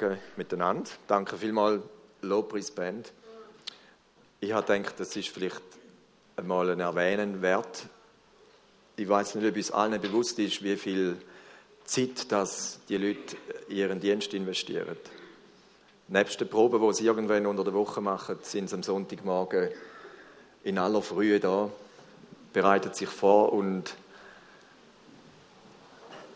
Morgen 0.00 0.18
miteinander. 0.36 0.88
Danke 1.08 1.36
vielmals, 1.36 1.82
Lobpreis 2.22 2.70
Band. 2.70 3.12
Ich 4.40 4.50
habe 4.52 4.78
gedacht, 4.78 4.98
das 4.98 5.14
ist 5.14 5.28
vielleicht 5.28 5.60
einmal 6.36 6.70
ein 6.70 6.80
Erwähnen 6.80 7.42
wert. 7.42 7.86
Ich 8.96 9.06
weiß 9.06 9.34
nicht, 9.34 9.46
ob 9.46 9.56
uns 9.56 9.70
allen 9.70 10.00
bewusst 10.00 10.38
ist, 10.38 10.62
wie 10.62 10.76
viel 10.76 11.18
Zeit 11.84 12.32
dass 12.32 12.78
die 12.88 12.96
Leute 12.96 13.36
in 13.68 13.76
ihren 13.76 14.00
Dienst 14.00 14.32
investieren. 14.32 14.96
Nebst 16.08 16.40
den 16.40 16.48
Proben, 16.48 16.80
die 16.80 16.94
sie 16.94 17.04
irgendwann 17.04 17.44
unter 17.44 17.64
der 17.64 17.74
Woche 17.74 18.00
machen, 18.00 18.38
sind 18.40 18.70
sie 18.70 18.76
am 18.76 18.82
Sonntagmorgen 18.82 19.68
in 20.64 20.78
aller 20.78 21.02
Frühe 21.02 21.40
da, 21.40 21.70
bereiten 22.54 22.94
sich 22.94 23.08
vor 23.08 23.52
und 23.52 23.94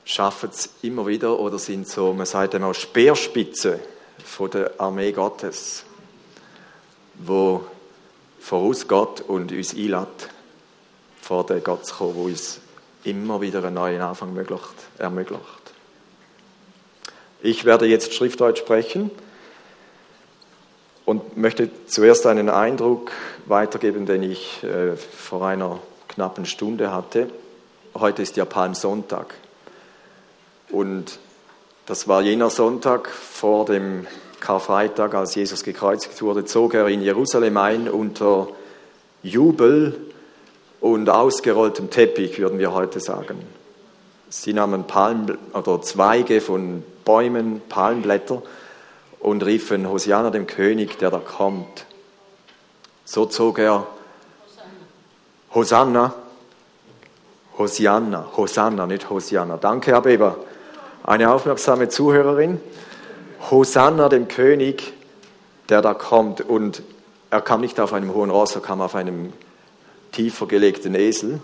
schaffen 0.05 0.51
es 0.53 0.71
immer 0.83 1.07
wieder 1.07 1.39
oder 1.39 1.59
sind 1.59 1.89
so, 1.89 2.13
man 2.13 2.27
sagt 2.27 2.55
einmal, 2.55 2.75
Speerspitze 2.75 3.81
von 4.25 4.51
der 4.51 4.73
Armee 4.79 5.13
Gottes, 5.13 5.85
wo 7.15 7.65
vorausgeht 8.39 9.23
und 9.27 9.53
uns 9.53 9.75
einlädt, 9.75 10.29
vor 11.21 11.47
den 11.47 11.65
Gott 11.65 11.87
zu 11.87 11.95
kommen, 11.95 12.15
wo 12.15 12.25
uns 12.25 12.61
immer 13.05 13.41
wieder 13.41 13.65
einen 13.65 13.75
neuen 13.75 14.01
Anfang 14.01 14.37
ermöglicht. 14.99 15.43
Ich 17.43 17.65
werde 17.65 17.87
jetzt 17.87 18.13
Schriftdeutsch 18.15 18.59
sprechen 18.59 19.11
und 21.05 21.37
möchte 21.37 21.71
zuerst 21.87 22.27
einen 22.27 22.49
Eindruck 22.49 23.13
weitergeben, 23.47 24.07
den 24.07 24.23
ich 24.23 24.63
äh, 24.63 24.97
vor 24.97 25.47
einer 25.47 25.81
knappen 26.09 26.47
Stunde 26.47 26.93
hatte. 26.93 27.29
Heute 27.95 28.23
ist 28.23 28.37
ja 28.37 28.45
Palmsonntag. 28.45 29.35
Und 30.71 31.19
das 31.87 32.09
war 32.09 32.23
jener 32.23 32.51
Sonntag 32.51 33.09
vor 33.09 33.67
dem 33.67 34.07
Karfreitag, 34.41 35.15
als 35.15 35.35
Jesus 35.35 35.65
gekreuzigt 35.65 36.21
wurde, 36.21 36.45
zog 36.45 36.75
er 36.75 36.87
in 36.89 37.03
Jerusalem 37.03 37.57
ein 37.57 37.89
unter 37.89 38.49
Jubel 39.23 39.99
und 40.81 41.09
ausgerolltem 41.09 41.91
Teppich, 41.91 42.39
würden 42.39 42.59
wir 42.59 42.75
heute 42.75 43.01
sagen. 43.01 43.39
Sie 44.29 44.53
nahmen 44.53 44.87
Palm 44.87 45.39
oder 45.55 45.81
Zweige 45.81 46.41
von 46.41 46.83
Bäumen, 47.05 47.63
Palmblätter 47.69 48.43
und 49.21 49.45
riefen 49.45 49.89
Hosianna 49.89 50.31
dem 50.31 50.47
König, 50.47 50.99
der 50.99 51.11
da 51.11 51.19
kommt. 51.19 51.87
So 53.07 53.27
zog 53.27 53.59
er 53.59 53.87
Hosanna, 55.55 56.15
Hosianna, 57.57 58.27
Hosanna, 58.37 58.87
nicht 58.87 59.09
Hosianna. 59.09 59.57
Danke, 59.57 59.93
Herr 59.93 60.03
Beber 60.03 60.37
eine 61.05 61.31
aufmerksame 61.31 61.89
Zuhörerin. 61.89 62.61
Hosanna 63.51 64.09
dem 64.09 64.27
König, 64.27 64.95
der 65.69 65.83
da 65.83 65.95
kommt. 65.95 66.41
Und 66.41 66.83
er 67.31 67.43
kam 67.43 67.61
nicht 67.61 67.79
auf 67.79 67.93
einem 67.93 68.13
hohen 68.15 68.31
Ross, 68.31 68.55
er 68.55 68.63
kam 68.63 68.81
auf 68.81 68.95
einem 68.95 69.33
tiefer 70.13 70.47
gelegten 70.47 70.95
Esel. 70.95 71.41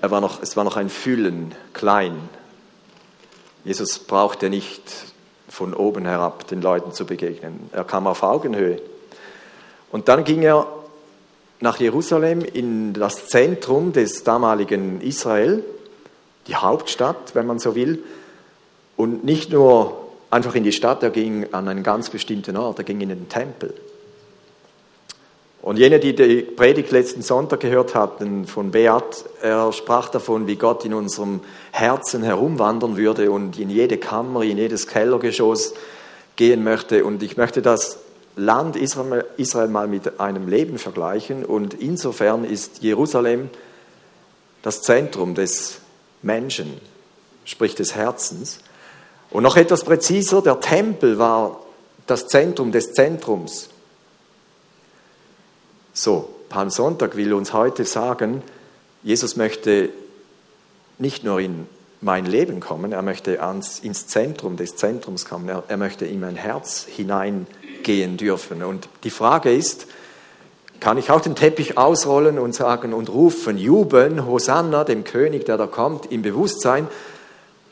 Er 0.00 0.10
war 0.10 0.20
noch, 0.20 0.42
es 0.42 0.56
war 0.56 0.64
noch 0.64 0.76
ein 0.76 0.90
Füllen, 0.90 1.54
klein. 1.72 2.16
Jesus 3.64 4.00
brauchte 4.00 4.50
nicht 4.50 4.82
von 5.48 5.72
oben 5.72 6.04
herab 6.04 6.48
den 6.48 6.60
Leuten 6.60 6.92
zu 6.92 7.06
begegnen. 7.06 7.70
Er 7.72 7.84
kam 7.84 8.08
auf 8.08 8.24
Augenhöhe. 8.24 8.80
Und 9.92 10.08
dann 10.08 10.24
ging 10.24 10.42
er 10.42 10.66
nach 11.60 11.78
Jerusalem 11.78 12.40
in 12.40 12.92
das 12.94 13.28
Zentrum 13.28 13.92
des 13.92 14.24
damaligen 14.24 15.00
Israel, 15.00 15.62
die 16.48 16.56
Hauptstadt, 16.56 17.36
wenn 17.36 17.46
man 17.46 17.60
so 17.60 17.76
will, 17.76 18.02
und 18.96 19.24
nicht 19.24 19.50
nur 19.50 20.08
einfach 20.30 20.54
in 20.54 20.64
die 20.64 20.72
Stadt, 20.72 21.02
er 21.02 21.10
ging 21.10 21.52
an 21.52 21.68
einen 21.68 21.82
ganz 21.82 22.10
bestimmten 22.10 22.56
Ort, 22.56 22.78
er 22.78 22.84
ging 22.84 23.00
in 23.00 23.10
den 23.10 23.28
Tempel. 23.28 23.74
Und 25.62 25.78
jene, 25.78 26.00
die 26.00 26.14
die 26.14 26.42
Predigt 26.42 26.90
letzten 26.90 27.22
Sonntag 27.22 27.60
gehört 27.60 27.94
hatten 27.94 28.46
von 28.46 28.72
Beat, 28.72 29.24
er 29.42 29.72
sprach 29.72 30.08
davon, 30.08 30.48
wie 30.48 30.56
Gott 30.56 30.84
in 30.84 30.92
unserem 30.92 31.40
Herzen 31.70 32.24
herumwandern 32.24 32.96
würde 32.96 33.30
und 33.30 33.60
in 33.60 33.70
jede 33.70 33.96
Kammer, 33.96 34.42
in 34.42 34.58
jedes 34.58 34.88
Kellergeschoss 34.88 35.74
gehen 36.34 36.64
möchte. 36.64 37.04
Und 37.04 37.22
ich 37.22 37.36
möchte 37.36 37.62
das 37.62 38.00
Land 38.34 38.74
Israel, 38.74 39.68
mal 39.68 39.86
mit 39.86 40.18
einem 40.18 40.48
Leben 40.48 40.78
vergleichen. 40.78 41.44
Und 41.44 41.74
insofern 41.74 42.44
ist 42.44 42.82
Jerusalem 42.82 43.48
das 44.62 44.82
Zentrum 44.82 45.36
des 45.36 45.78
Menschen, 46.22 46.72
sprich 47.44 47.76
des 47.76 47.94
Herzens. 47.94 48.58
Und 49.32 49.42
noch 49.42 49.56
etwas 49.56 49.84
präziser, 49.84 50.42
der 50.42 50.60
Tempel 50.60 51.18
war 51.18 51.60
das 52.06 52.26
Zentrum 52.28 52.70
des 52.70 52.92
Zentrums. 52.92 53.70
So, 55.94 56.28
Palmsonntag 56.48 57.16
will 57.16 57.32
uns 57.32 57.52
heute 57.52 57.84
sagen, 57.84 58.42
Jesus 59.02 59.36
möchte 59.36 59.88
nicht 60.98 61.24
nur 61.24 61.40
in 61.40 61.66
mein 62.02 62.26
Leben 62.26 62.60
kommen, 62.60 62.92
er 62.92 63.02
möchte 63.02 63.42
ans, 63.42 63.78
ins 63.78 64.06
Zentrum 64.06 64.56
des 64.56 64.76
Zentrums 64.76 65.24
kommen, 65.24 65.48
er, 65.48 65.62
er 65.68 65.76
möchte 65.76 66.04
in 66.04 66.20
mein 66.20 66.36
Herz 66.36 66.84
hineingehen 66.84 68.16
dürfen. 68.18 68.62
Und 68.62 68.88
die 69.04 69.10
Frage 69.10 69.52
ist, 69.52 69.86
kann 70.80 70.98
ich 70.98 71.10
auch 71.10 71.20
den 71.20 71.36
Teppich 71.36 71.78
ausrollen 71.78 72.38
und 72.38 72.54
sagen 72.54 72.92
und 72.92 73.08
rufen, 73.08 73.56
jubeln, 73.56 74.26
Hosanna, 74.26 74.84
dem 74.84 75.04
König, 75.04 75.46
der 75.46 75.56
da 75.56 75.66
kommt, 75.66 76.10
im 76.10 76.22
Bewusstsein, 76.22 76.88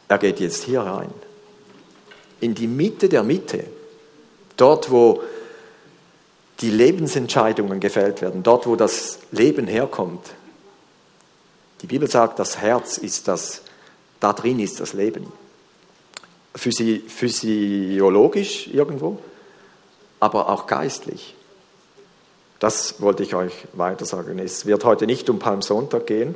er 0.09 0.19
geht 0.19 0.41
jetzt 0.41 0.63
hier 0.63 0.81
rein 0.83 1.11
in 2.41 2.55
die 2.55 2.67
Mitte 2.67 3.09
der 3.09 3.23
Mitte, 3.23 3.65
dort 4.57 4.91
wo 4.91 5.23
die 6.61 6.71
Lebensentscheidungen 6.71 7.81
gefällt 7.81 8.21
werden, 8.21 8.43
dort 8.43 8.67
wo 8.67 8.77
das 8.77 9.19
Leben 9.31 9.67
herkommt. 9.67 10.35
Die 11.83 11.87
Bibel 11.87 12.11
sagt, 12.11 12.39
das 12.39 12.59
Herz 12.59 12.99
ist 12.99 13.29
das, 13.29 13.63
da 14.21 14.33
drin 14.33 14.61
ist 14.61 14.81
das 14.81 14.93
Leben. 14.93 15.33
Physi 16.55 17.05
physiologisch 17.07 18.67
irgendwo, 18.67 19.19
aber 20.19 20.49
auch 20.49 20.67
geistlich. 20.67 21.35
Das 22.59 23.01
wollte 23.01 23.23
ich 23.23 23.35
euch 23.35 23.55
weiter 23.73 24.05
sagen. 24.05 24.39
Es 24.39 24.67
wird 24.67 24.85
heute 24.85 25.07
nicht 25.07 25.31
um 25.31 25.39
Palmsonntag 25.39 26.07
gehen. 26.07 26.35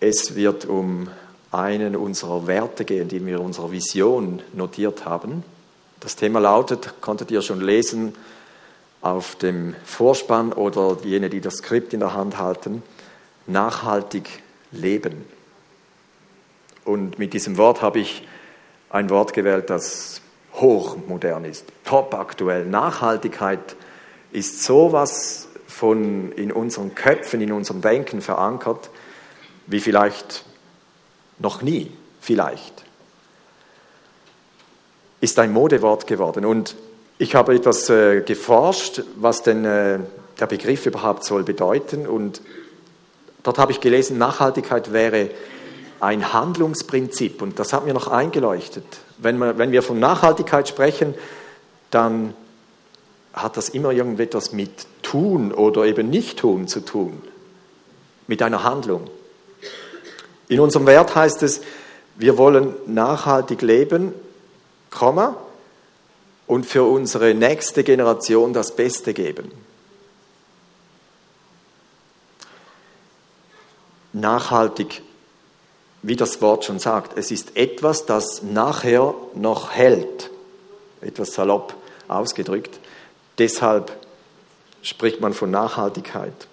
Es 0.00 0.34
wird 0.34 0.66
um 0.66 1.08
einen 1.52 1.94
unserer 1.94 2.46
Werte 2.46 2.84
gehen, 2.84 3.08
die 3.08 3.24
wir 3.24 3.36
in 3.36 3.44
unserer 3.44 3.70
Vision 3.70 4.42
notiert 4.54 5.04
haben. 5.04 5.44
Das 6.00 6.16
Thema 6.16 6.40
lautet, 6.40 7.00
konntet 7.00 7.30
ihr 7.30 7.42
schon 7.42 7.60
lesen 7.60 8.14
auf 9.02 9.36
dem 9.36 9.74
Vorspann 9.84 10.52
oder 10.52 10.96
jene, 11.04 11.28
die 11.28 11.40
das 11.40 11.56
Skript 11.56 11.92
in 11.92 12.00
der 12.00 12.14
Hand 12.14 12.38
halten, 12.38 12.82
nachhaltig 13.46 14.42
leben. 14.70 15.26
Und 16.84 17.18
mit 17.18 17.34
diesem 17.34 17.58
Wort 17.58 17.82
habe 17.82 18.00
ich 18.00 18.26
ein 18.90 19.10
Wort 19.10 19.32
gewählt, 19.32 19.70
das 19.70 20.20
hochmodern 20.54 21.44
ist, 21.44 21.66
top 21.84 22.14
aktuell. 22.14 22.64
Nachhaltigkeit 22.64 23.76
ist 24.32 24.64
sowas 24.64 25.48
von 25.66 26.32
in 26.32 26.52
unseren 26.52 26.94
Köpfen, 26.94 27.40
in 27.40 27.52
unserem 27.52 27.80
Denken 27.80 28.20
verankert, 28.20 28.90
wie 29.66 29.80
vielleicht 29.80 30.44
noch 31.42 31.60
nie, 31.60 31.90
vielleicht. 32.20 32.84
Ist 35.20 35.38
ein 35.38 35.52
Modewort 35.52 36.06
geworden. 36.06 36.44
Und 36.44 36.74
ich 37.18 37.34
habe 37.34 37.54
etwas 37.54 37.90
äh, 37.90 38.22
geforscht, 38.22 39.02
was 39.16 39.42
denn 39.42 39.64
äh, 39.64 39.98
der 40.40 40.46
Begriff 40.46 40.86
überhaupt 40.86 41.24
soll 41.24 41.42
bedeuten. 41.42 42.06
Und 42.06 42.40
dort 43.42 43.58
habe 43.58 43.72
ich 43.72 43.80
gelesen, 43.80 44.18
Nachhaltigkeit 44.18 44.92
wäre 44.92 45.30
ein 46.00 46.32
Handlungsprinzip. 46.32 47.42
Und 47.42 47.58
das 47.58 47.72
hat 47.72 47.84
mir 47.84 47.94
noch 47.94 48.08
eingeleuchtet. 48.08 48.84
Wenn, 49.18 49.38
man, 49.38 49.58
wenn 49.58 49.70
wir 49.72 49.82
von 49.82 50.00
Nachhaltigkeit 50.00 50.68
sprechen, 50.68 51.14
dann 51.90 52.34
hat 53.32 53.56
das 53.56 53.68
immer 53.68 53.92
irgendetwas 53.92 54.52
mit 54.52 54.86
Tun 55.02 55.52
oder 55.52 55.84
eben 55.84 56.10
Nicht-Tun 56.10 56.68
zu 56.68 56.80
tun. 56.80 57.22
Mit 58.26 58.42
einer 58.42 58.64
Handlung. 58.64 59.08
In 60.52 60.60
unserem 60.60 60.86
Wert 60.86 61.14
heißt 61.14 61.42
es, 61.44 61.62
wir 62.16 62.36
wollen 62.36 62.74
nachhaltig 62.84 63.62
leben, 63.62 64.12
Komma, 64.90 65.34
und 66.46 66.66
für 66.66 66.84
unsere 66.84 67.32
nächste 67.32 67.82
Generation 67.82 68.52
das 68.52 68.76
Beste 68.76 69.14
geben. 69.14 69.50
Nachhaltig, 74.12 75.00
wie 76.02 76.16
das 76.16 76.42
Wort 76.42 76.66
schon 76.66 76.78
sagt, 76.78 77.16
es 77.16 77.30
ist 77.30 77.56
etwas, 77.56 78.04
das 78.04 78.42
nachher 78.42 79.14
noch 79.34 79.70
hält, 79.70 80.28
etwas 81.00 81.32
salopp 81.32 81.74
ausgedrückt. 82.08 82.78
Deshalb 83.38 83.90
spricht 84.82 85.22
man 85.22 85.32
von 85.32 85.50
Nachhaltigkeit. 85.50 86.46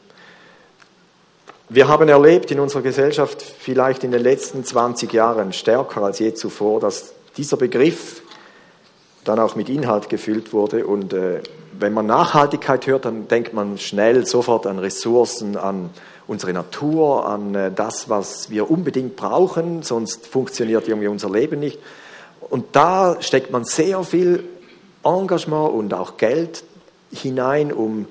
Wir 1.71 1.87
haben 1.87 2.09
erlebt 2.09 2.49
in 2.49 2.59
unserer 2.59 2.81
Gesellschaft 2.81 3.43
vielleicht 3.43 4.03
in 4.03 4.09
den 4.09 4.23
letzten 4.23 4.65
20 4.65 5.13
Jahren 5.13 5.53
stärker 5.53 6.01
als 6.01 6.17
je 6.17 6.33
zuvor, 6.33 6.79
dass 6.79 7.13
dieser 7.37 7.57
Begriff 7.57 8.23
dann 9.23 9.37
auch 9.37 9.55
mit 9.55 9.69
Inhalt 9.69 10.09
gefüllt 10.09 10.51
wurde. 10.51 10.87
Und 10.87 11.13
äh, 11.13 11.43
wenn 11.77 11.93
man 11.93 12.07
Nachhaltigkeit 12.07 12.87
hört, 12.87 13.05
dann 13.05 13.27
denkt 13.27 13.53
man 13.53 13.77
schnell 13.77 14.25
sofort 14.25 14.65
an 14.65 14.79
Ressourcen, 14.79 15.57
an 15.57 15.91
unsere 16.25 16.53
Natur, 16.53 17.27
an 17.27 17.53
äh, 17.53 17.71
das, 17.71 18.09
was 18.09 18.49
wir 18.49 18.71
unbedingt 18.71 19.15
brauchen, 19.15 19.83
sonst 19.83 20.25
funktioniert 20.25 20.87
irgendwie 20.87 21.07
unser 21.07 21.29
Leben 21.29 21.59
nicht. 21.59 21.77
Und 22.49 22.65
da 22.71 23.17
steckt 23.21 23.51
man 23.51 23.63
sehr 23.63 24.03
viel 24.03 24.43
Engagement 25.03 25.71
und 25.71 25.93
auch 25.93 26.17
Geld 26.17 26.63
hinein, 27.11 27.71
um 27.71 28.07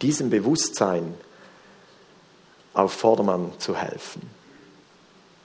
diesem 0.00 0.30
Bewusstsein 0.30 1.12
auf 2.74 2.92
Vordermann 2.92 3.52
zu 3.58 3.76
helfen. 3.76 4.22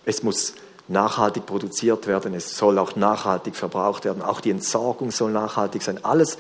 Es 0.06 0.24
muss 0.24 0.53
nachhaltig 0.88 1.45
produziert 1.45 2.07
werden, 2.07 2.33
es 2.33 2.57
soll 2.57 2.79
auch 2.79 2.95
nachhaltig 2.95 3.56
verbraucht 3.56 4.06
werden, 4.06 4.21
auch 4.21 4.39
die 4.39 4.51
Entsorgung 4.51 5.12
soll 5.12 5.31
nachhaltig 5.31 5.81
sein. 5.81 6.03
Alles 6.03 6.38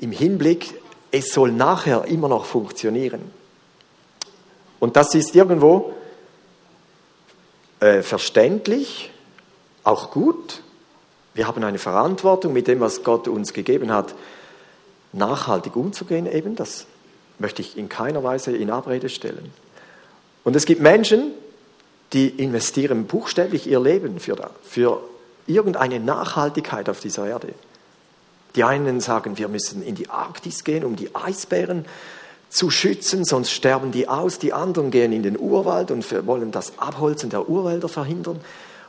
im 0.00 0.10
Hinblick, 0.10 0.74
es 1.10 1.32
soll 1.32 1.52
nachher 1.52 2.04
immer 2.06 2.28
noch 2.28 2.44
funktionieren. 2.44 3.30
Und 4.80 4.96
das 4.96 5.14
ist 5.14 5.34
irgendwo 5.34 5.94
äh, 7.80 8.02
verständlich, 8.02 9.10
auch 9.84 10.10
gut. 10.10 10.62
Wir 11.34 11.46
haben 11.46 11.62
eine 11.62 11.78
Verantwortung 11.78 12.52
mit 12.52 12.66
dem, 12.66 12.80
was 12.80 13.04
Gott 13.04 13.28
uns 13.28 13.52
gegeben 13.52 13.92
hat, 13.92 14.14
nachhaltig 15.12 15.76
umzugehen 15.76 16.26
eben. 16.26 16.56
Das 16.56 16.86
möchte 17.38 17.62
ich 17.62 17.78
in 17.78 17.88
keiner 17.88 18.22
Weise 18.24 18.54
in 18.56 18.70
Abrede 18.70 19.08
stellen. 19.08 19.52
Und 20.44 20.56
es 20.56 20.64
gibt 20.64 20.80
Menschen, 20.80 21.32
die 22.12 22.28
investieren 22.28 23.06
buchstäblich 23.06 23.66
ihr 23.66 23.80
Leben 23.80 24.18
für, 24.18 24.50
für 24.62 25.02
irgendeine 25.46 26.00
Nachhaltigkeit 26.00 26.88
auf 26.88 27.00
dieser 27.00 27.26
Erde. 27.26 27.54
Die 28.54 28.64
einen 28.64 29.00
sagen, 29.00 29.38
wir 29.38 29.48
müssen 29.48 29.82
in 29.82 29.94
die 29.94 30.08
Arktis 30.08 30.64
gehen, 30.64 30.84
um 30.84 30.96
die 30.96 31.14
Eisbären 31.14 31.84
zu 32.48 32.70
schützen, 32.70 33.24
sonst 33.24 33.50
sterben 33.50 33.92
die 33.92 34.08
aus. 34.08 34.38
Die 34.38 34.52
anderen 34.52 34.90
gehen 34.90 35.12
in 35.12 35.22
den 35.22 35.38
Urwald 35.38 35.90
und 35.90 36.26
wollen 36.26 36.50
das 36.50 36.78
Abholzen 36.78 37.30
der 37.30 37.48
Urwälder 37.48 37.88
verhindern. 37.88 38.40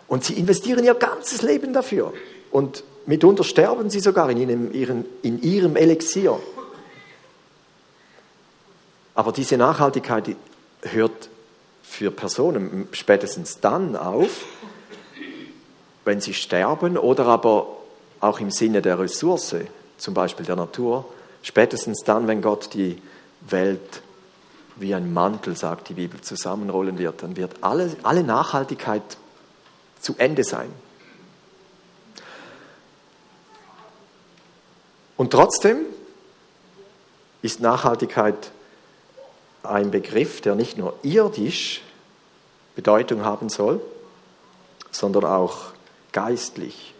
Und 0.07 0.23
sie 0.23 0.33
investieren 0.33 0.83
ihr 0.83 0.95
ganzes 0.95 1.41
Leben 1.41 1.73
dafür. 1.73 2.13
Und 2.51 2.83
mitunter 3.05 3.43
sterben 3.43 3.89
sie 3.89 3.99
sogar 3.99 4.29
in 4.29 4.71
ihrem, 4.73 5.05
in 5.21 5.41
ihrem 5.41 5.75
Elixier. 5.75 6.39
Aber 9.13 9.33
diese 9.33 9.57
Nachhaltigkeit 9.57 10.35
hört 10.81 11.29
für 11.89 12.11
Personen 12.11 12.87
spätestens 12.91 13.59
dann 13.59 13.95
auf, 13.95 14.45
wenn 16.05 16.21
sie 16.21 16.35
sterben 16.35 16.97
oder 16.97 17.25
aber 17.25 17.77
auch 18.19 18.39
im 18.39 18.51
Sinne 18.51 18.81
der 18.81 18.99
Ressource, 18.99 19.55
zum 19.97 20.13
Beispiel 20.13 20.45
der 20.45 20.55
Natur, 20.55 21.05
spätestens 21.41 22.03
dann, 22.05 22.27
wenn 22.27 22.43
Gott 22.43 22.73
die 22.73 23.01
Welt 23.41 24.03
wie 24.75 24.93
ein 24.93 25.11
Mantel, 25.11 25.57
sagt 25.57 25.89
die 25.89 25.95
Bibel, 25.95 26.21
zusammenrollen 26.21 26.99
wird, 26.99 27.23
dann 27.23 27.35
wird 27.35 27.55
alle, 27.61 27.97
alle 28.03 28.23
Nachhaltigkeit 28.23 29.17
zu 29.99 30.13
Ende 30.17 30.43
sein. 30.43 30.69
Und 35.17 35.31
trotzdem 35.31 35.79
ist 37.41 37.59
Nachhaltigkeit 37.59 38.51
ein 39.63 39.91
Begriff, 39.91 40.41
der 40.41 40.55
nicht 40.55 40.77
nur 40.77 40.93
irdisch 41.03 41.81
Bedeutung 42.75 43.25
haben 43.25 43.49
soll, 43.49 43.81
sondern 44.91 45.25
auch 45.25 45.73
geistlich. 46.11 46.93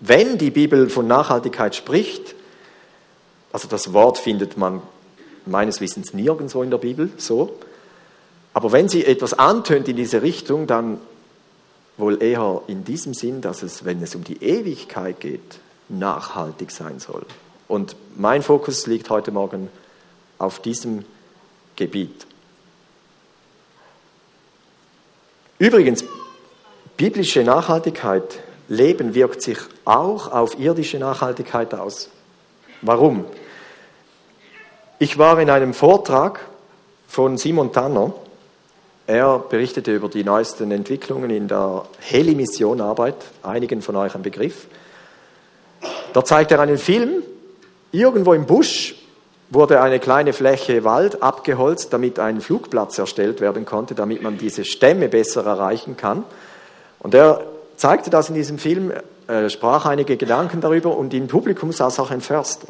Wenn 0.00 0.38
die 0.38 0.50
Bibel 0.50 0.88
von 0.88 1.06
Nachhaltigkeit 1.06 1.74
spricht, 1.74 2.34
also 3.52 3.68
das 3.68 3.92
Wort 3.92 4.18
findet 4.18 4.56
man 4.56 4.82
meines 5.46 5.80
Wissens 5.80 6.14
nirgendwo 6.14 6.62
in 6.62 6.70
der 6.70 6.78
Bibel 6.78 7.10
so, 7.16 7.58
aber 8.52 8.70
wenn 8.70 8.88
sie 8.88 9.04
etwas 9.04 9.34
antönt 9.34 9.88
in 9.88 9.96
diese 9.96 10.22
Richtung, 10.22 10.66
dann 10.66 10.98
wohl 11.96 12.22
eher 12.22 12.62
in 12.66 12.84
diesem 12.84 13.14
Sinn, 13.14 13.40
dass 13.40 13.62
es, 13.62 13.84
wenn 13.84 14.02
es 14.02 14.14
um 14.14 14.24
die 14.24 14.42
Ewigkeit 14.42 15.20
geht, 15.20 15.58
nachhaltig 15.88 16.70
sein 16.70 16.98
soll. 16.98 17.26
Und 17.68 17.96
mein 18.16 18.42
Fokus 18.42 18.86
liegt 18.86 19.10
heute 19.10 19.32
Morgen 19.32 19.68
auf 20.38 20.60
diesem 20.60 21.04
Gebiet. 21.76 22.26
Übrigens, 25.58 26.04
biblische 26.96 27.42
Nachhaltigkeit, 27.42 28.40
Leben 28.68 29.14
wirkt 29.14 29.42
sich 29.42 29.58
auch 29.84 30.32
auf 30.32 30.58
irdische 30.58 30.98
Nachhaltigkeit 30.98 31.74
aus. 31.74 32.08
Warum? 32.82 33.24
Ich 34.98 35.18
war 35.18 35.38
in 35.38 35.50
einem 35.50 35.74
Vortrag 35.74 36.40
von 37.06 37.36
Simon 37.36 37.72
Tanner. 37.72 38.12
Er 39.06 39.38
berichtete 39.38 39.94
über 39.94 40.08
die 40.08 40.24
neuesten 40.24 40.70
Entwicklungen 40.70 41.30
in 41.30 41.46
der 41.46 41.84
Heli-Mission-Arbeit, 42.00 43.16
einigen 43.42 43.82
von 43.82 43.96
euch 43.96 44.14
ein 44.14 44.22
Begriff. 44.22 44.66
Da 46.14 46.24
zeigt 46.24 46.52
er 46.52 46.60
einen 46.60 46.78
Film, 46.78 47.22
irgendwo 47.92 48.32
im 48.32 48.46
Busch 48.46 48.94
wurde 49.54 49.80
eine 49.80 50.00
kleine 50.00 50.32
Fläche 50.32 50.84
Wald 50.84 51.22
abgeholzt, 51.22 51.92
damit 51.92 52.18
ein 52.18 52.40
Flugplatz 52.40 52.98
erstellt 52.98 53.40
werden 53.40 53.64
konnte, 53.64 53.94
damit 53.94 54.22
man 54.22 54.36
diese 54.36 54.64
Stämme 54.64 55.08
besser 55.08 55.44
erreichen 55.46 55.96
kann. 55.96 56.24
Und 56.98 57.14
er 57.14 57.44
zeigte 57.76 58.10
das 58.10 58.28
in 58.28 58.34
diesem 58.34 58.58
Film, 58.58 58.92
äh, 59.26 59.48
sprach 59.48 59.86
einige 59.86 60.16
Gedanken 60.16 60.60
darüber 60.60 60.96
und 60.96 61.14
im 61.14 61.28
Publikum 61.28 61.72
saß 61.72 61.98
auch 62.00 62.10
ein 62.10 62.20
Förster. 62.20 62.68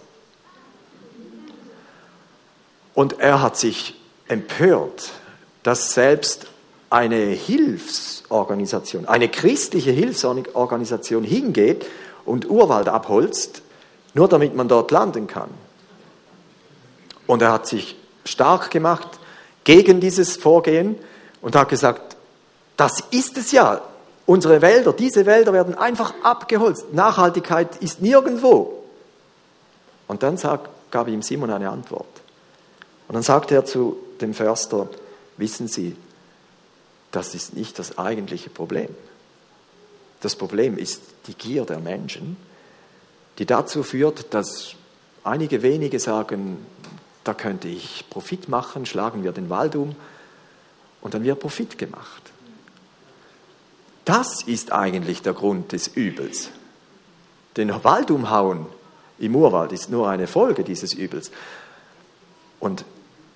Und 2.95 3.19
er 3.19 3.43
hat 3.43 3.57
sich 3.57 4.01
empört, 4.29 5.11
dass 5.65 5.95
selbst 5.95 6.47
eine 6.91 7.17
Hilfsorganisation, 7.17 9.07
eine 9.09 9.29
christliche 9.29 9.91
Hilfsorganisation 9.91 11.25
hingeht 11.25 11.87
und 12.25 12.49
Urwald 12.49 12.89
abholzt, 12.89 13.63
nur 14.15 14.29
damit 14.29 14.55
man 14.55 14.69
dort 14.69 14.93
landen 14.93 15.27
kann. 15.27 15.51
Und 17.27 17.43
er 17.43 17.53
hat 17.53 17.67
sich 17.67 17.97
stark 18.25 18.71
gemacht 18.71 19.09
gegen 19.65 20.01
dieses 20.01 20.37
Vorgehen 20.37 20.97
und 21.41 21.57
hat 21.57 21.69
gesagt, 21.69 22.17
das 22.77 23.01
ist 23.11 23.37
es 23.37 23.53
ja. 23.53 23.81
Unsere 24.27 24.63
Wälder, 24.63 24.93
diese 24.93 25.27
Wälder 25.27 25.53
werden 25.53 25.75
einfach 25.75 26.15
abgeholzt. 26.23 26.93
Nachhaltigkeit 26.93 27.77
ist 27.77 28.01
nirgendwo. 28.01 28.83
Und 30.07 30.23
dann 30.23 30.37
sagt, 30.37 30.71
gab 30.91 31.09
ihm 31.09 31.23
Simon 31.23 31.51
eine 31.51 31.71
Antwort. 31.71 32.07
Und 33.09 33.15
dann 33.15 33.23
sagte 33.23 33.55
er 33.55 33.65
zu 33.65 33.97
dem 34.21 34.33
Förster, 34.33 34.89
wissen 35.37 35.69
Sie, 35.69 35.97
das 37.11 37.35
ist 37.35 37.55
nicht 37.55 37.79
das 37.79 37.99
eigentliche 37.99 38.51
Problem. 38.51 38.89
Das 40.21 40.37
Problem 40.37 40.79
ist 40.79 41.03
die 41.27 41.35
Gier 41.35 41.65
der 41.65 41.81
Menschen, 41.81 42.37
die 43.39 43.47
dazu 43.47 43.83
führt, 43.83 44.33
dass 44.33 44.75
einige 45.23 45.63
wenige 45.63 46.01
sagen, 46.01 46.65
da 47.25 47.35
könnte 47.35 47.69
ich 47.69 48.05
Profit 48.11 48.49
machen, 48.49 48.87
schlagen 48.87 49.25
wir 49.25 49.33
den 49.33 49.51
Wald 49.51 49.77
um 49.77 49.97
und 51.01 51.15
dann 51.15 51.25
wird 51.25 51.41
Profit 51.41 51.79
gemacht. 51.79 52.23
Das 54.05 54.43
ist 54.43 54.73
eigentlich 54.73 55.23
der 55.23 55.33
Grund 55.33 55.73
des 55.73 55.89
Übels. 55.89 56.51
Den 57.57 57.73
Wald 57.85 58.11
umhauen 58.11 58.67
im 59.19 59.35
Urwald 59.35 59.73
ist 59.73 59.91
nur 59.91 60.09
eine 60.09 60.27
Folge 60.27 60.65
dieses 60.65 60.93
Übels. 60.93 61.31
Und 62.61 62.85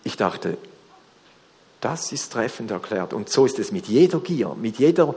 ich 0.04 0.16
dachte, 0.16 0.58
das 1.80 2.12
ist 2.12 2.32
treffend 2.32 2.70
erklärt. 2.70 3.12
Und 3.12 3.30
so 3.30 3.46
ist 3.46 3.58
es 3.58 3.72
mit 3.72 3.86
jeder 3.86 4.20
Gier, 4.20 4.54
mit 4.60 4.78
jeder 4.78 5.14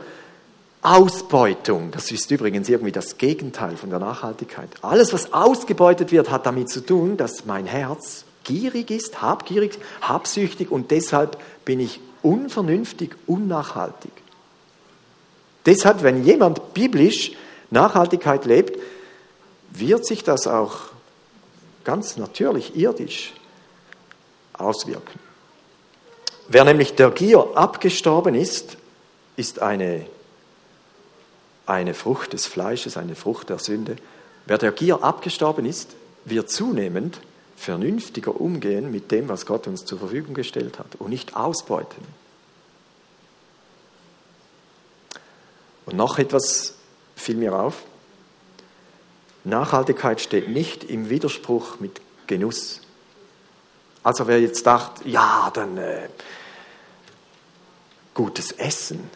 Ausbeutung. 0.81 1.91
Das 1.91 2.11
ist 2.11 2.29
übrigens 2.31 2.69
irgendwie 2.69 2.91
das 2.91 3.17
Gegenteil 3.17 3.75
von 3.75 3.89
der 3.89 3.99
Nachhaltigkeit. 3.99 4.69
Alles, 4.81 5.13
was 5.13 5.33
ausgebeutet 5.33 6.11
wird, 6.11 6.29
hat 6.29 6.45
damit 6.45 6.69
zu 6.69 6.85
tun, 6.85 7.17
dass 7.17 7.45
mein 7.45 7.65
Herz 7.65 8.25
gierig 8.43 8.91
ist, 8.91 9.21
habgierig, 9.21 9.77
habsüchtig 10.01 10.71
und 10.71 10.91
deshalb 10.91 11.37
bin 11.65 11.79
ich 11.79 11.99
unvernünftig, 12.21 13.15
unnachhaltig. 13.27 14.11
Deshalb, 15.65 16.03
wenn 16.03 16.23
jemand 16.23 16.73
biblisch 16.73 17.33
Nachhaltigkeit 17.69 18.45
lebt, 18.45 18.79
wird 19.71 20.05
sich 20.05 20.23
das 20.23 20.47
auch 20.47 20.77
ganz 21.83 22.17
natürlich 22.17 22.75
irdisch 22.75 23.33
auswirken. 24.53 25.19
Wer 26.47 26.65
nämlich 26.65 26.95
der 26.95 27.11
Gier 27.11 27.47
abgestorben 27.55 28.35
ist, 28.35 28.77
ist 29.37 29.61
eine, 29.61 30.05
eine 31.65 31.93
Frucht 31.93 32.33
des 32.33 32.45
Fleisches, 32.45 32.97
eine 32.97 33.15
Frucht 33.15 33.49
der 33.49 33.59
Sünde. 33.59 33.95
Wer 34.45 34.57
der 34.57 34.71
Gier 34.71 35.03
abgestorben 35.03 35.65
ist, 35.65 35.91
wird 36.25 36.49
zunehmend 36.49 37.21
vernünftiger 37.61 38.41
umgehen 38.41 38.91
mit 38.91 39.11
dem, 39.11 39.29
was 39.29 39.45
Gott 39.45 39.67
uns 39.67 39.85
zur 39.85 39.99
Verfügung 39.99 40.33
gestellt 40.33 40.79
hat 40.79 40.95
und 40.95 41.11
nicht 41.11 41.35
ausbeuten. 41.35 42.03
Und 45.85 45.95
noch 45.95 46.17
etwas 46.17 46.73
fiel 47.15 47.35
mir 47.35 47.53
auf, 47.53 47.83
Nachhaltigkeit 49.43 50.21
steht 50.21 50.49
nicht 50.49 50.83
im 50.83 51.09
Widerspruch 51.09 51.79
mit 51.79 52.01
Genuss. 52.25 52.81
Also 54.01 54.25
wer 54.25 54.41
jetzt 54.41 54.65
dachte, 54.65 55.07
ja, 55.07 55.51
dann 55.53 55.77
äh, 55.77 56.09
gutes 58.15 58.51
Essen, 58.53 59.07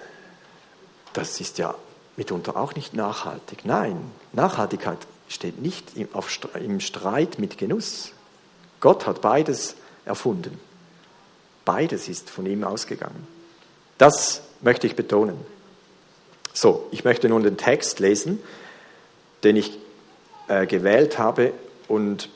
das 1.13 1.39
ist 1.39 1.57
ja 1.57 1.73
mitunter 2.15 2.57
auch 2.57 2.75
nicht 2.75 2.93
nachhaltig. 2.93 3.65
Nein, 3.65 4.11
Nachhaltigkeit 4.33 4.99
steht 5.27 5.61
nicht 5.61 5.97
im, 5.97 6.09
auf, 6.13 6.29
im 6.53 6.79
Streit 6.79 7.39
mit 7.39 7.57
Genuss. 7.57 8.14
Gott 8.79 9.05
hat 9.07 9.21
beides 9.21 9.75
erfunden. 10.05 10.59
Beides 11.63 12.07
ist 12.07 12.29
von 12.29 12.45
ihm 12.45 12.63
ausgegangen. 12.63 13.27
Das 13.97 14.41
möchte 14.61 14.87
ich 14.87 14.95
betonen. 14.95 15.37
So, 16.53 16.87
ich 16.91 17.03
möchte 17.03 17.27
nun 17.27 17.43
den 17.43 17.57
Text 17.57 17.99
lesen, 17.99 18.39
den 19.43 19.55
ich 19.55 19.77
äh, 20.47 20.67
gewählt 20.67 21.17
habe 21.17 21.53
und 21.87 22.29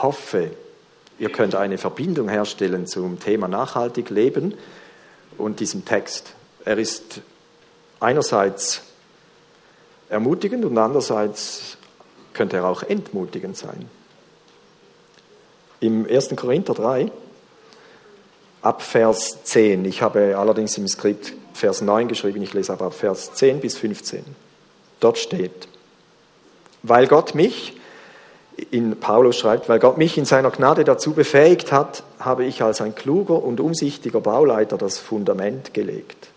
hoffe, 0.00 0.50
ihr 1.18 1.30
könnt 1.30 1.54
eine 1.54 1.78
Verbindung 1.78 2.28
herstellen 2.28 2.86
zum 2.86 3.20
Thema 3.20 3.48
nachhaltig 3.48 4.10
leben 4.10 4.54
und 5.38 5.60
diesem 5.60 5.84
Text. 5.84 6.34
Er 6.64 6.78
ist 6.78 7.20
einerseits 8.00 8.82
ermutigend 10.08 10.64
und 10.64 10.76
andererseits 10.78 11.76
könnte 12.32 12.58
er 12.58 12.66
auch 12.66 12.82
entmutigend 12.82 13.56
sein. 13.56 13.88
Im 15.82 16.06
1. 16.08 16.36
Korinther 16.36 16.74
3, 16.74 17.10
ab 18.62 18.82
Vers 18.82 19.42
10, 19.42 19.84
ich 19.84 20.00
habe 20.00 20.38
allerdings 20.38 20.78
im 20.78 20.86
Skript 20.86 21.32
Vers 21.54 21.80
9 21.80 22.06
geschrieben, 22.06 22.40
ich 22.40 22.54
lese 22.54 22.72
aber 22.72 22.86
ab 22.86 22.94
Vers 22.94 23.34
10 23.34 23.58
bis 23.58 23.76
15. 23.76 24.24
Dort 25.00 25.18
steht, 25.18 25.66
weil 26.84 27.08
Gott 27.08 27.34
mich, 27.34 27.76
in 28.70 29.00
Paulus 29.00 29.36
schreibt, 29.36 29.68
weil 29.68 29.80
Gott 29.80 29.98
mich 29.98 30.16
in 30.16 30.24
seiner 30.24 30.52
Gnade 30.52 30.84
dazu 30.84 31.14
befähigt 31.14 31.72
hat, 31.72 32.04
habe 32.20 32.44
ich 32.44 32.62
als 32.62 32.80
ein 32.80 32.94
kluger 32.94 33.42
und 33.42 33.58
umsichtiger 33.58 34.20
Bauleiter 34.20 34.78
das 34.78 34.98
Fundament 34.98 35.74
gelegt. 35.74 36.28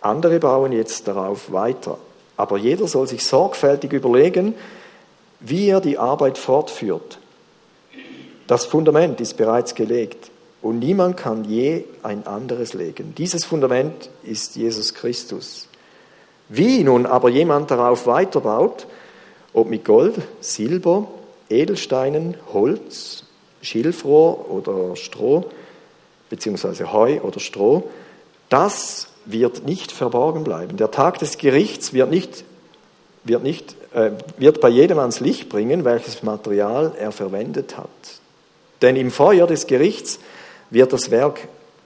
Andere 0.00 0.38
bauen 0.38 0.72
jetzt 0.72 1.06
darauf 1.06 1.52
weiter. 1.52 1.98
Aber 2.38 2.56
jeder 2.56 2.88
soll 2.88 3.06
sich 3.06 3.26
sorgfältig 3.26 3.92
überlegen, 3.92 4.54
wie 5.40 5.68
er 5.68 5.82
die 5.82 5.98
Arbeit 5.98 6.38
fortführt. 6.38 7.18
Das 8.46 8.66
Fundament 8.66 9.20
ist 9.20 9.36
bereits 9.36 9.74
gelegt 9.74 10.30
und 10.62 10.78
niemand 10.78 11.16
kann 11.16 11.44
je 11.44 11.84
ein 12.02 12.26
anderes 12.26 12.74
legen. 12.74 13.14
Dieses 13.16 13.44
Fundament 13.44 14.10
ist 14.22 14.56
Jesus 14.56 14.94
Christus. 14.94 15.68
Wie 16.48 16.84
nun 16.84 17.06
aber 17.06 17.28
jemand 17.28 17.70
darauf 17.70 18.06
weiterbaut, 18.06 18.86
ob 19.52 19.68
mit 19.68 19.84
Gold, 19.84 20.14
Silber, 20.40 21.08
Edelsteinen, 21.48 22.36
Holz, 22.52 23.24
Schilfrohr 23.60 24.50
oder 24.50 24.96
Stroh, 24.96 25.44
beziehungsweise 26.30 26.92
Heu 26.92 27.20
oder 27.20 27.40
Stroh, 27.40 27.84
das 28.48 29.08
wird 29.24 29.64
nicht 29.64 29.92
verborgen 29.92 30.44
bleiben. 30.44 30.76
Der 30.76 30.90
Tag 30.90 31.18
des 31.18 31.38
Gerichts 31.38 31.92
wird, 31.92 32.10
nicht, 32.10 32.44
wird, 33.24 33.42
nicht, 33.42 33.76
äh, 33.94 34.12
wird 34.36 34.60
bei 34.60 34.68
jedem 34.68 34.98
ans 34.98 35.20
Licht 35.20 35.48
bringen, 35.48 35.84
welches 35.84 36.22
Material 36.22 36.92
er 36.98 37.12
verwendet 37.12 37.76
hat. 37.78 37.88
Denn 38.82 38.96
im 38.96 39.10
Feuer 39.10 39.46
des 39.46 39.66
Gerichts 39.66 40.18
wird 40.70 40.92
das 40.92 41.10
Werk 41.10 41.40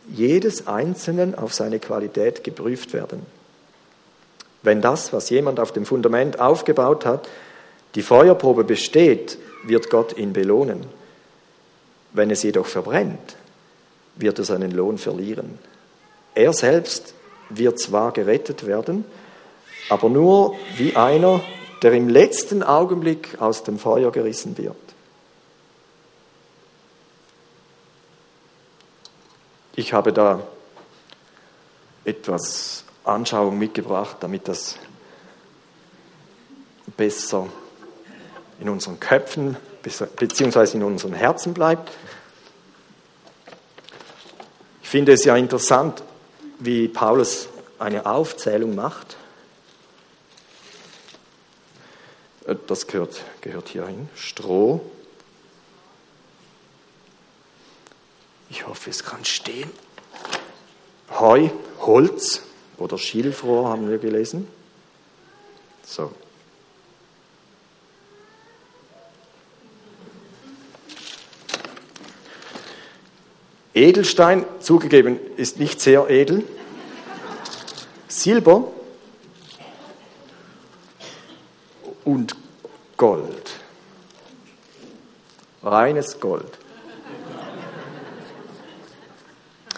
jedes 0.08 0.66
Einzelnen 0.66 1.34
auf 1.34 1.52
seine 1.52 1.78
Qualität 1.78 2.42
geprüft 2.42 2.92
werden. 2.92 3.26
Wenn 4.62 4.80
das, 4.80 5.12
was 5.12 5.30
jemand 5.30 5.60
auf 5.60 5.72
dem 5.72 5.84
Fundament 5.84 6.40
aufgebaut 6.40 7.04
hat, 7.04 7.28
die 7.94 8.02
Feuerprobe 8.02 8.64
besteht, 8.64 9.38
wird 9.64 9.90
Gott 9.90 10.16
ihn 10.16 10.32
belohnen. 10.32 10.86
Wenn 12.12 12.30
es 12.30 12.42
jedoch 12.42 12.66
verbrennt, 12.66 13.36
wird 14.16 14.38
er 14.38 14.44
seinen 14.44 14.70
Lohn 14.70 14.98
verlieren. 14.98 15.58
Er 16.34 16.52
selbst 16.52 17.14
wird 17.50 17.78
zwar 17.78 18.12
gerettet 18.12 18.66
werden, 18.66 19.04
aber 19.88 20.08
nur 20.08 20.54
wie 20.76 20.96
einer, 20.96 21.42
der 21.82 21.92
im 21.92 22.08
letzten 22.08 22.62
Augenblick 22.62 23.40
aus 23.40 23.62
dem 23.62 23.78
Feuer 23.78 24.10
gerissen 24.10 24.56
wird. 24.58 24.76
Ich 29.78 29.92
habe 29.92 30.10
da 30.10 30.42
etwas 32.06 32.84
Anschauung 33.04 33.58
mitgebracht, 33.58 34.16
damit 34.20 34.48
das 34.48 34.76
besser 36.96 37.46
in 38.58 38.70
unseren 38.70 38.98
Köpfen 38.98 39.54
bzw. 39.82 40.78
in 40.78 40.82
unseren 40.82 41.12
Herzen 41.12 41.52
bleibt. 41.52 41.92
Ich 44.82 44.88
finde 44.88 45.12
es 45.12 45.24
ja 45.24 45.36
interessant, 45.36 46.02
wie 46.58 46.88
Paulus 46.88 47.48
eine 47.78 48.06
Aufzählung 48.06 48.74
macht. 48.74 49.18
Das 52.66 52.86
gehört, 52.86 53.20
gehört 53.42 53.68
hier 53.68 53.86
hin. 53.86 54.08
Stroh. 54.14 54.80
Ich 58.48 58.66
hoffe, 58.66 58.90
es 58.90 59.02
kann 59.02 59.24
stehen. 59.24 59.70
Heu, 61.10 61.50
Holz 61.80 62.42
oder 62.78 62.98
Schilfrohr 62.98 63.68
haben 63.68 63.88
wir 63.88 63.98
gelesen. 63.98 64.48
So. 65.84 66.12
Edelstein, 73.74 74.46
zugegeben, 74.60 75.20
ist 75.36 75.58
nicht 75.58 75.80
sehr 75.80 76.08
edel. 76.08 76.44
Silber 78.08 78.72
und 82.04 82.34
Gold. 82.96 83.50
Reines 85.62 86.20
Gold. 86.20 86.58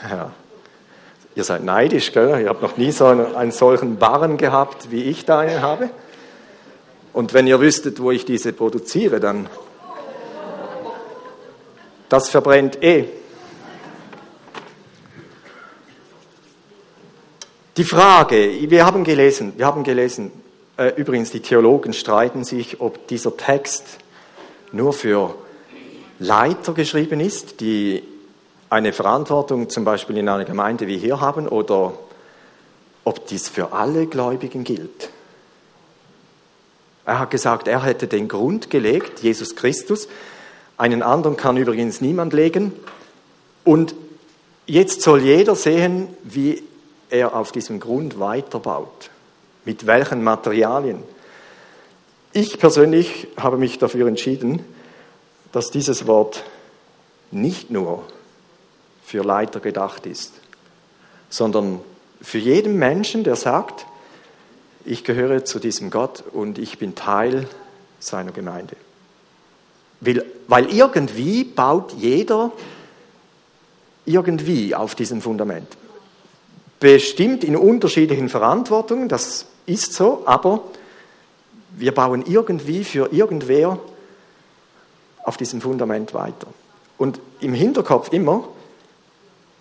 Ja. 0.08 0.32
Ihr 1.34 1.44
seid 1.44 1.62
neidisch, 1.62 2.12
gell? 2.12 2.40
Ihr 2.40 2.48
habt 2.48 2.62
noch 2.62 2.76
nie 2.76 2.90
so 2.90 3.06
einen, 3.06 3.36
einen 3.36 3.52
solchen 3.52 3.96
Barren 3.96 4.38
gehabt, 4.38 4.90
wie 4.90 5.04
ich 5.04 5.24
da 5.24 5.40
einen 5.40 5.62
habe. 5.62 5.90
Und 7.12 7.34
wenn 7.34 7.46
ihr 7.46 7.60
wüsstet, 7.60 8.00
wo 8.00 8.10
ich 8.10 8.24
diese 8.24 8.52
produziere, 8.52 9.20
dann. 9.20 9.48
Das 12.08 12.28
verbrennt 12.28 12.82
eh. 12.82 13.04
Die 17.76 17.84
Frage, 17.84 18.50
wir 18.70 18.84
haben 18.84 19.04
gelesen, 19.04 19.52
wir 19.56 19.66
haben 19.66 19.84
gelesen, 19.84 20.32
äh, 20.76 20.92
übrigens 20.96 21.30
die 21.30 21.40
Theologen 21.40 21.92
streiten 21.92 22.42
sich, 22.42 22.80
ob 22.80 23.06
dieser 23.06 23.36
Text 23.36 23.98
nur 24.72 24.92
für 24.92 25.36
Leiter 26.18 26.72
geschrieben 26.72 27.20
ist, 27.20 27.60
die 27.60 28.02
eine 28.70 28.92
Verantwortung 28.92 29.68
zum 29.68 29.84
Beispiel 29.84 30.18
in 30.18 30.28
einer 30.28 30.44
Gemeinde 30.44 30.86
wie 30.86 30.98
hier 30.98 31.20
haben, 31.20 31.48
oder 31.48 31.92
ob 33.04 33.26
dies 33.26 33.48
für 33.48 33.72
alle 33.72 34.06
Gläubigen 34.06 34.64
gilt. 34.64 35.10
Er 37.06 37.20
hat 37.20 37.30
gesagt, 37.30 37.68
er 37.68 37.82
hätte 37.84 38.06
den 38.06 38.28
Grund 38.28 38.68
gelegt, 38.68 39.20
Jesus 39.20 39.56
Christus. 39.56 40.08
Einen 40.76 41.02
anderen 41.02 41.38
kann 41.38 41.56
übrigens 41.56 42.02
niemand 42.02 42.34
legen. 42.34 42.74
Und 43.64 43.94
jetzt 44.66 45.00
soll 45.00 45.22
jeder 45.22 45.54
sehen, 45.54 46.08
wie 46.22 46.62
er 47.08 47.34
auf 47.34 47.50
diesem 47.50 47.80
Grund 47.80 48.20
weiterbaut. 48.20 49.08
Mit 49.64 49.86
welchen 49.86 50.22
Materialien. 50.22 51.02
Ich 52.34 52.58
persönlich 52.58 53.28
habe 53.38 53.56
mich 53.56 53.78
dafür 53.78 54.06
entschieden, 54.06 54.62
dass 55.52 55.70
dieses 55.70 56.06
Wort 56.06 56.44
nicht 57.30 57.70
nur 57.70 58.04
für 59.08 59.22
Leiter 59.22 59.60
gedacht 59.60 60.04
ist, 60.04 60.34
sondern 61.30 61.80
für 62.20 62.36
jeden 62.36 62.78
Menschen, 62.78 63.24
der 63.24 63.36
sagt, 63.36 63.86
ich 64.84 65.02
gehöre 65.02 65.46
zu 65.46 65.58
diesem 65.58 65.88
Gott 65.88 66.22
und 66.32 66.58
ich 66.58 66.78
bin 66.78 66.94
Teil 66.94 67.48
seiner 68.00 68.32
Gemeinde. 68.32 68.76
Weil 70.46 70.66
irgendwie 70.70 71.44
baut 71.44 71.94
jeder 71.94 72.52
irgendwie 74.04 74.74
auf 74.74 74.94
diesem 74.94 75.22
Fundament 75.22 75.66
bestimmt 76.78 77.44
in 77.44 77.56
unterschiedlichen 77.56 78.28
Verantwortungen, 78.28 79.08
das 79.08 79.46
ist 79.64 79.94
so, 79.94 80.22
aber 80.26 80.60
wir 81.76 81.92
bauen 81.92 82.24
irgendwie 82.26 82.84
für 82.84 83.10
irgendwer 83.12 83.78
auf 85.24 85.38
diesem 85.38 85.62
Fundament 85.62 86.12
weiter. 86.12 86.46
Und 86.98 87.20
im 87.40 87.54
Hinterkopf 87.54 88.12
immer 88.12 88.48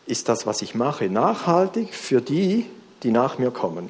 ist 0.07 0.29
das, 0.29 0.45
was 0.47 0.61
ich 0.61 0.73
mache, 0.73 1.09
nachhaltig 1.09 1.93
für 1.93 2.21
die, 2.21 2.65
die 3.03 3.11
nach 3.11 3.37
mir 3.37 3.51
kommen. 3.51 3.89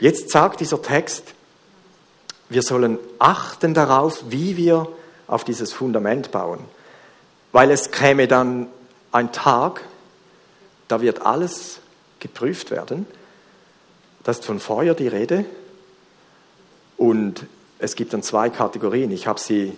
Jetzt 0.00 0.30
sagt 0.30 0.60
dieser 0.60 0.82
Text, 0.82 1.34
wir 2.48 2.62
sollen 2.62 2.98
achten 3.18 3.74
darauf, 3.74 4.24
wie 4.28 4.56
wir 4.56 4.88
auf 5.26 5.44
dieses 5.44 5.72
Fundament 5.72 6.32
bauen. 6.32 6.60
Weil 7.52 7.70
es 7.70 7.90
käme 7.90 8.26
dann 8.26 8.66
ein 9.12 9.32
Tag, 9.32 9.82
da 10.88 11.00
wird 11.00 11.22
alles 11.22 11.80
geprüft 12.18 12.70
werden. 12.70 13.06
Da 14.24 14.32
ist 14.32 14.44
von 14.44 14.58
Feuer 14.58 14.94
die 14.94 15.08
Rede. 15.08 15.44
Und 16.96 17.46
es 17.78 17.94
gibt 17.94 18.12
dann 18.12 18.22
zwei 18.22 18.50
Kategorien. 18.50 19.10
Ich 19.12 19.26
habe 19.26 19.38
sie 19.38 19.74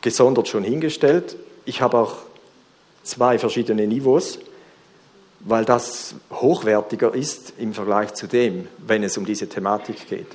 gesondert 0.00 0.48
schon 0.48 0.62
hingestellt. 0.62 1.36
Ich 1.68 1.82
habe 1.82 1.98
auch 1.98 2.14
zwei 3.02 3.38
verschiedene 3.38 3.86
Niveaus, 3.86 4.38
weil 5.40 5.66
das 5.66 6.14
hochwertiger 6.30 7.14
ist 7.14 7.52
im 7.58 7.74
Vergleich 7.74 8.14
zu 8.14 8.26
dem, 8.26 8.68
wenn 8.78 9.02
es 9.02 9.18
um 9.18 9.26
diese 9.26 9.50
Thematik 9.50 10.08
geht. 10.08 10.28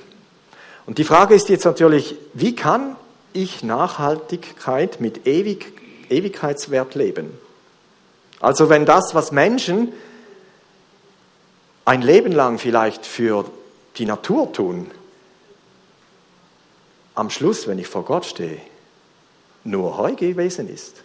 Und 0.86 0.98
die 0.98 1.02
Frage 1.02 1.34
ist 1.34 1.48
jetzt 1.48 1.64
natürlich, 1.64 2.14
wie 2.34 2.54
kann 2.54 2.94
ich 3.32 3.64
Nachhaltigkeit 3.64 5.00
mit 5.00 5.26
Ewig, 5.26 5.72
Ewigkeitswert 6.08 6.94
leben? 6.94 7.36
Also 8.38 8.68
wenn 8.68 8.86
das, 8.86 9.16
was 9.16 9.32
Menschen 9.32 9.92
ein 11.84 12.02
Leben 12.02 12.30
lang 12.30 12.60
vielleicht 12.60 13.06
für 13.06 13.44
die 13.96 14.06
Natur 14.06 14.52
tun, 14.52 14.88
am 17.16 17.28
Schluss, 17.28 17.66
wenn 17.66 17.80
ich 17.80 17.88
vor 17.88 18.04
Gott 18.04 18.24
stehe, 18.24 18.58
nur 19.64 19.98
Heu 19.98 20.14
gewesen 20.14 20.72
ist 20.72 21.03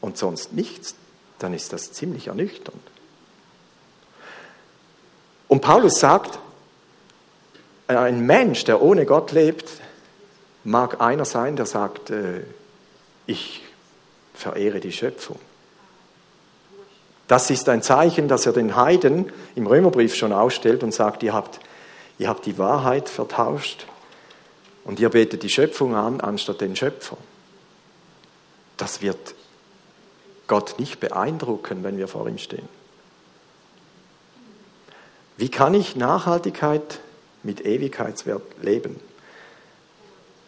und 0.00 0.18
sonst 0.18 0.52
nichts, 0.52 0.94
dann 1.38 1.52
ist 1.54 1.72
das 1.72 1.92
ziemlich 1.92 2.28
ernüchternd. 2.28 2.80
Und 5.48 5.60
Paulus 5.60 6.00
sagt, 6.00 6.38
ein 7.86 8.26
Mensch, 8.26 8.64
der 8.64 8.82
ohne 8.82 9.06
Gott 9.06 9.32
lebt, 9.32 9.70
mag 10.64 11.00
einer 11.00 11.24
sein, 11.24 11.56
der 11.56 11.66
sagt, 11.66 12.10
äh, 12.10 12.42
ich 13.26 13.62
verehre 14.34 14.80
die 14.80 14.92
Schöpfung. 14.92 15.38
Das 17.28 17.50
ist 17.50 17.68
ein 17.68 17.82
Zeichen, 17.82 18.28
das 18.28 18.46
er 18.46 18.52
den 18.52 18.76
Heiden 18.76 19.32
im 19.54 19.66
Römerbrief 19.66 20.14
schon 20.14 20.32
ausstellt 20.32 20.82
und 20.82 20.92
sagt, 20.92 21.22
ihr 21.22 21.32
habt, 21.32 21.60
ihr 22.18 22.28
habt 22.28 22.46
die 22.46 22.58
Wahrheit 22.58 23.08
vertauscht 23.08 23.86
und 24.84 25.00
ihr 25.00 25.08
betet 25.08 25.42
die 25.42 25.48
Schöpfung 25.48 25.94
an, 25.94 26.20
anstatt 26.20 26.60
den 26.60 26.76
Schöpfer. 26.76 27.16
Das 28.76 29.00
wird 29.00 29.35
Gott 30.46 30.78
nicht 30.78 31.00
beeindrucken, 31.00 31.82
wenn 31.82 31.98
wir 31.98 32.08
vor 32.08 32.28
ihm 32.28 32.38
stehen. 32.38 32.68
Wie 35.36 35.50
kann 35.50 35.74
ich 35.74 35.96
Nachhaltigkeit 35.96 37.00
mit 37.42 37.64
Ewigkeitswert 37.64 38.42
leben? 38.62 39.00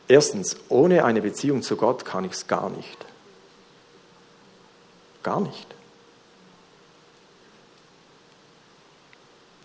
Erstens, 0.09 0.57
ohne 0.71 1.05
eine 1.05 1.21
Beziehung 1.21 1.63
zu 1.63 1.77
Gott 1.77 2.05
kann 2.05 2.25
ich 2.25 2.33
es 2.33 2.47
gar 2.47 2.71
nicht. 2.71 3.05
Gar 5.23 5.41
nicht. 5.43 5.67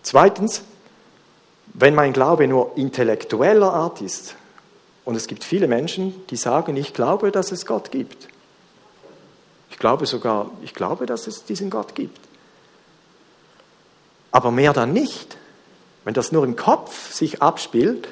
Zweitens, 0.02 0.62
wenn 1.72 1.94
mein 1.94 2.12
Glaube 2.12 2.46
nur 2.46 2.76
intellektueller 2.76 3.72
Art 3.72 4.02
ist, 4.02 4.36
und 5.04 5.16
es 5.16 5.26
gibt 5.26 5.44
viele 5.44 5.68
Menschen, 5.68 6.26
die 6.28 6.36
sagen, 6.36 6.76
ich 6.76 6.94
glaube, 6.94 7.30
dass 7.30 7.52
es 7.52 7.66
Gott 7.66 7.90
gibt. 7.90 8.28
Ich 9.74 9.80
glaube 9.80 10.06
sogar, 10.06 10.52
ich 10.62 10.72
glaube, 10.72 11.04
dass 11.04 11.26
es 11.26 11.46
diesen 11.46 11.68
Gott 11.68 11.96
gibt. 11.96 12.20
Aber 14.30 14.52
mehr 14.52 14.72
dann 14.72 14.92
nicht. 14.92 15.36
Wenn 16.04 16.14
das 16.14 16.30
nur 16.30 16.44
im 16.44 16.54
Kopf 16.54 17.12
sich 17.12 17.42
abspielt, 17.42 18.06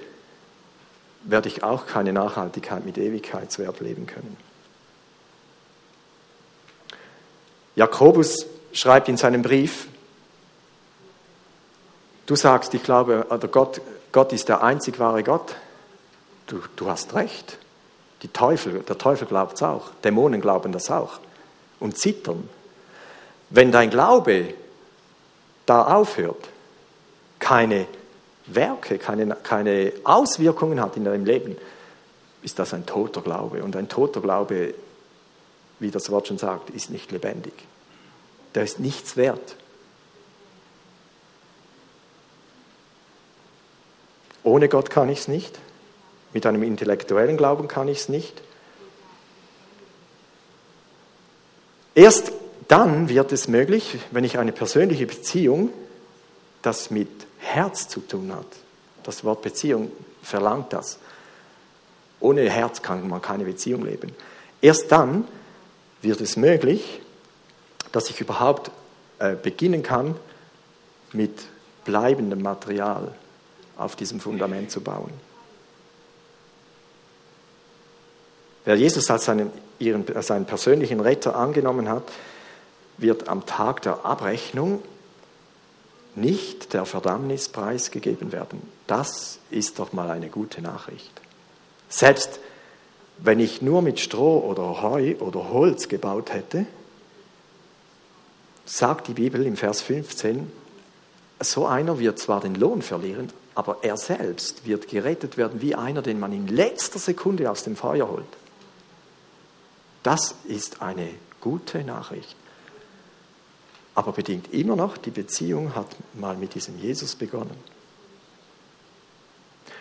werde 1.23 1.49
ich 1.49 1.62
auch 1.62 1.87
keine 1.87 2.12
Nachhaltigkeit 2.12 2.85
mit 2.85 2.98
Ewigkeitswert 2.98 3.79
leben 3.79 4.07
können. 4.07 4.37
Jakobus 7.77 8.46
schreibt 8.72 9.09
in 9.09 9.16
seinem 9.16 9.42
Brief, 9.42 9.87
du 12.27 12.35
sagst, 12.35 12.75
ich 12.75 12.83
glaube, 12.83 13.29
oder 13.31 13.46
Gott, 13.46 13.81
Gott 14.11 14.33
ist 14.33 14.48
der 14.48 14.64
einzig 14.64 14.98
wahre 14.98 15.22
Gott. 15.22 15.55
Du, 16.48 16.61
du 16.75 16.90
hast 16.90 17.14
recht. 17.14 17.57
Die 18.22 18.29
Teufel, 18.29 18.81
der 18.81 18.98
Teufel 18.98 19.29
glaubt 19.29 19.55
es 19.55 19.62
auch. 19.62 19.90
Dämonen 20.03 20.40
glauben 20.40 20.72
das 20.72 20.90
auch 20.90 21.20
und 21.83 21.99
zittern. 21.99 22.49
Wenn 23.51 23.73
dein 23.73 23.90
Glaube 23.90 24.55
da 25.66 25.95
aufhört, 25.95 26.49
keine 27.38 27.87
Werke, 28.47 28.99
keine, 28.99 29.37
keine 29.42 29.92
Auswirkungen 30.05 30.81
hat 30.81 30.97
in 30.97 31.05
deinem 31.05 31.25
Leben, 31.25 31.57
ist 32.42 32.59
das 32.59 32.73
ein 32.73 32.87
toter 32.87 33.21
Glaube. 33.21 33.62
Und 33.62 33.77
ein 33.77 33.88
toter 33.88 34.21
Glaube, 34.21 34.75
wie 35.79 35.90
das 35.90 36.11
Wort 36.11 36.29
schon 36.29 36.38
sagt, 36.38 36.71
ist 36.71 36.90
nicht 36.90 37.11
lebendig. 37.12 37.53
Der 38.55 38.62
ist 38.62 38.81
nichts 38.81 39.16
wert. 39.16 39.57
Ohne 44.45 44.68
Gott 44.68 44.90
kann 44.90 45.09
ich 45.09 45.21
es 45.21 45.29
nicht. 45.29 45.59
Mit 46.33 46.47
einem 46.47 46.62
intellektuellen 46.62 47.37
Glauben 47.37 47.68
kann 47.68 47.88
ich 47.88 47.99
es 47.99 48.09
nicht. 48.09 48.42
Erst 51.94 52.33
dann 52.68 53.09
wird 53.09 53.33
es 53.33 53.48
möglich, 53.48 53.98
wenn 54.11 54.24
ich 54.24 54.38
eine 54.38 54.52
persönliche 54.52 55.07
Beziehung, 55.07 55.70
das 56.62 56.90
mit 56.90 57.09
Herz 57.38 57.88
zu 57.88 58.00
tun 58.00 58.33
hat. 58.35 58.46
Das 59.02 59.24
Wort 59.24 59.42
Beziehung 59.42 59.90
verlangt 60.22 60.72
das. 60.72 60.98
Ohne 62.20 62.48
Herz 62.48 62.83
kann 62.83 63.09
man 63.09 63.20
keine 63.20 63.44
Beziehung 63.44 63.85
leben. 63.85 64.12
Erst 64.61 64.92
dann 64.92 65.26
wird 66.00 66.20
es 66.20 66.37
möglich, 66.37 67.00
dass 67.90 68.09
ich 68.11 68.20
überhaupt 68.20 68.70
äh, 69.18 69.35
beginnen 69.35 69.83
kann, 69.83 70.16
mit 71.12 71.42
bleibendem 71.85 72.42
Material 72.42 73.12
auf 73.76 73.96
diesem 73.96 74.20
Fundament 74.20 74.70
zu 74.70 74.81
bauen. 74.81 75.12
Wer 78.64 78.77
Jesus 78.77 79.11
als 79.11 79.25
seinen, 79.25 79.51
ihren, 79.79 80.05
seinen 80.22 80.46
persönlichen 80.46 81.01
Retter 81.01 81.37
angenommen 81.37 81.88
hat, 81.88 82.05
wird 82.98 83.29
am 83.29 83.46
Tag 83.46 83.83
der 83.83 84.05
Abrechnung 84.05 84.83
nicht 86.14 86.72
der 86.75 86.85
Verdammnis 86.85 87.48
preisgegeben 87.48 88.33
werden. 88.33 88.62
Das 88.87 89.38
ist 89.51 89.79
doch 89.79 89.92
mal 89.92 90.11
eine 90.11 90.29
gute 90.29 90.61
Nachricht. 90.61 91.11
Selbst 91.88 92.38
wenn 93.18 93.40
ich 93.40 93.62
nur 93.62 93.83
mit 93.83 94.01
Stroh 94.01 94.38
oder 94.38 94.83
Heu 94.83 95.16
oder 95.20 95.51
Holz 95.51 95.88
gebaut 95.88 96.33
hätte, 96.33 96.66
sagt 98.64 99.09
die 99.09 99.14
Bibel 99.14 99.46
im 99.46 99.57
Vers 99.57 99.83
15, 99.83 100.51
so 101.40 101.66
einer 101.66 101.98
wird 101.98 102.18
zwar 102.18 102.40
den 102.40 102.55
Lohn 102.55 102.83
verlieren, 102.83 103.33
aber 103.55 103.79
er 103.83 103.96
selbst 103.96 104.66
wird 104.66 104.88
gerettet 104.88 105.37
werden 105.37 105.61
wie 105.61 105.75
einer, 105.75 106.03
den 106.03 106.20
man 106.20 106.33
in 106.33 106.46
letzter 106.46 106.98
Sekunde 106.98 107.51
aus 107.51 107.64
dem 107.64 107.77
Feuer 107.77 108.09
holt. 108.09 108.25
Das 110.03 110.35
ist 110.45 110.83
eine 110.83 111.09
gute 111.41 111.85
Nachricht. 111.85 112.37
Aber 113.95 114.12
bedingt 114.12 114.53
immer 114.53 114.77
noch, 114.77 114.97
die 114.97 115.11
Beziehung 115.11 115.75
hat 115.75 115.97
mal 116.15 116.37
mit 116.37 116.55
diesem 116.55 116.79
Jesus 116.79 117.15
begonnen. 117.15 117.57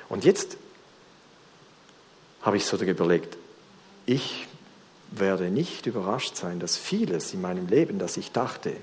Und 0.10 0.26
jetzt 0.26 0.58
habe 2.42 2.58
ich 2.58 2.66
so 2.66 2.76
überlegt, 2.78 3.38
ich 4.06 4.48
werde 5.12 5.50
nicht 5.50 5.86
überrascht 5.86 6.36
sein, 6.36 6.60
dass 6.60 6.76
vieles 6.76 7.34
in 7.34 7.42
meinem 7.42 7.68
Leben, 7.68 8.00
das 8.00 8.18
ich 8.18 8.32
dachte, 8.32 8.76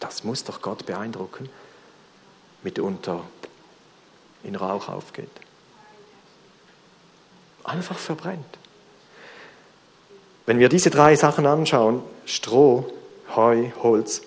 das 0.00 0.24
muss 0.24 0.44
doch 0.44 0.60
Gott 0.60 0.86
beeindrucken, 0.86 1.48
mitunter 2.62 3.24
in 4.42 4.56
Rauch 4.56 4.88
aufgeht. 4.88 5.30
Einfach 7.64 7.98
verbrennt. 7.98 8.59
Wenn 10.46 10.58
wir 10.58 10.68
diese 10.68 10.90
drei 10.90 11.16
Sachen 11.16 11.46
anschauen, 11.46 12.02
Stroh, 12.24 12.86
Heu, 13.34 13.70
Holz, 13.82 14.22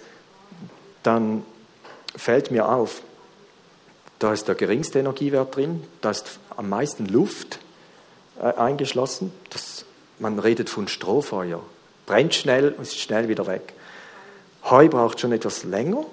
dann 1.04 1.44
fällt 2.16 2.52
mir 2.52 2.70
auf, 2.70 3.02
da 4.20 4.32
ist 4.32 4.48
der 4.48 4.56
geringste 4.56 5.00
Energiewert 5.00 5.56
drin, 5.56 5.84
da 6.02 6.12
ist 6.12 6.40
am 6.56 6.70
meisten 6.70 7.08
Luft 7.08 7.60
äh, 8.40 8.54
eingeschlossen. 8.54 9.34
Das, 9.50 9.86
man 10.20 10.40
redet 10.40 10.70
von 10.70 10.88
Strohfeuer. 10.88 11.62
Brennt 12.06 12.34
schnell 12.34 12.70
und 12.72 12.84
ist 12.84 13.00
schnell 13.00 13.28
wieder 13.28 13.48
weg. 13.48 13.74
Heu 14.70 14.88
braucht 14.88 15.20
schon 15.20 15.34
etwas 15.34 15.64
länger 15.64 16.06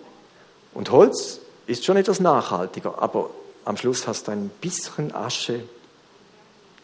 und 0.75 0.91
Holz 0.91 1.41
ist 1.67 1.85
schon 1.85 1.97
etwas 1.97 2.19
nachhaltiger, 2.19 3.01
aber 3.01 3.31
am 3.65 3.77
Schluss 3.77 4.09
hast 4.09 4.27
du 4.27 4.33
ein 4.33 4.51
bisschen 4.61 5.15
Asche 5.15 5.63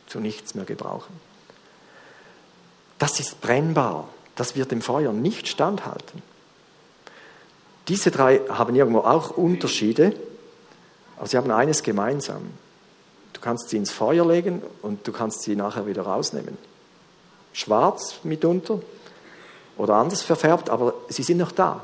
zu 0.06 0.20
nichts 0.20 0.54
mehr 0.54 0.64
gebrauchen. 0.64 1.18
Das 2.98 3.20
ist 3.20 3.40
brennbar. 3.40 4.08
Das 4.34 4.54
wird 4.54 4.70
dem 4.70 4.82
Feuer 4.82 5.12
nicht 5.12 5.48
standhalten. 5.48 6.22
Diese 7.88 8.10
drei 8.10 8.40
haben 8.48 8.74
irgendwo 8.74 9.00
auch 9.00 9.30
Unterschiede, 9.30 10.14
Aber 11.16 11.26
sie 11.26 11.36
haben 11.36 11.50
eines 11.50 11.82
gemeinsam. 11.82 12.50
Du 13.32 13.40
kannst 13.40 13.70
sie 13.70 13.76
ins 13.76 13.90
Feuer 13.90 14.26
legen 14.26 14.62
und 14.82 15.06
du 15.06 15.12
kannst 15.12 15.42
sie 15.42 15.56
nachher 15.56 15.86
wieder 15.86 16.02
rausnehmen. 16.02 16.56
Schwarz 17.52 18.16
mitunter 18.22 18.80
oder 19.76 19.94
anders 19.94 20.22
verfärbt, 20.22 20.68
aber 20.70 20.94
sie 21.08 21.22
sind 21.22 21.38
noch 21.38 21.52
da. 21.52 21.82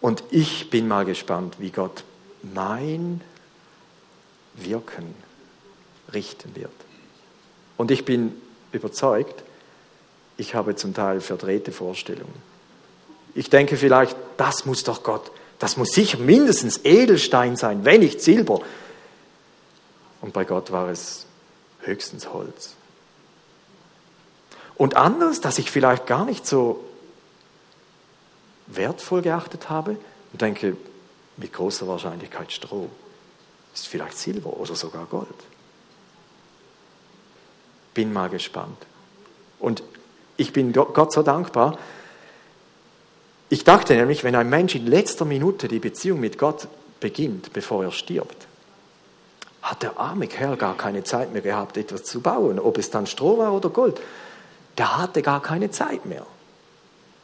Und 0.00 0.24
ich 0.30 0.68
bin 0.68 0.88
mal 0.88 1.04
gespannt, 1.04 1.56
wie 1.60 1.70
Gott 1.70 2.02
mein 2.42 3.20
Wirken 4.54 5.14
richten 6.12 6.56
wird. 6.56 6.72
Und 7.82 7.90
ich 7.90 8.04
bin 8.04 8.40
überzeugt, 8.70 9.42
ich 10.36 10.54
habe 10.54 10.76
zum 10.76 10.94
Teil 10.94 11.20
verdrehte 11.20 11.72
Vorstellungen. 11.72 12.40
Ich 13.34 13.50
denke 13.50 13.76
vielleicht, 13.76 14.16
das 14.36 14.66
muss 14.66 14.84
doch 14.84 15.02
Gott, 15.02 15.32
das 15.58 15.76
muss 15.76 15.90
sicher 15.90 16.18
mindestens 16.18 16.84
Edelstein 16.84 17.56
sein, 17.56 17.84
wenn 17.84 17.98
nicht 17.98 18.20
Silber. 18.20 18.60
Und 20.20 20.32
bei 20.32 20.44
Gott 20.44 20.70
war 20.70 20.90
es 20.90 21.26
höchstens 21.80 22.32
Holz. 22.32 22.74
Und 24.76 24.96
anders, 24.96 25.40
dass 25.40 25.58
ich 25.58 25.68
vielleicht 25.68 26.06
gar 26.06 26.24
nicht 26.24 26.46
so 26.46 26.84
wertvoll 28.68 29.22
geachtet 29.22 29.70
habe 29.70 29.96
und 30.32 30.40
denke, 30.40 30.76
mit 31.36 31.52
großer 31.52 31.88
Wahrscheinlichkeit 31.88 32.52
Stroh. 32.52 32.88
Ist 33.74 33.88
vielleicht 33.88 34.18
Silber 34.18 34.56
oder 34.56 34.76
sogar 34.76 35.06
Gold. 35.06 35.26
Bin 37.94 38.12
mal 38.12 38.28
gespannt. 38.28 38.78
Und 39.58 39.82
ich 40.36 40.52
bin 40.52 40.72
Gott 40.72 41.12
so 41.12 41.22
dankbar. 41.22 41.78
Ich 43.48 43.64
dachte 43.64 43.94
nämlich, 43.94 44.24
wenn 44.24 44.34
ein 44.34 44.48
Mensch 44.48 44.74
in 44.74 44.86
letzter 44.86 45.24
Minute 45.24 45.68
die 45.68 45.78
Beziehung 45.78 46.20
mit 46.20 46.38
Gott 46.38 46.68
beginnt, 47.00 47.52
bevor 47.52 47.84
er 47.84 47.92
stirbt, 47.92 48.46
hat 49.60 49.82
der 49.82 50.00
arme 50.00 50.26
Kerl 50.26 50.56
gar 50.56 50.76
keine 50.76 51.04
Zeit 51.04 51.32
mehr 51.32 51.42
gehabt, 51.42 51.76
etwas 51.76 52.04
zu 52.04 52.20
bauen, 52.20 52.58
ob 52.58 52.78
es 52.78 52.90
dann 52.90 53.06
Stroh 53.06 53.38
war 53.38 53.52
oder 53.52 53.68
Gold. 53.68 54.00
Der 54.78 54.96
hatte 54.98 55.22
gar 55.22 55.42
keine 55.42 55.70
Zeit 55.70 56.06
mehr. 56.06 56.26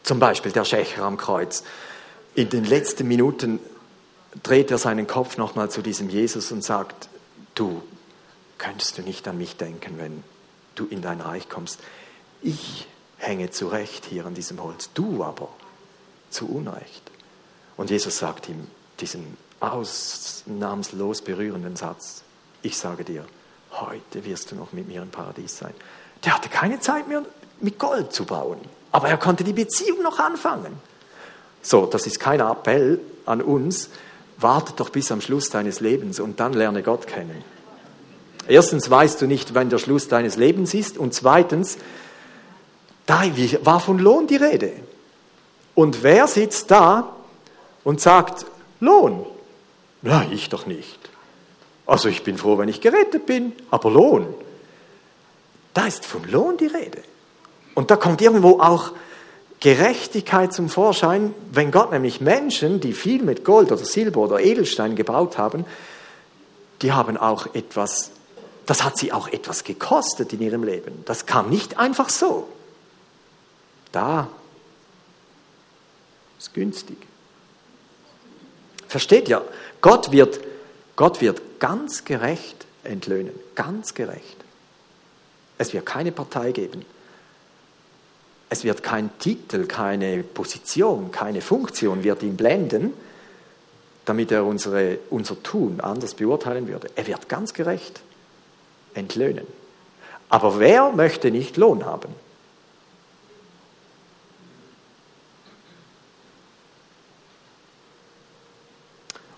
Zum 0.02 0.18
Beispiel 0.18 0.52
der 0.52 0.64
Schächer 0.64 1.02
am 1.02 1.16
Kreuz. 1.16 1.64
In 2.34 2.50
den 2.50 2.64
letzten 2.64 3.08
Minuten 3.08 3.58
dreht 4.42 4.70
er 4.70 4.78
seinen 4.78 5.06
Kopf 5.06 5.36
nochmal 5.36 5.70
zu 5.70 5.82
diesem 5.82 6.08
Jesus 6.08 6.52
und 6.52 6.62
sagt, 6.62 7.08
du, 7.54 7.82
könntest 8.58 8.98
du 8.98 9.02
nicht 9.02 9.26
an 9.26 9.38
mich 9.38 9.56
denken, 9.56 9.94
wenn 9.98 10.22
du 10.78 10.86
in 10.86 11.02
dein 11.02 11.20
Reich 11.20 11.48
kommst? 11.48 11.80
Ich 12.42 12.86
hänge 13.18 13.50
zurecht 13.50 14.04
hier 14.06 14.26
an 14.26 14.34
diesem 14.34 14.62
Holz, 14.62 14.90
du 14.94 15.24
aber 15.24 15.48
zu 16.30 16.46
Unrecht. 16.48 17.10
Und 17.76 17.90
Jesus 17.90 18.18
sagt 18.18 18.48
ihm 18.48 18.66
diesen 19.00 19.36
ausnahmslos 19.60 21.22
berührenden 21.22 21.76
Satz, 21.76 22.22
ich 22.62 22.76
sage 22.76 23.04
dir, 23.04 23.24
heute 23.72 24.24
wirst 24.24 24.50
du 24.50 24.56
noch 24.56 24.72
mit 24.72 24.88
mir 24.88 25.02
im 25.02 25.10
Paradies 25.10 25.58
sein. 25.58 25.74
Der 26.24 26.34
hatte 26.34 26.48
keine 26.48 26.80
Zeit 26.80 27.08
mehr, 27.08 27.24
mit 27.60 27.78
Gold 27.78 28.12
zu 28.12 28.24
bauen, 28.24 28.58
aber 28.92 29.08
er 29.08 29.16
konnte 29.16 29.44
die 29.44 29.52
Beziehung 29.52 30.02
noch 30.02 30.18
anfangen. 30.18 30.80
So, 31.62 31.86
das 31.86 32.06
ist 32.06 32.20
kein 32.20 32.40
Appell 32.40 33.00
an 33.26 33.42
uns, 33.42 33.90
wartet 34.38 34.80
doch 34.80 34.90
bis 34.90 35.10
am 35.10 35.20
Schluss 35.20 35.50
deines 35.50 35.80
Lebens 35.80 36.20
und 36.20 36.40
dann 36.40 36.52
lerne 36.52 36.82
Gott 36.82 37.06
kennen. 37.06 37.44
Erstens 38.48 38.90
weißt 38.90 39.20
du 39.20 39.26
nicht, 39.26 39.54
wann 39.54 39.70
der 39.70 39.78
Schluss 39.78 40.08
deines 40.08 40.36
Lebens 40.36 40.74
ist 40.74 40.98
und 40.98 41.14
zweitens, 41.14 41.78
da 43.06 43.22
war 43.62 43.80
von 43.80 43.98
Lohn 43.98 44.26
die 44.26 44.36
Rede. 44.36 44.72
Und 45.74 46.02
wer 46.02 46.26
sitzt 46.26 46.70
da 46.70 47.14
und 47.84 48.00
sagt, 48.00 48.46
Lohn? 48.80 49.24
Na, 50.02 50.26
ich 50.30 50.48
doch 50.48 50.66
nicht. 50.66 50.98
Also 51.86 52.08
ich 52.08 52.22
bin 52.22 52.36
froh, 52.36 52.58
wenn 52.58 52.68
ich 52.68 52.80
gerettet 52.80 53.26
bin, 53.26 53.52
aber 53.70 53.90
Lohn. 53.90 54.26
Da 55.74 55.86
ist 55.86 56.04
von 56.04 56.24
Lohn 56.30 56.56
die 56.56 56.66
Rede. 56.66 57.02
Und 57.74 57.90
da 57.90 57.96
kommt 57.96 58.20
irgendwo 58.20 58.60
auch 58.60 58.92
Gerechtigkeit 59.60 60.52
zum 60.52 60.68
Vorschein, 60.68 61.34
wenn 61.52 61.70
Gott 61.70 61.90
nämlich 61.90 62.20
Menschen, 62.20 62.80
die 62.80 62.92
viel 62.92 63.22
mit 63.22 63.44
Gold 63.44 63.72
oder 63.72 63.84
Silber 63.84 64.20
oder 64.20 64.40
Edelstein 64.40 64.96
gebaut 64.96 65.38
haben, 65.38 65.64
die 66.82 66.92
haben 66.92 67.16
auch 67.16 67.54
etwas, 67.54 68.12
das 68.68 68.84
hat 68.84 68.98
sie 68.98 69.12
auch 69.12 69.28
etwas 69.28 69.64
gekostet 69.64 70.34
in 70.34 70.42
ihrem 70.42 70.62
Leben. 70.62 71.02
Das 71.06 71.24
kam 71.24 71.48
nicht 71.48 71.78
einfach 71.78 72.10
so. 72.10 72.46
Da 73.92 74.28
ist 76.38 76.52
günstig. 76.52 76.98
Versteht 78.86 79.26
ihr? 79.30 79.42
Gott 79.80 80.12
wird, 80.12 80.40
Gott 80.96 81.22
wird 81.22 81.40
ganz 81.60 82.04
gerecht 82.04 82.66
entlöhnen, 82.84 83.32
ganz 83.54 83.94
gerecht. 83.94 84.36
Es 85.56 85.72
wird 85.72 85.86
keine 85.86 86.12
Partei 86.12 86.52
geben. 86.52 86.84
Es 88.50 88.64
wird 88.64 88.82
kein 88.82 89.18
Titel, 89.18 89.64
keine 89.64 90.22
Position, 90.22 91.10
keine 91.10 91.40
Funktion 91.40 92.04
wird 92.04 92.22
ihn 92.22 92.36
blenden, 92.36 92.92
damit 94.04 94.30
er 94.30 94.44
unsere, 94.44 94.98
unser 95.08 95.42
Tun 95.42 95.80
anders 95.80 96.12
beurteilen 96.12 96.68
würde. 96.68 96.90
Er 96.96 97.06
wird 97.06 97.30
ganz 97.30 97.54
gerecht 97.54 98.02
entlöhnen. 98.98 99.46
Aber 100.28 100.58
wer 100.58 100.92
möchte 100.92 101.30
nicht 101.30 101.56
Lohn 101.56 101.86
haben? 101.86 102.14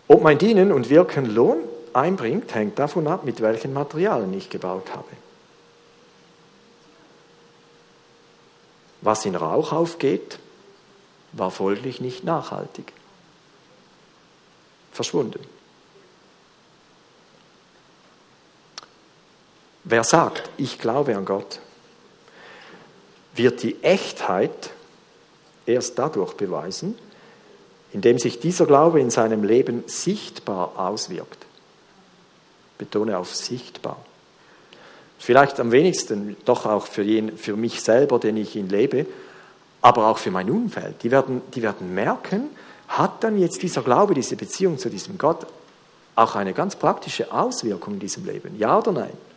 Ob 0.08 0.22
mein 0.22 0.38
Dienen 0.38 0.72
und 0.72 0.90
Wirken 0.90 1.32
Lohn 1.32 1.58
einbringt, 1.92 2.52
hängt 2.52 2.80
davon 2.80 3.06
ab, 3.06 3.24
mit 3.24 3.40
welchen 3.40 3.72
Materialien 3.72 4.32
ich 4.34 4.50
gebaut 4.50 4.90
habe. 4.92 5.08
Was 9.02 9.24
in 9.24 9.36
Rauch 9.36 9.72
aufgeht, 9.72 10.40
war 11.32 11.50
folglich 11.50 12.00
nicht 12.00 12.24
nachhaltig. 12.24 12.92
Verschwunden. 14.92 15.40
Wer 19.90 20.04
sagt, 20.04 20.48
ich 20.56 20.78
glaube 20.78 21.16
an 21.16 21.24
Gott, 21.24 21.58
wird 23.34 23.60
die 23.64 23.82
Echtheit 23.82 24.70
erst 25.66 25.98
dadurch 25.98 26.34
beweisen, 26.34 26.96
indem 27.92 28.16
sich 28.20 28.38
dieser 28.38 28.66
Glaube 28.66 29.00
in 29.00 29.10
seinem 29.10 29.42
Leben 29.42 29.82
sichtbar 29.88 30.74
auswirkt. 30.76 31.44
Betone 32.78 33.18
auf 33.18 33.34
sichtbar. 33.34 33.96
Vielleicht 35.18 35.58
am 35.58 35.72
wenigsten 35.72 36.36
doch 36.44 36.66
auch 36.66 36.86
für, 36.86 37.02
jeden, 37.02 37.36
für 37.36 37.56
mich 37.56 37.82
selber, 37.82 38.20
den 38.20 38.36
ich 38.36 38.54
ihn 38.54 38.68
lebe, 38.68 39.06
aber 39.82 40.06
auch 40.06 40.18
für 40.18 40.30
mein 40.30 40.48
Umfeld. 40.50 41.02
Die 41.02 41.10
werden, 41.10 41.42
die 41.52 41.62
werden 41.62 41.92
merken, 41.92 42.50
hat 42.86 43.24
dann 43.24 43.36
jetzt 43.36 43.60
dieser 43.60 43.82
Glaube, 43.82 44.14
diese 44.14 44.36
Beziehung 44.36 44.78
zu 44.78 44.88
diesem 44.88 45.18
Gott 45.18 45.46
auch 46.14 46.36
eine 46.36 46.52
ganz 46.52 46.76
praktische 46.76 47.32
Auswirkung 47.32 47.94
in 47.94 48.00
diesem 48.00 48.24
Leben? 48.24 48.56
Ja 48.56 48.78
oder 48.78 48.92
nein? 48.92 49.29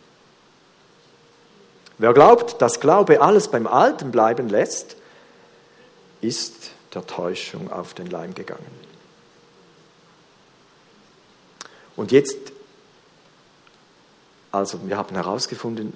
Wer 1.98 2.12
glaubt, 2.12 2.60
dass 2.60 2.80
Glaube 2.80 3.20
alles 3.20 3.48
beim 3.48 3.66
Alten 3.66 4.10
bleiben 4.10 4.48
lässt, 4.48 4.96
ist 6.20 6.70
der 6.94 7.06
Täuschung 7.06 7.70
auf 7.72 7.94
den 7.94 8.06
Leim 8.06 8.34
gegangen. 8.34 8.84
Und 11.96 12.10
jetzt 12.10 12.54
also 14.54 14.78
wir 14.86 14.96
haben 14.96 15.16
herausgefunden, 15.16 15.92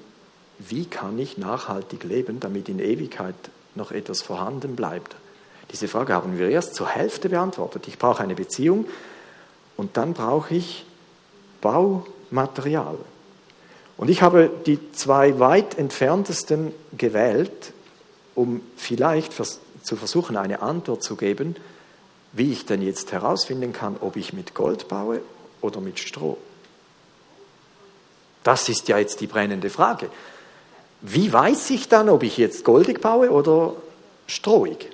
wie 0.59 0.85
kann 0.85 1.17
ich 1.21 1.39
nachhaltig 1.39 2.03
leben, 2.03 2.41
damit 2.41 2.69
in 2.69 2.81
Ewigkeit 2.81 3.37
noch 3.77 3.93
etwas 3.93 4.21
vorhanden 4.23 4.75
bleibt. 4.75 5.15
Diese 5.71 5.87
Frage 5.87 6.13
haben 6.13 6.39
wir 6.39 6.49
erst 6.49 6.75
zur 6.75 6.89
Hälfte 6.89 7.29
beantwortet. 7.29 7.87
Ich 7.87 7.99
brauche 7.99 8.21
eine 8.21 8.35
Beziehung 8.35 8.87
und 9.77 9.97
dann 9.97 10.13
brauche 10.13 10.57
ich 10.57 10.85
Baumaterial. 11.61 12.99
Und 13.99 14.09
ich 14.09 14.23
habe 14.23 14.49
die 14.65 14.79
zwei 14.93 15.41
weit 15.41 15.77
entferntesten 15.77 16.73
gewählt, 16.97 17.73
um 18.37 18.63
vielleicht 18.77 19.33
zu 19.83 19.97
versuchen, 19.97 20.37
eine 20.37 20.63
Antwort 20.63 21.03
zu 21.03 21.17
geben, 21.17 21.57
wie 22.33 22.53
ich 22.53 22.65
denn 22.65 22.81
jetzt 22.81 23.11
herausfinden 23.11 23.73
kann, 23.73 23.97
ob 24.01 24.17
ich 24.17 24.33
mit 24.33 24.55
Gold 24.55 24.87
baue 24.87 25.21
oder 25.61 25.81
mit 25.81 25.99
Stroh. 25.99 26.39
Das 28.45 28.69
ist 28.69 28.87
ja 28.87 28.99
jetzt 28.99 29.21
die 29.21 29.27
brennende 29.27 29.69
Frage. 29.69 30.09
Wie 31.01 31.33
weiß 31.33 31.71
ich 31.71 31.89
dann, 31.89 32.09
ob 32.09 32.23
ich 32.23 32.39
jetzt 32.39 32.65
goldig 32.65 33.01
baue 33.01 33.31
oder 33.31 33.75
strohig? 34.29 34.91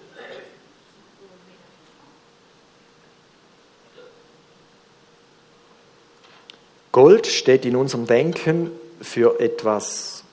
Gold 6.90 7.26
steht 7.26 7.66
in 7.66 7.76
unserem 7.76 8.06
Denken 8.06 8.70
für 9.04 9.38
etwas 9.40 10.24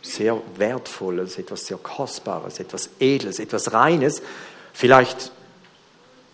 sehr 0.00 0.40
Wertvolles, 0.56 1.38
etwas 1.38 1.66
sehr 1.66 1.76
Kostbares, 1.76 2.60
etwas 2.60 2.90
Edles, 2.98 3.38
etwas 3.38 3.72
Reines. 3.72 4.22
Vielleicht 4.72 5.32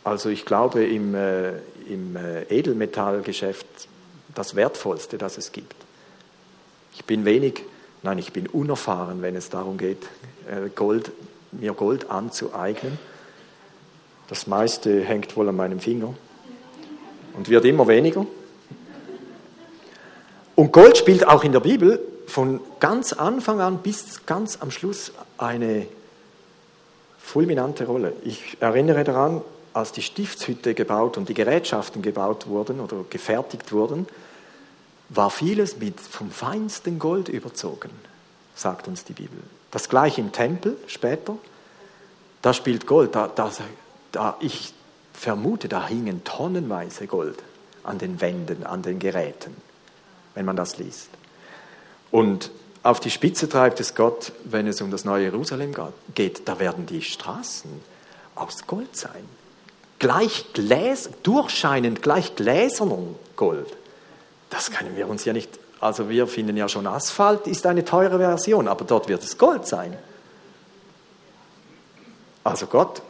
Also 0.04 0.28
ich 0.28 0.44
glaube 0.44 0.84
im, 0.84 1.14
äh, 1.14 1.52
im 1.88 2.14
äh, 2.14 2.42
Edelmetallgeschäft 2.50 3.66
das 4.34 4.54
Wertvollste, 4.54 5.16
das 5.16 5.38
es 5.38 5.50
gibt. 5.50 5.74
Ich 6.94 7.06
bin 7.06 7.24
wenig, 7.24 7.62
nein, 8.02 8.18
ich 8.18 8.32
bin 8.32 8.46
unerfahren, 8.46 9.22
wenn 9.22 9.34
es 9.34 9.48
darum 9.48 9.78
geht, 9.78 10.02
äh, 10.46 10.68
Gold, 10.68 11.10
mir 11.52 11.72
Gold 11.72 12.10
anzueignen. 12.10 12.98
Das 14.28 14.46
meiste 14.46 15.00
hängt 15.00 15.36
wohl 15.36 15.48
an 15.48 15.56
meinem 15.56 15.80
Finger 15.80 16.14
und 17.32 17.48
wird 17.48 17.64
immer 17.64 17.88
weniger. 17.88 18.26
Und 20.56 20.72
Gold 20.72 20.96
spielt 20.96 21.26
auch 21.26 21.42
in 21.44 21.52
der 21.52 21.60
Bibel 21.60 22.00
von 22.26 22.60
ganz 22.80 23.12
Anfang 23.12 23.60
an 23.60 23.78
bis 23.78 24.24
ganz 24.26 24.58
am 24.60 24.70
Schluss 24.70 25.12
eine 25.36 25.86
fulminante 27.18 27.86
Rolle. 27.86 28.12
Ich 28.24 28.58
erinnere 28.60 29.04
daran, 29.04 29.42
als 29.72 29.92
die 29.92 30.02
Stiftshütte 30.02 30.74
gebaut 30.74 31.16
und 31.16 31.28
die 31.28 31.34
Gerätschaften 31.34 32.02
gebaut 32.02 32.46
wurden 32.46 32.80
oder 32.80 33.04
gefertigt 33.10 33.72
wurden, 33.72 34.06
war 35.08 35.30
vieles 35.30 35.78
mit 35.78 36.00
vom 36.00 36.30
feinsten 36.30 36.98
Gold 36.98 37.28
überzogen, 37.28 37.90
sagt 38.54 38.88
uns 38.88 39.04
die 39.04 39.12
Bibel. 39.12 39.38
Das 39.70 39.88
gleiche 39.88 40.20
im 40.20 40.32
Tempel 40.32 40.76
später, 40.86 41.36
da 42.42 42.54
spielt 42.54 42.86
Gold, 42.86 43.14
da, 43.14 43.28
da, 43.28 43.50
da, 44.12 44.36
ich 44.40 44.72
vermute, 45.12 45.68
da 45.68 45.86
hingen 45.88 46.22
tonnenweise 46.24 47.06
Gold 47.06 47.42
an 47.82 47.98
den 47.98 48.20
Wänden, 48.20 48.64
an 48.64 48.82
den 48.82 48.98
Geräten, 48.98 49.56
wenn 50.34 50.44
man 50.44 50.56
das 50.56 50.78
liest. 50.78 51.08
Und 52.10 52.50
auf 52.82 53.00
die 53.00 53.10
Spitze 53.10 53.48
treibt 53.48 53.80
es 53.80 53.94
Gott, 53.94 54.32
wenn 54.44 54.66
es 54.66 54.80
um 54.80 54.90
das 54.90 55.04
neue 55.04 55.24
Jerusalem 55.24 55.74
geht. 56.14 56.46
Da 56.46 56.58
werden 56.58 56.86
die 56.86 57.02
Straßen 57.02 57.70
aus 58.34 58.66
Gold 58.66 58.94
sein. 58.94 59.24
Gleich 59.98 60.52
gläs, 60.52 61.08
durchscheinend, 61.22 62.02
gleich 62.02 62.36
gläsernem 62.36 63.14
Gold. 63.36 63.74
Das 64.50 64.70
können 64.70 64.96
wir 64.96 65.08
uns 65.08 65.24
ja 65.24 65.32
nicht, 65.32 65.58
also 65.80 66.08
wir 66.08 66.26
finden 66.26 66.56
ja 66.56 66.68
schon, 66.68 66.86
Asphalt 66.86 67.46
ist 67.46 67.64
eine 67.66 67.84
teure 67.84 68.18
Version, 68.18 68.68
aber 68.68 68.84
dort 68.84 69.08
wird 69.08 69.22
es 69.22 69.38
Gold 69.38 69.66
sein. 69.66 69.96
Also 72.44 72.66
Gott 72.66 73.00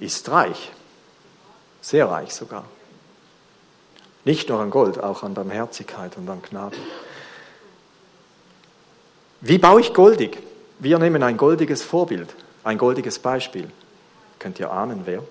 ist 0.00 0.30
reich, 0.30 0.72
sehr 1.82 2.08
reich 2.08 2.32
sogar. 2.32 2.64
Nicht 4.28 4.50
nur 4.50 4.60
an 4.60 4.68
Gold, 4.68 5.02
auch 5.02 5.22
an 5.22 5.32
Barmherzigkeit 5.32 6.18
und 6.18 6.28
an 6.28 6.42
Gnade. 6.42 6.76
Wie 9.40 9.56
baue 9.56 9.80
ich 9.80 9.94
goldig? 9.94 10.36
Wir 10.78 10.98
nehmen 10.98 11.22
ein 11.22 11.38
goldiges 11.38 11.82
Vorbild, 11.82 12.28
ein 12.62 12.76
goldiges 12.76 13.20
Beispiel. 13.20 13.70
Könnt 14.38 14.60
ihr 14.60 14.70
ahnen, 14.70 15.04
wer? 15.06 15.22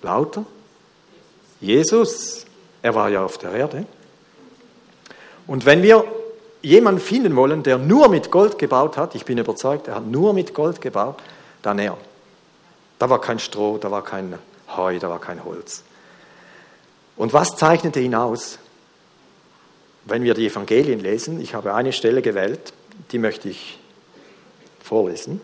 Lauter? 0.00 0.46
Jesus. 1.60 2.46
Er 2.80 2.94
war 2.94 3.10
ja 3.10 3.22
auf 3.22 3.36
der 3.36 3.52
Erde. 3.52 3.84
Und 5.46 5.66
wenn 5.66 5.82
wir 5.82 6.06
jemanden 6.62 7.02
finden 7.02 7.36
wollen, 7.36 7.62
der 7.62 7.76
nur 7.76 8.08
mit 8.08 8.30
Gold 8.30 8.56
gebaut 8.56 8.96
hat, 8.96 9.14
ich 9.14 9.26
bin 9.26 9.36
überzeugt, 9.36 9.88
er 9.88 9.96
hat 9.96 10.06
nur 10.06 10.32
mit 10.32 10.54
Gold 10.54 10.80
gebaut, 10.80 11.16
dann 11.60 11.78
er. 11.78 11.98
Da 13.00 13.08
war 13.08 13.18
kein 13.18 13.38
Stroh, 13.38 13.78
da 13.78 13.90
war 13.90 14.04
kein 14.04 14.38
Heu, 14.76 14.98
da 14.98 15.08
war 15.08 15.20
kein 15.20 15.42
Holz. 15.42 15.84
Und 17.16 17.32
was 17.32 17.56
zeichnete 17.56 17.98
ihn 17.98 18.14
aus? 18.14 18.58
Wenn 20.04 20.22
wir 20.22 20.34
die 20.34 20.46
Evangelien 20.46 21.00
lesen, 21.00 21.40
ich 21.40 21.54
habe 21.54 21.72
eine 21.72 21.94
Stelle 21.94 22.20
gewählt, 22.20 22.74
die 23.10 23.18
möchte 23.18 23.48
ich 23.48 23.78
vorlesen. 24.82 25.40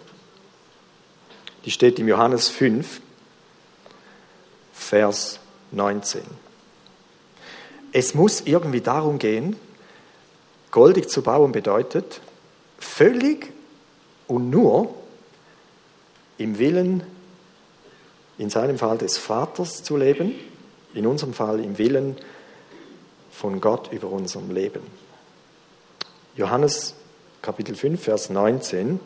Die 1.64 1.70
steht 1.70 1.98
im 1.98 2.08
Johannes 2.08 2.50
5, 2.50 3.00
Vers 4.74 5.40
19. 5.72 6.20
Es 7.90 8.12
muss 8.12 8.42
irgendwie 8.42 8.82
darum 8.82 9.18
gehen, 9.18 9.56
goldig 10.70 11.08
zu 11.08 11.22
bauen 11.22 11.52
bedeutet, 11.52 12.20
völlig 12.78 13.50
und 14.26 14.50
nur 14.50 14.94
im 16.36 16.58
Willen, 16.58 17.15
in 18.38 18.50
seinem 18.50 18.78
Fall 18.78 18.98
des 18.98 19.18
Vaters 19.18 19.82
zu 19.82 19.96
leben, 19.96 20.34
in 20.94 21.06
unserem 21.06 21.34
Fall 21.34 21.60
im 21.60 21.78
Willen 21.78 22.16
von 23.30 23.60
Gott 23.60 23.92
über 23.92 24.08
unserem 24.08 24.50
Leben. 24.50 24.80
Johannes 26.36 26.94
Kapitel 27.42 27.74
5, 27.74 28.02
Vers 28.02 28.30
19. 28.30 29.00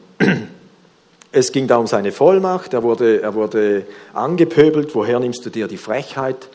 Es 1.33 1.53
ging 1.53 1.69
da 1.69 1.77
um 1.77 1.87
seine 1.87 2.11
Vollmacht, 2.11 2.75
er 2.75 2.83
wurde, 2.83 3.23
er 3.23 3.35
wurde 3.35 3.87
angepöbelt, 4.15 4.95
woher 4.97 5.21
nimmst 5.21 5.47
du 5.47 5.51
dir 5.51 5.69
die 5.69 5.77
Frechheit, 5.77 6.49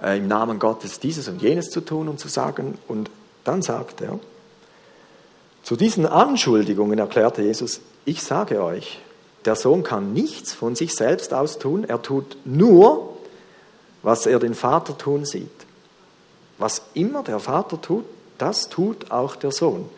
äh, 0.00 0.18
im 0.18 0.28
Namen 0.28 0.58
Gottes 0.58 1.00
dieses 1.00 1.26
und 1.28 1.42
jenes 1.42 1.70
zu 1.70 1.80
tun 1.80 2.08
und 2.08 2.20
zu 2.20 2.28
sagen. 2.28 2.78
Und 2.86 3.10
dann 3.44 3.62
sagt 3.62 4.00
er, 4.00 4.20
zu 5.62 5.76
diesen 5.76 6.06
Anschuldigungen 6.06 6.98
erklärte 6.98 7.42
Jesus, 7.42 7.80
ich 8.04 8.22
sage 8.22 8.62
euch, 8.62 9.00
der 9.44 9.56
Sohn 9.56 9.82
kann 9.82 10.12
nichts 10.12 10.52
von 10.52 10.76
sich 10.76 10.94
selbst 10.94 11.34
aus 11.34 11.58
tun, 11.58 11.84
er 11.84 12.02
tut 12.02 12.36
nur, 12.44 13.16
was 14.02 14.26
er 14.26 14.38
den 14.38 14.54
Vater 14.54 14.96
tun 14.96 15.24
sieht. 15.24 15.50
Was 16.58 16.82
immer 16.94 17.22
der 17.22 17.40
Vater 17.40 17.80
tut, 17.80 18.04
das 18.38 18.68
tut 18.68 19.10
auch 19.10 19.36
der 19.36 19.52
Sohn. 19.52 19.88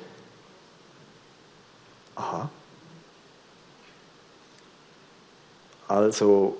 Aha, 2.14 2.48
Also 5.88 6.57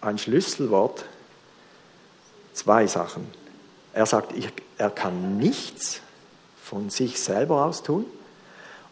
ein 0.00 0.18
Schlüsselwort, 0.18 1.04
zwei 2.52 2.86
Sachen. 2.86 3.26
Er 3.92 4.06
sagt, 4.06 4.32
er 4.78 4.90
kann 4.90 5.38
nichts 5.38 6.00
von 6.62 6.90
sich 6.90 7.20
selber 7.20 7.64
aus 7.64 7.82
tun 7.82 8.06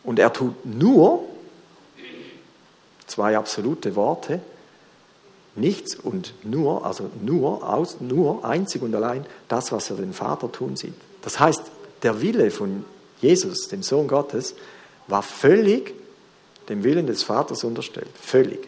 und 0.04 0.18
er 0.18 0.32
tut 0.32 0.64
nur, 0.64 1.24
zwei 3.10 3.36
absolute 3.36 3.96
Worte, 3.96 4.40
nichts 5.56 5.94
und 5.96 6.34
nur, 6.44 6.86
also 6.86 7.10
nur, 7.20 7.68
aus, 7.68 8.00
nur, 8.00 8.44
einzig 8.44 8.82
und 8.82 8.94
allein 8.94 9.26
das, 9.48 9.72
was 9.72 9.90
er 9.90 9.96
den 9.96 10.12
Vater 10.12 10.50
tun 10.50 10.76
sieht. 10.76 10.94
Das 11.22 11.40
heißt, 11.40 11.62
der 12.02 12.20
Wille 12.22 12.50
von 12.50 12.84
Jesus, 13.20 13.68
dem 13.68 13.82
Sohn 13.82 14.08
Gottes, 14.08 14.54
war 15.08 15.22
völlig 15.22 15.94
dem 16.68 16.84
Willen 16.84 17.06
des 17.06 17.22
Vaters 17.22 17.64
unterstellt. 17.64 18.10
Völlig. 18.20 18.66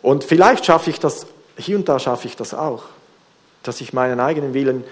Und 0.00 0.24
vielleicht 0.24 0.64
schaffe 0.64 0.90
ich 0.90 1.00
das, 1.00 1.26
hier 1.58 1.76
und 1.76 1.88
da 1.88 1.98
schaffe 1.98 2.28
ich 2.28 2.36
das 2.36 2.54
auch, 2.54 2.84
dass 3.62 3.80
ich 3.80 3.92
meinen 3.92 4.20
eigenen 4.20 4.54
Willen 4.54 4.84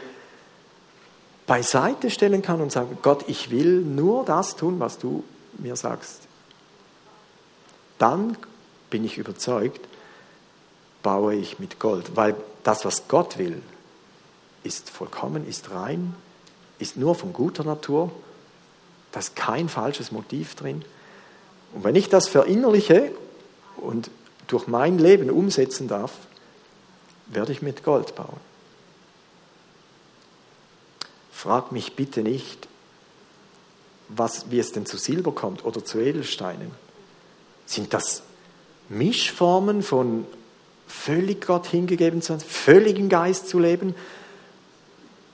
beiseite 1.46 2.10
stellen 2.10 2.42
kann 2.42 2.60
und 2.60 2.72
sagen, 2.72 2.98
Gott, 3.02 3.24
ich 3.28 3.50
will 3.50 3.82
nur 3.82 4.24
das 4.24 4.56
tun, 4.56 4.80
was 4.80 4.98
du 4.98 5.22
mir 5.58 5.76
sagst. 5.76 6.23
Dann 7.98 8.36
bin 8.90 9.04
ich 9.04 9.18
überzeugt, 9.18 9.80
baue 11.02 11.34
ich 11.34 11.58
mit 11.58 11.78
Gold, 11.78 12.16
weil 12.16 12.34
das, 12.62 12.84
was 12.84 13.08
Gott 13.08 13.38
will, 13.38 13.62
ist 14.62 14.90
vollkommen, 14.90 15.46
ist 15.46 15.70
rein, 15.70 16.14
ist 16.78 16.96
nur 16.96 17.14
von 17.14 17.32
guter 17.32 17.64
Natur, 17.64 18.10
da 19.12 19.20
ist 19.20 19.36
kein 19.36 19.68
falsches 19.68 20.10
Motiv 20.10 20.54
drin. 20.54 20.84
Und 21.72 21.84
wenn 21.84 21.94
ich 21.94 22.08
das 22.08 22.28
verinnerliche 22.28 23.12
und 23.76 24.10
durch 24.46 24.66
mein 24.66 24.98
Leben 24.98 25.30
umsetzen 25.30 25.88
darf, 25.88 26.12
werde 27.26 27.52
ich 27.52 27.62
mit 27.62 27.84
Gold 27.84 28.14
bauen. 28.14 28.40
Frag 31.32 31.72
mich 31.72 31.94
bitte 31.94 32.22
nicht, 32.22 32.68
was, 34.08 34.50
wie 34.50 34.58
es 34.58 34.72
denn 34.72 34.86
zu 34.86 34.96
Silber 34.96 35.32
kommt 35.32 35.64
oder 35.64 35.84
zu 35.84 35.98
Edelsteinen. 35.98 36.70
Sind 37.66 37.94
das 37.94 38.22
Mischformen 38.88 39.82
von 39.82 40.26
völlig 40.86 41.46
Gott 41.46 41.66
hingegeben 41.66 42.22
zu 42.22 42.28
sein, 42.28 42.40
völligen 42.40 43.08
Geist 43.08 43.48
zu 43.48 43.58
leben 43.58 43.94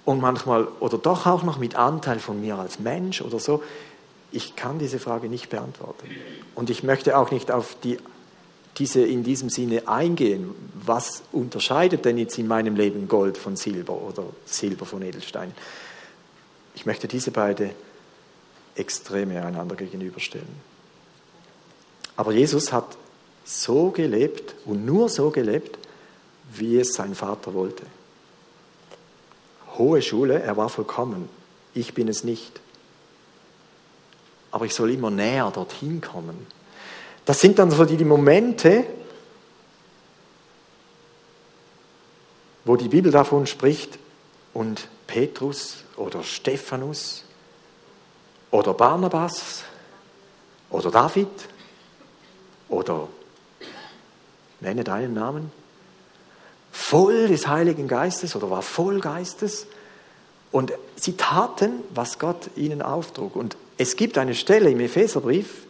und 0.05 0.21
manchmal 0.21 0.69
oder 0.81 0.99
doch 0.99 1.27
auch 1.27 1.43
noch 1.43 1.59
mit 1.59 1.77
Anteil 1.77 2.19
von 2.19 2.41
mir 2.41 2.57
als 2.57 2.79
Mensch 2.79 3.21
oder 3.23 3.39
so? 3.39 3.63
Ich 4.33 4.55
kann 4.55 4.79
diese 4.79 5.01
Frage 5.01 5.29
nicht 5.29 5.51
beantworten. 5.51 6.09
Und 6.55 6.71
ich 6.71 6.85
möchte 6.85 7.19
auch 7.19 7.33
nicht 7.33 7.51
auf 7.51 7.77
die 7.83 7.99
diese 8.79 9.03
in 9.03 9.23
diesem 9.25 9.51
Sinne 9.51 9.89
eingehen. 9.89 10.55
Was 10.75 11.23
unterscheidet 11.33 12.05
denn 12.05 12.19
jetzt 12.19 12.39
in 12.39 12.47
meinem 12.47 12.77
Leben 12.77 13.09
Gold 13.09 13.37
von 13.37 13.57
Silber 13.57 13.95
oder 13.95 14.25
Silber 14.47 14.87
von 14.87 15.03
Edelstein? 15.03 15.53
Ich 16.75 16.87
möchte 16.87 17.09
diese 17.09 17.31
beiden 17.31 17.71
Extreme 18.77 19.45
einander 19.45 19.77
gegenüberstellen. 19.77 20.70
Aber 22.21 22.33
Jesus 22.33 22.71
hat 22.71 22.99
so 23.47 23.89
gelebt 23.93 24.55
und 24.67 24.85
nur 24.85 25.09
so 25.09 25.31
gelebt, 25.31 25.79
wie 26.53 26.79
es 26.79 26.93
sein 26.93 27.15
Vater 27.15 27.55
wollte. 27.55 27.83
Hohe 29.79 30.03
Schule, 30.03 30.43
er 30.43 30.55
war 30.59 30.69
vollkommen. 30.69 31.31
Ich 31.73 31.95
bin 31.95 32.09
es 32.09 32.23
nicht. 32.23 32.61
aber 34.51 34.67
ich 34.67 34.75
soll 34.75 34.91
immer 34.91 35.11
näher 35.11 35.51
dorthin 35.51 36.03
kommen. 36.03 36.47
Das 37.25 37.41
sind 37.41 37.59
dann 37.59 37.71
so 37.71 37.87
die, 37.87 37.97
die 37.97 38.05
Momente, 38.05 38.85
wo 42.67 42.77
die 42.77 42.89
Bibel 42.89 43.11
davon 43.11 43.47
spricht 43.47 43.99
und 44.53 44.89
Petrus 45.07 45.85
oder 45.97 46.23
Stephanus 46.23 47.25
oder 48.51 48.75
Barnabas 48.75 49.63
oder 50.69 50.91
David 50.91 51.29
oder 52.71 53.09
nenne 54.61 54.85
deinen 54.85 55.15
Namen, 55.15 55.53
voll 56.73 57.29
des 57.29 57.47
Heiligen 57.47 57.89
Geistes 57.89 58.37
oder 58.37 58.51
war 58.51 58.63
voll 58.63 59.01
Geistes 59.01 59.67
und 60.53 60.73
sie 60.97 61.17
taten, 61.17 61.73
was 61.95 62.19
Gott 62.19 62.51
ihnen 62.57 62.83
auftrug. 62.83 63.37
Und 63.37 63.57
es 63.77 63.97
gibt 63.97 64.19
eine 64.19 64.35
Stelle 64.35 64.71
im 64.71 64.81
Epheserbrief, 64.81 65.65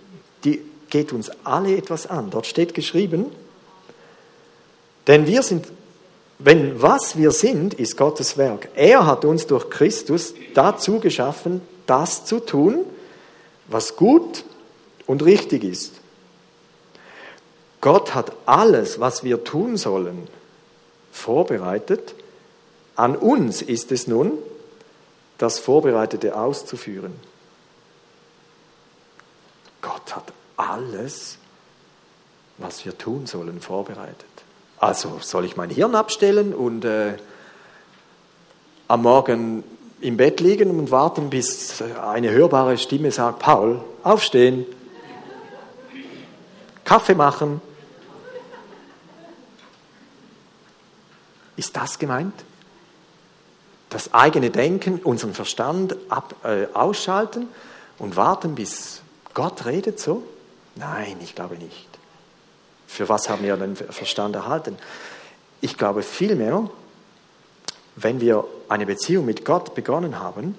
die 0.45 0.63
geht 0.89 1.13
uns 1.13 1.31
alle 1.45 1.77
etwas 1.77 2.07
an. 2.07 2.31
Dort 2.31 2.47
steht 2.47 2.75
geschrieben, 2.75 3.27
denn 5.07 5.27
wir 5.27 5.43
sind, 5.43 5.67
wenn 6.39 6.81
was 6.81 7.17
wir 7.17 7.31
sind, 7.31 7.75
ist 7.75 7.97
Gottes 7.97 8.39
Werk. 8.39 8.69
Er 8.75 9.07
hat 9.07 9.25
uns 9.25 9.47
durch 9.47 9.69
Christus 9.71 10.35
dazu 10.55 11.01
geschaffen, 11.01 11.61
das 11.87 12.25
zu 12.25 12.41
tun, 12.41 12.85
was 13.69 13.97
gut 13.97 14.45
und 15.07 15.25
richtig 15.25 15.65
ist. 15.65 16.00
Gott 17.81 18.15
hat 18.15 18.33
alles, 18.47 19.01
was 19.01 19.25
wir 19.25 19.45
tun 19.45 19.77
sollen, 19.77 20.29
vorbereitet. 21.13 22.15
An 22.97 23.17
uns 23.17 23.63
ist 23.63 23.91
es 23.93 24.07
nun, 24.07 24.33
das 25.39 25.59
Vorbereitete 25.59 26.37
auszuführen. 26.37 27.15
Gott 29.81 30.15
hat 30.15 30.33
alles, 30.57 31.39
was 32.59 32.85
wir 32.85 32.99
tun 32.99 33.27
sollen, 33.27 33.61
vorbereitet. 33.61 34.27
Also 34.79 35.19
soll 35.21 35.47
ich 35.47 35.57
mein 35.57 35.71
Hirn 35.71 35.95
abstellen 35.95 36.55
und 36.55 36.85
äh, 36.85 37.15
am 38.89 39.03
Morgen 39.03 39.65
im 40.01 40.17
Bett 40.17 40.41
liegen 40.41 40.71
und 40.71 40.91
warten, 40.91 41.31
bis 41.31 41.83
eine 41.83 42.31
hörbare 42.31 42.77
Stimme 42.77 43.13
sagt, 43.13 43.39
Paul, 43.39 43.81
aufstehen, 44.03 44.67
Kaffee 46.85 47.15
machen. 47.15 47.61
Ist 51.61 51.77
das 51.77 51.99
gemeint? 51.99 52.33
Das 53.91 54.15
eigene 54.15 54.49
Denken, 54.49 54.99
unseren 55.01 55.35
Verstand 55.35 55.95
ab, 56.09 56.35
äh, 56.43 56.69
ausschalten 56.73 57.49
und 57.99 58.17
warten, 58.17 58.55
bis 58.55 59.03
Gott 59.35 59.67
redet 59.67 60.01
so? 60.01 60.23
Nein, 60.77 61.19
ich 61.21 61.35
glaube 61.35 61.57
nicht. 61.57 61.87
Für 62.87 63.11
was 63.11 63.29
haben 63.29 63.43
wir 63.43 63.59
den 63.59 63.77
Verstand 63.77 64.37
erhalten? 64.37 64.79
Ich 65.61 65.77
glaube 65.77 66.03
vielmehr, 66.03 66.71
wenn 67.95 68.23
wir 68.23 68.47
eine 68.71 68.87
Beziehung 68.87 69.27
mit 69.27 69.45
Gott 69.45 69.75
begonnen 69.75 70.19
haben, 70.19 70.55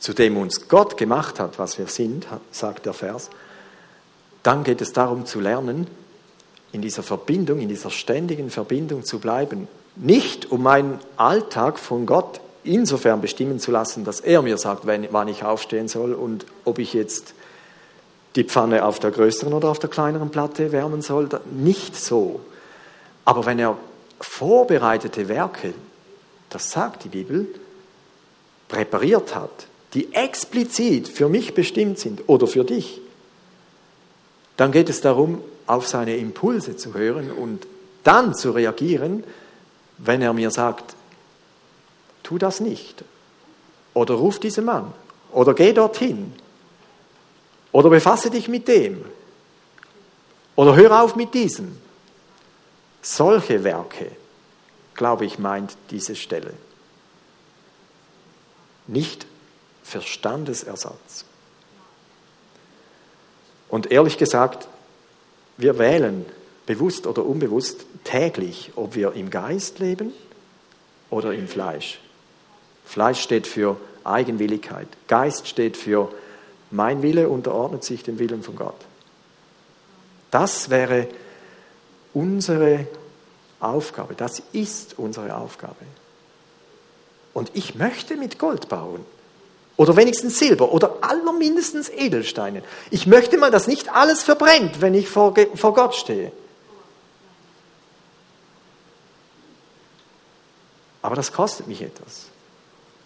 zu 0.00 0.14
dem 0.14 0.36
uns 0.36 0.66
Gott 0.66 0.96
gemacht 0.96 1.38
hat, 1.38 1.60
was 1.60 1.78
wir 1.78 1.86
sind, 1.86 2.26
sagt 2.50 2.86
der 2.86 2.92
Vers, 2.92 3.30
dann 4.42 4.64
geht 4.64 4.80
es 4.80 4.92
darum 4.92 5.26
zu 5.26 5.38
lernen, 5.38 5.86
in 6.72 6.82
dieser 6.82 7.02
Verbindung, 7.02 7.60
in 7.60 7.68
dieser 7.68 7.90
ständigen 7.90 8.50
Verbindung 8.50 9.04
zu 9.04 9.18
bleiben. 9.18 9.68
Nicht 9.96 10.50
um 10.50 10.62
meinen 10.62 10.98
Alltag 11.16 11.78
von 11.78 12.06
Gott 12.06 12.40
insofern 12.62 13.20
bestimmen 13.20 13.58
zu 13.58 13.70
lassen, 13.70 14.04
dass 14.04 14.20
er 14.20 14.42
mir 14.42 14.58
sagt, 14.58 14.86
wann 14.86 15.28
ich 15.28 15.44
aufstehen 15.44 15.88
soll 15.88 16.12
und 16.12 16.46
ob 16.64 16.78
ich 16.78 16.92
jetzt 16.92 17.34
die 18.36 18.44
Pfanne 18.44 18.84
auf 18.84 19.00
der 19.00 19.10
größeren 19.10 19.52
oder 19.52 19.68
auf 19.68 19.78
der 19.78 19.90
kleineren 19.90 20.30
Platte 20.30 20.70
wärmen 20.70 21.02
soll. 21.02 21.28
Nicht 21.50 21.96
so. 21.96 22.40
Aber 23.24 23.46
wenn 23.46 23.58
er 23.58 23.76
vorbereitete 24.20 25.28
Werke 25.28 25.74
das 26.50 26.72
sagt 26.72 27.04
die 27.04 27.08
Bibel, 27.08 27.46
präpariert 28.68 29.34
hat, 29.34 29.66
die 29.94 30.12
explizit 30.12 31.08
für 31.08 31.28
mich 31.28 31.54
bestimmt 31.54 31.98
sind 31.98 32.28
oder 32.28 32.46
für 32.46 32.64
dich, 32.64 33.00
dann 34.56 34.72
geht 34.72 34.88
es 34.88 35.00
darum, 35.00 35.40
auf 35.70 35.86
seine 35.86 36.16
Impulse 36.16 36.76
zu 36.76 36.94
hören 36.94 37.30
und 37.30 37.66
dann 38.04 38.34
zu 38.34 38.50
reagieren, 38.52 39.24
wenn 39.98 40.22
er 40.22 40.32
mir 40.32 40.50
sagt, 40.50 40.94
tu 42.22 42.38
das 42.38 42.60
nicht 42.60 43.04
oder 43.94 44.14
ruf 44.14 44.38
diesen 44.38 44.64
Mann 44.64 44.92
oder 45.32 45.54
geh 45.54 45.72
dorthin 45.72 46.32
oder 47.72 47.90
befasse 47.90 48.30
dich 48.30 48.48
mit 48.48 48.68
dem 48.68 49.04
oder 50.56 50.76
hör 50.76 51.02
auf 51.02 51.16
mit 51.16 51.34
diesem. 51.34 51.76
Solche 53.02 53.64
Werke 53.64 54.10
glaube 55.00 55.24
ich, 55.24 55.38
meint 55.38 55.78
diese 55.88 56.14
Stelle. 56.14 56.52
Nicht 58.86 59.24
Verstandesersatz. 59.82 61.24
Und 63.70 63.90
ehrlich 63.90 64.18
gesagt, 64.18 64.68
wir 65.60 65.78
wählen 65.78 66.26
bewusst 66.66 67.06
oder 67.06 67.24
unbewusst 67.24 67.84
täglich, 68.04 68.72
ob 68.76 68.94
wir 68.94 69.12
im 69.12 69.30
Geist 69.30 69.78
leben 69.78 70.12
oder 71.10 71.32
im 71.34 71.48
Fleisch. 71.48 72.00
Fleisch 72.84 73.20
steht 73.20 73.46
für 73.46 73.76
Eigenwilligkeit. 74.04 74.88
Geist 75.08 75.48
steht 75.48 75.76
für 75.76 76.10
mein 76.70 77.02
Wille 77.02 77.28
unterordnet 77.28 77.84
sich 77.84 78.02
dem 78.02 78.18
Willen 78.18 78.42
von 78.42 78.56
Gott. 78.56 78.76
Das 80.30 80.70
wäre 80.70 81.08
unsere 82.14 82.86
Aufgabe. 83.58 84.14
Das 84.14 84.42
ist 84.52 84.98
unsere 84.98 85.36
Aufgabe. 85.36 85.84
Und 87.32 87.50
ich 87.54 87.74
möchte 87.74 88.16
mit 88.16 88.38
Gold 88.38 88.68
bauen. 88.68 89.04
Oder 89.80 89.96
wenigstens 89.96 90.38
Silber 90.38 90.72
oder 90.72 90.98
allermindestens 91.00 91.88
Edelsteine. 91.88 92.62
Ich 92.90 93.06
möchte 93.06 93.38
mal, 93.38 93.50
dass 93.50 93.66
nicht 93.66 93.88
alles 93.90 94.22
verbrennt, 94.22 94.82
wenn 94.82 94.92
ich 94.92 95.08
vor, 95.08 95.34
vor 95.54 95.72
Gott 95.72 95.94
stehe. 95.94 96.32
Aber 101.00 101.16
das 101.16 101.32
kostet 101.32 101.66
mich 101.66 101.80
etwas. 101.80 102.26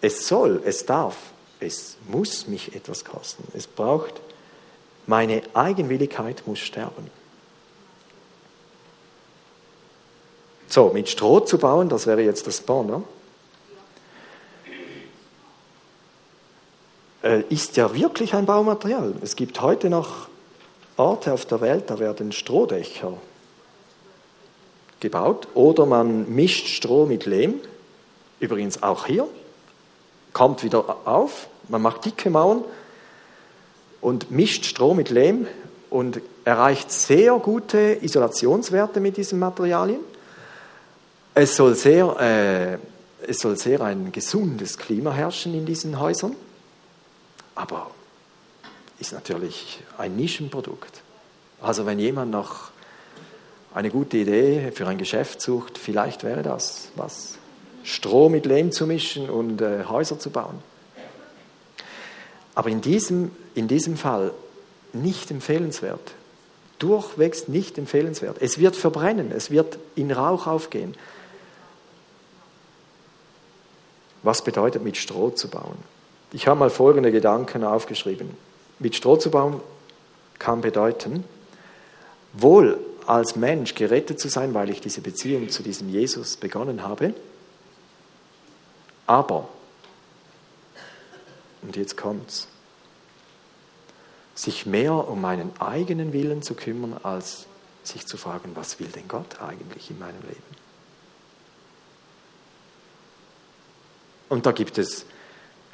Es 0.00 0.26
soll, 0.26 0.62
es 0.64 0.84
darf, 0.84 1.14
es 1.60 1.94
muss 2.08 2.48
mich 2.48 2.74
etwas 2.74 3.04
kosten. 3.04 3.46
Es 3.54 3.68
braucht, 3.68 4.20
meine 5.06 5.42
Eigenwilligkeit 5.54 6.42
muss 6.44 6.58
sterben. 6.58 7.08
So, 10.68 10.90
mit 10.92 11.08
Stroh 11.08 11.38
zu 11.38 11.56
bauen, 11.56 11.88
das 11.88 12.08
wäre 12.08 12.22
jetzt 12.22 12.48
das 12.48 12.62
Banner, 12.62 13.04
ist 17.48 17.76
ja 17.76 17.94
wirklich 17.94 18.34
ein 18.34 18.44
Baumaterial. 18.44 19.14
Es 19.22 19.34
gibt 19.34 19.60
heute 19.62 19.88
noch 19.88 20.28
Orte 20.96 21.32
auf 21.32 21.46
der 21.46 21.60
Welt, 21.60 21.84
da 21.88 21.98
werden 21.98 22.32
Strohdächer 22.32 23.14
gebaut 25.00 25.48
oder 25.54 25.86
man 25.86 26.34
mischt 26.34 26.66
Stroh 26.66 27.06
mit 27.06 27.26
Lehm. 27.26 27.60
Übrigens 28.40 28.82
auch 28.82 29.06
hier. 29.06 29.26
Kommt 30.32 30.62
wieder 30.64 30.96
auf. 31.04 31.48
Man 31.68 31.82
macht 31.82 32.04
dicke 32.04 32.30
Mauern 32.30 32.64
und 34.00 34.30
mischt 34.30 34.64
Stroh 34.64 34.94
mit 34.94 35.10
Lehm 35.10 35.46
und 35.90 36.20
erreicht 36.44 36.90
sehr 36.90 37.34
gute 37.38 37.98
Isolationswerte 38.02 39.00
mit 39.00 39.16
diesen 39.16 39.38
Materialien. 39.38 40.00
Es 41.34 41.56
soll 41.56 41.74
sehr, 41.74 42.16
äh, 42.20 43.28
es 43.30 43.38
soll 43.38 43.56
sehr 43.56 43.80
ein 43.80 44.12
gesundes 44.12 44.76
Klima 44.78 45.12
herrschen 45.12 45.54
in 45.54 45.66
diesen 45.66 45.98
Häusern, 46.00 46.36
aber 47.54 47.90
ist 48.98 49.12
natürlich 49.12 49.80
ein 49.98 50.16
Nischenprodukt. 50.16 51.02
Also 51.60 51.86
wenn 51.86 51.98
jemand 51.98 52.30
noch 52.30 52.70
eine 53.74 53.90
gute 53.90 54.18
Idee 54.18 54.70
für 54.72 54.86
ein 54.86 54.98
Geschäft 54.98 55.40
sucht, 55.40 55.78
vielleicht 55.78 56.22
wäre 56.22 56.42
das 56.42 56.88
was. 56.96 57.38
Stroh 57.82 58.28
mit 58.28 58.46
Lehm 58.46 58.72
zu 58.72 58.86
mischen 58.86 59.28
und 59.28 59.60
äh, 59.60 59.84
Häuser 59.84 60.18
zu 60.18 60.30
bauen. 60.30 60.62
Aber 62.54 62.70
in 62.70 62.80
diesem, 62.80 63.30
in 63.54 63.68
diesem 63.68 63.96
Fall 63.96 64.32
nicht 64.92 65.30
empfehlenswert. 65.30 66.14
Durchwegs 66.78 67.48
nicht 67.48 67.76
empfehlenswert. 67.76 68.38
Es 68.40 68.58
wird 68.58 68.76
verbrennen, 68.76 69.32
es 69.32 69.50
wird 69.50 69.78
in 69.96 70.12
Rauch 70.12 70.46
aufgehen. 70.46 70.94
was 74.24 74.42
bedeutet 74.42 74.82
mit 74.82 74.96
Stroh 74.96 75.30
zu 75.30 75.48
bauen. 75.48 75.76
Ich 76.34 76.48
habe 76.48 76.58
mal 76.58 76.68
folgende 76.68 77.12
Gedanken 77.12 77.62
aufgeschrieben. 77.62 78.36
Mit 78.80 78.96
Stroh 78.96 79.16
zu 79.16 79.30
bauen 79.30 79.60
kann 80.40 80.62
bedeuten, 80.62 81.22
wohl 82.32 82.76
als 83.06 83.36
Mensch 83.36 83.76
gerettet 83.76 84.18
zu 84.18 84.28
sein, 84.28 84.52
weil 84.52 84.68
ich 84.68 84.80
diese 84.80 85.00
Beziehung 85.00 85.48
zu 85.48 85.62
diesem 85.62 85.88
Jesus 85.88 86.36
begonnen 86.36 86.82
habe, 86.82 87.14
aber, 89.06 89.48
und 91.62 91.76
jetzt 91.76 91.96
kommt's, 91.96 92.48
sich 94.34 94.66
mehr 94.66 94.92
um 94.92 95.20
meinen 95.20 95.52
eigenen 95.60 96.12
Willen 96.12 96.42
zu 96.42 96.54
kümmern, 96.54 96.98
als 97.04 97.46
sich 97.84 98.08
zu 98.08 98.16
fragen, 98.16 98.50
was 98.56 98.80
will 98.80 98.88
denn 98.88 99.06
Gott 99.06 99.40
eigentlich 99.40 99.88
in 99.88 100.00
meinem 100.00 100.22
Leben? 100.22 100.42
Und 104.28 104.46
da 104.46 104.50
gibt 104.50 104.78
es, 104.78 105.06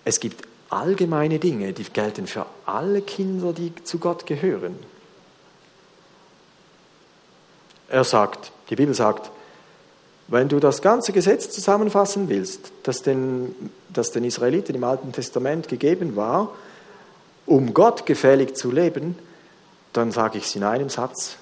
es 0.04 0.20
gibt 0.20 0.49
allgemeine 0.70 1.38
Dinge, 1.38 1.72
die 1.72 1.84
gelten 1.84 2.26
für 2.26 2.46
alle 2.64 3.02
Kinder, 3.02 3.52
die 3.52 3.72
zu 3.84 3.98
Gott 3.98 4.26
gehören. 4.26 4.76
Er 7.88 8.04
sagt, 8.04 8.52
die 8.70 8.76
Bibel 8.76 8.94
sagt, 8.94 9.30
wenn 10.28 10.48
du 10.48 10.60
das 10.60 10.80
ganze 10.80 11.12
Gesetz 11.12 11.50
zusammenfassen 11.50 12.28
willst, 12.28 12.70
das 12.84 13.02
den, 13.02 13.70
das 13.88 14.12
den 14.12 14.22
Israeliten 14.22 14.76
im 14.76 14.84
Alten 14.84 15.12
Testament 15.12 15.66
gegeben 15.66 16.14
war, 16.14 16.54
um 17.46 17.74
Gott 17.74 18.06
gefällig 18.06 18.56
zu 18.56 18.70
leben, 18.70 19.18
dann 19.92 20.12
sage 20.12 20.38
ich 20.38 20.44
es 20.44 20.54
in 20.54 20.62
einem 20.62 20.88
Satz, 20.88 21.36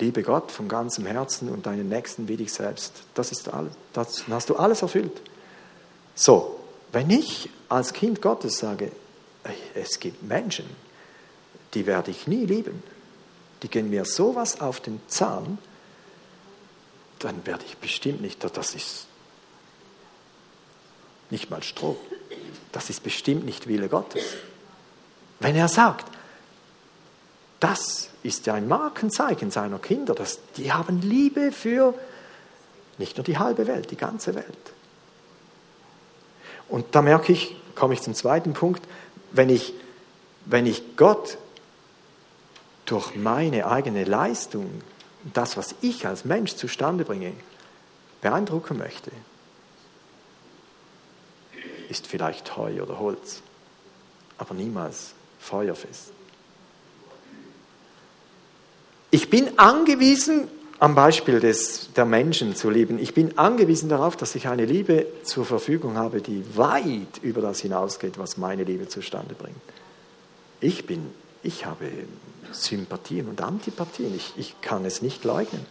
liebe 0.00 0.24
Gott 0.24 0.50
von 0.50 0.66
ganzem 0.66 1.06
Herzen 1.06 1.48
und 1.50 1.66
deinen 1.66 1.88
Nächsten 1.88 2.26
wie 2.26 2.36
dich 2.36 2.52
selbst. 2.52 3.04
Das 3.14 3.30
ist 3.30 3.52
alles, 3.52 3.72
das, 3.92 4.24
hast 4.28 4.50
du 4.50 4.56
alles 4.56 4.82
erfüllt. 4.82 5.22
So, 6.16 6.59
wenn 6.92 7.10
ich 7.10 7.50
als 7.68 7.92
Kind 7.92 8.20
Gottes 8.20 8.58
sage, 8.58 8.90
es 9.74 10.00
gibt 10.00 10.22
Menschen, 10.22 10.66
die 11.74 11.86
werde 11.86 12.10
ich 12.10 12.26
nie 12.26 12.44
lieben, 12.44 12.82
die 13.62 13.68
gehen 13.68 13.90
mir 13.90 14.04
sowas 14.04 14.60
auf 14.60 14.80
den 14.80 15.00
Zahn, 15.06 15.58
dann 17.18 17.46
werde 17.46 17.64
ich 17.66 17.76
bestimmt 17.76 18.22
nicht, 18.22 18.42
das 18.42 18.74
ist 18.74 19.06
nicht 21.30 21.50
mal 21.50 21.62
Stroh, 21.62 21.96
das 22.72 22.90
ist 22.90 23.02
bestimmt 23.02 23.44
nicht 23.44 23.68
Wille 23.68 23.88
Gottes. 23.88 24.24
Wenn 25.38 25.54
er 25.54 25.68
sagt, 25.68 26.06
das 27.60 28.08
ist 28.22 28.46
ja 28.46 28.54
ein 28.54 28.68
Markenzeichen 28.68 29.50
seiner 29.50 29.78
Kinder, 29.78 30.14
dass 30.14 30.40
die 30.56 30.72
haben 30.72 31.02
Liebe 31.02 31.52
für 31.52 31.94
nicht 32.98 33.16
nur 33.16 33.24
die 33.24 33.38
halbe 33.38 33.66
Welt, 33.66 33.90
die 33.90 33.96
ganze 33.96 34.34
Welt. 34.34 34.46
Und 36.70 36.94
da 36.94 37.02
merke 37.02 37.32
ich, 37.32 37.56
komme 37.74 37.94
ich 37.94 38.00
zum 38.00 38.14
zweiten 38.14 38.52
Punkt, 38.52 38.82
wenn 39.32 39.50
ich, 39.50 39.74
wenn 40.46 40.66
ich 40.66 40.96
Gott 40.96 41.36
durch 42.86 43.16
meine 43.16 43.66
eigene 43.66 44.04
Leistung, 44.04 44.82
das, 45.34 45.56
was 45.56 45.74
ich 45.80 46.06
als 46.06 46.24
Mensch 46.24 46.54
zustande 46.54 47.04
bringe, 47.04 47.32
beeindrucken 48.22 48.78
möchte, 48.78 49.10
ist 51.88 52.06
vielleicht 52.06 52.56
Heu 52.56 52.82
oder 52.82 52.98
Holz, 52.98 53.42
aber 54.38 54.54
niemals 54.54 55.14
feuerfest. 55.40 56.12
Ich 59.10 59.28
bin 59.28 59.58
angewiesen, 59.58 60.48
am 60.80 60.94
Beispiel 60.94 61.40
des, 61.40 61.92
der 61.92 62.06
Menschen 62.06 62.56
zu 62.56 62.70
leben, 62.70 62.98
ich 62.98 63.12
bin 63.12 63.36
angewiesen 63.38 63.90
darauf, 63.90 64.16
dass 64.16 64.34
ich 64.34 64.48
eine 64.48 64.64
Liebe 64.64 65.06
zur 65.22 65.44
Verfügung 65.44 65.96
habe, 65.96 66.22
die 66.22 66.42
weit 66.56 67.18
über 67.20 67.42
das 67.42 67.60
hinausgeht, 67.60 68.18
was 68.18 68.38
meine 68.38 68.64
Liebe 68.64 68.88
zustande 68.88 69.34
bringt. 69.34 69.60
Ich 70.60 70.86
bin, 70.86 71.10
ich 71.42 71.66
habe 71.66 71.86
Sympathien 72.52 73.28
und 73.28 73.42
Antipathien, 73.42 74.14
ich, 74.16 74.32
ich 74.36 74.58
kann 74.62 74.86
es 74.86 75.02
nicht 75.02 75.22
leugnen. 75.24 75.66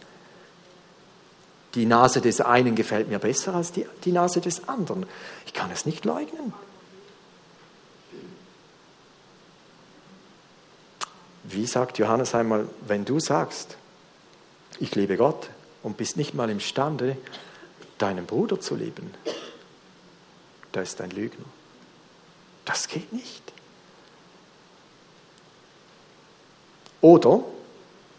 Die 1.74 1.86
Nase 1.86 2.20
des 2.20 2.40
einen 2.40 2.76
gefällt 2.76 3.08
mir 3.08 3.18
besser 3.18 3.54
als 3.54 3.72
die, 3.72 3.86
die 4.04 4.12
Nase 4.12 4.40
des 4.40 4.68
anderen. 4.68 5.06
Ich 5.44 5.52
kann 5.52 5.70
es 5.72 5.86
nicht 5.86 6.04
leugnen. 6.04 6.52
Wie 11.42 11.66
sagt 11.66 11.98
Johannes 11.98 12.34
einmal, 12.36 12.68
wenn 12.86 13.04
du 13.04 13.18
sagst, 13.18 13.76
ich 14.80 14.94
liebe 14.94 15.16
Gott 15.16 15.50
und 15.82 15.96
bist 15.96 16.16
nicht 16.16 16.34
mal 16.34 16.50
imstande, 16.50 17.16
deinen 17.98 18.26
Bruder 18.26 18.58
zu 18.58 18.74
lieben, 18.74 19.14
da 20.72 20.80
ist 20.80 21.00
ein 21.00 21.10
Lügner. 21.10 21.44
Das 22.64 22.88
geht 22.88 23.12
nicht. 23.12 23.42
Oder 27.02 27.44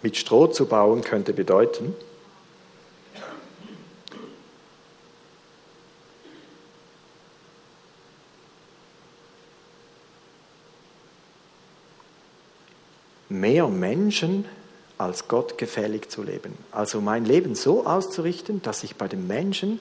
mit 0.02 0.18
Stroh 0.18 0.48
zu 0.48 0.68
bauen 0.68 1.02
könnte 1.02 1.34
bedeuten, 1.34 1.96
mehr 13.30 13.68
Menschen 13.68 14.46
als 15.02 15.28
Gott 15.28 15.58
gefällig 15.58 16.12
zu 16.12 16.24
leben. 16.24 16.58
Also 16.72 17.02
mein 17.02 17.26
Leben 17.26 17.56
so 17.56 17.86
auszurichten, 17.86 18.62
dass 18.62 18.84
ich 18.84 18.96
bei 18.96 19.08
den 19.08 19.28
Menschen 19.28 19.80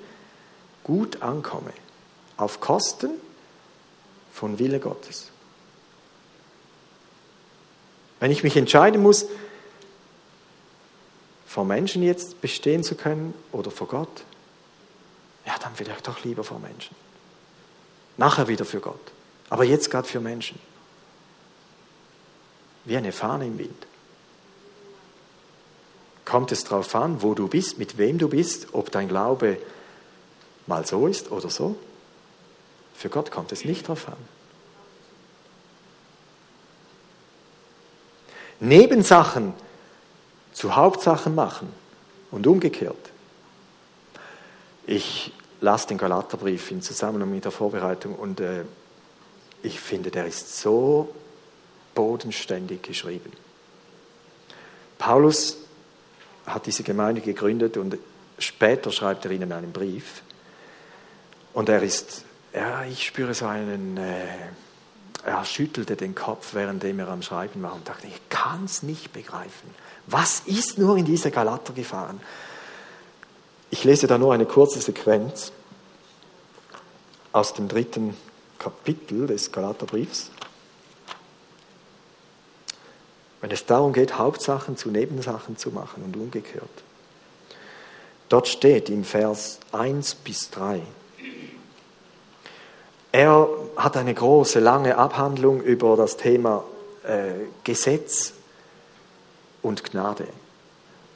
gut 0.82 1.22
ankomme, 1.22 1.72
auf 2.36 2.60
Kosten 2.60 3.10
von 4.32 4.58
Wille 4.58 4.80
Gottes. 4.80 5.30
Wenn 8.18 8.30
ich 8.30 8.42
mich 8.42 8.56
entscheiden 8.56 9.02
muss, 9.02 9.26
vor 11.46 11.64
Menschen 11.64 12.02
jetzt 12.02 12.40
bestehen 12.40 12.82
zu 12.82 12.94
können 12.94 13.34
oder 13.52 13.70
vor 13.70 13.88
Gott, 13.88 14.24
ja, 15.46 15.54
dann 15.58 15.78
will 15.78 15.88
ich 15.88 16.02
doch 16.02 16.22
lieber 16.24 16.44
vor 16.44 16.60
Menschen. 16.60 16.94
Nachher 18.16 18.48
wieder 18.48 18.64
für 18.64 18.80
Gott. 18.80 19.00
Aber 19.48 19.64
jetzt 19.64 19.90
gerade 19.90 20.06
für 20.06 20.20
Menschen. 20.20 20.58
Wie 22.84 22.96
eine 22.96 23.12
Fahne 23.12 23.46
im 23.46 23.58
Wind 23.58 23.86
kommt 26.30 26.52
es 26.52 26.62
darauf 26.62 26.94
an, 26.94 27.22
wo 27.22 27.34
du 27.34 27.48
bist, 27.48 27.78
mit 27.78 27.98
wem 27.98 28.16
du 28.16 28.28
bist, 28.28 28.68
ob 28.70 28.92
dein 28.92 29.08
Glaube 29.08 29.58
mal 30.68 30.86
so 30.86 31.08
ist 31.08 31.32
oder 31.32 31.50
so. 31.50 31.74
Für 32.94 33.08
Gott 33.08 33.32
kommt 33.32 33.50
es 33.50 33.64
nicht 33.64 33.88
darauf 33.88 34.06
an. 34.06 34.16
Nebensachen 38.60 39.54
zu 40.52 40.76
Hauptsachen 40.76 41.34
machen 41.34 41.72
und 42.30 42.46
umgekehrt. 42.46 43.10
Ich 44.86 45.32
las 45.60 45.88
den 45.88 45.98
Galaterbrief 45.98 46.70
in 46.70 46.80
Zusammenhang 46.80 47.32
mit 47.32 47.44
der 47.44 47.50
Vorbereitung 47.50 48.14
und 48.14 48.38
äh, 48.38 48.62
ich 49.64 49.80
finde, 49.80 50.12
der 50.12 50.26
ist 50.26 50.60
so 50.60 51.12
bodenständig 51.96 52.82
geschrieben. 52.82 53.32
Paulus 54.96 55.56
hat 56.54 56.66
diese 56.66 56.82
Gemeinde 56.82 57.20
gegründet 57.20 57.76
und 57.76 57.98
später 58.38 58.90
schreibt 58.90 59.24
er 59.24 59.30
ihnen 59.30 59.52
einen 59.52 59.72
Brief. 59.72 60.22
Und 61.52 61.68
er 61.68 61.82
ist, 61.82 62.24
ja, 62.54 62.84
ich 62.84 63.06
spüre 63.06 63.34
so 63.34 63.46
einen, 63.46 63.96
äh, 63.96 64.24
er 65.24 65.44
schüttelte 65.44 65.96
den 65.96 66.14
Kopf, 66.14 66.54
währenddem 66.54 67.00
er 67.00 67.08
am 67.08 67.22
Schreiben 67.22 67.62
war 67.62 67.74
und 67.74 67.88
dachte, 67.88 68.06
ich 68.06 68.20
kann 68.28 68.64
es 68.64 68.82
nicht 68.82 69.12
begreifen. 69.12 69.70
Was 70.06 70.40
ist 70.40 70.78
nur 70.78 70.96
in 70.96 71.04
diese 71.04 71.30
Galater 71.30 71.72
gefahren? 71.72 72.20
Ich 73.70 73.84
lese 73.84 74.06
da 74.06 74.18
nur 74.18 74.34
eine 74.34 74.46
kurze 74.46 74.80
Sequenz 74.80 75.52
aus 77.32 77.54
dem 77.54 77.68
dritten 77.68 78.16
Kapitel 78.58 79.26
des 79.26 79.52
Galaterbriefs. 79.52 80.30
Wenn 83.40 83.50
es 83.50 83.64
darum 83.66 83.92
geht, 83.92 84.18
Hauptsachen 84.18 84.76
zu 84.76 84.90
Nebensachen 84.90 85.56
zu 85.56 85.70
machen 85.70 86.02
und 86.04 86.16
umgekehrt. 86.16 86.68
Dort 88.28 88.48
steht 88.48 88.90
im 88.90 89.04
Vers 89.04 89.58
1 89.72 90.14
bis 90.16 90.50
3. 90.50 90.82
Er 93.12 93.48
hat 93.76 93.96
eine 93.96 94.14
große, 94.14 94.60
lange 94.60 94.96
Abhandlung 94.96 95.60
über 95.62 95.96
das 95.96 96.16
Thema 96.16 96.64
äh, 97.02 97.32
Gesetz 97.64 98.34
und 99.62 99.82
Gnade 99.84 100.26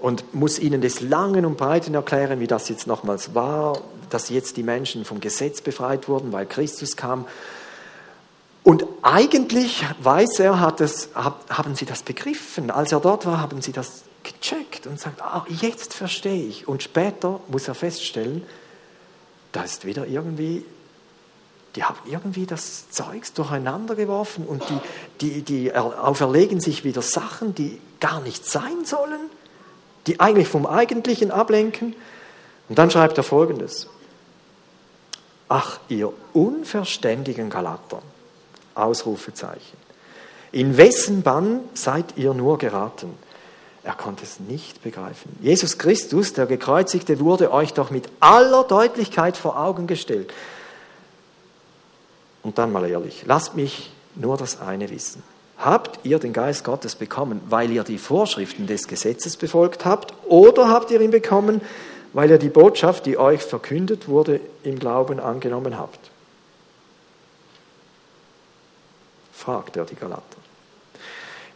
und 0.01 0.35
muss 0.35 0.59
ihnen 0.59 0.81
des 0.81 1.01
Langen 1.01 1.47
und 1.47 1.57
Breiten 1.57 1.95
erklären, 1.95 2.41
wie 2.41 2.47
das 2.47 2.69
jetzt 2.69 2.87
nochmals 2.87 3.35
war, 3.35 3.79
dass 4.11 4.29
jetzt 4.29 4.57
die 4.57 4.63
Menschen 4.63 5.05
vom 5.05 5.21
Gesetz 5.21 5.61
befreit 5.61 6.09
wurden, 6.09 6.33
weil 6.33 6.47
Christus 6.47 6.97
kam 6.97 7.27
und 8.65 8.87
eigentlich 9.03 9.85
weiß 10.01 10.41
er, 10.41 10.59
hat 10.59 10.81
es, 10.81 11.11
haben 11.15 11.75
sie 11.75 11.85
das 11.85 12.03
begriffen. 12.03 12.71
Als 12.71 12.93
er 12.93 13.01
dort 13.01 13.27
war, 13.27 13.41
haben 13.41 13.61
sie 13.61 13.73
das 13.73 14.05
gecheckt 14.23 14.87
und 14.87 14.99
sagt, 14.99 15.21
ah, 15.21 15.45
jetzt 15.49 15.93
verstehe 15.93 16.47
ich. 16.47 16.67
Und 16.67 16.83
später 16.83 17.41
muss 17.49 17.69
er 17.69 17.75
feststellen, 17.75 18.43
da 19.53 19.63
ist 19.63 19.85
wieder 19.85 20.07
irgendwie, 20.07 20.65
die 21.77 21.85
haben 21.85 21.99
irgendwie 22.07 22.47
das 22.47 22.89
Zeugs 22.89 23.35
durcheinander 23.35 23.97
geworfen 23.97 24.47
und 24.47 24.65
die, 24.71 24.81
die, 25.21 25.43
die 25.43 25.75
auferlegen 25.75 26.59
sich 26.59 26.85
wieder 26.85 27.03
Sachen, 27.03 27.55
die 27.55 27.79
gar 28.01 28.23
nicht 28.23 28.47
sein 28.47 28.87
sollen, 28.87 29.29
die 30.07 30.21
eigentlich 30.21 30.49
vom 30.49 30.65
Eigentlichen 30.65 31.31
ablenken. 31.31 31.95
Und 32.71 32.79
dann 32.79 32.91
schreibt 32.91 33.19
er 33.19 33.25
folgendes. 33.25 33.89
Ach, 35.51 35.81
ihr 35.91 36.11
unverständigen 36.33 37.51
Galater. 37.51 38.01
Ausrufezeichen. 38.75 39.77
In 40.53 40.77
wessen 40.77 41.23
Bann 41.23 41.61
seid 41.75 42.17
ihr 42.17 42.33
nur 42.35 42.59
geraten? 42.59 43.15
Er 43.83 43.95
konnte 43.95 44.25
es 44.25 44.41
nicht 44.41 44.83
begreifen. 44.83 45.37
Jesus 45.43 45.77
Christus, 45.77 46.33
der 46.33 46.47
Gekreuzigte, 46.47 47.21
wurde 47.21 47.53
euch 47.53 47.75
doch 47.75 47.91
mit 47.91 48.09
aller 48.21 48.65
Deutlichkeit 48.65 49.37
vor 49.37 49.59
Augen 49.59 49.87
gestellt. 49.87 50.33
Und 52.43 52.59
dann 52.59 52.73
mal 52.73 52.89
ehrlich, 52.89 53.25
lasst 53.27 53.57
mich 53.57 53.91
nur 54.15 54.37
das 54.37 54.61
eine 54.61 54.91
wissen. 54.91 55.23
Habt 55.59 56.01
ihr 56.05 56.19
den 56.19 56.33
Geist 56.33 56.65
Gottes 56.65 56.95
bekommen, 56.95 57.41
weil 57.49 57.71
ihr 57.71 57.85
die 57.85 57.99
Vorschriften 57.99 58.67
des 58.67 58.89
Gesetzes 58.89 59.37
befolgt 59.37 59.85
habt, 59.85 60.15
oder 60.27 60.69
habt 60.69 60.91
ihr 60.91 61.01
ihn 61.01 61.11
bekommen, 61.11 61.61
weil 62.13 62.31
ihr 62.31 62.39
die 62.39 62.49
Botschaft, 62.49 63.07
die 63.07 63.19
euch 63.19 63.43
verkündet 63.43 64.09
wurde, 64.09 64.41
im 64.63 64.79
Glauben 64.79 65.21
angenommen 65.21 65.79
habt? 65.79 66.04
Fragt 69.35 69.77
er 69.77 69.85
die 69.85 69.95
Galater. 69.95 70.23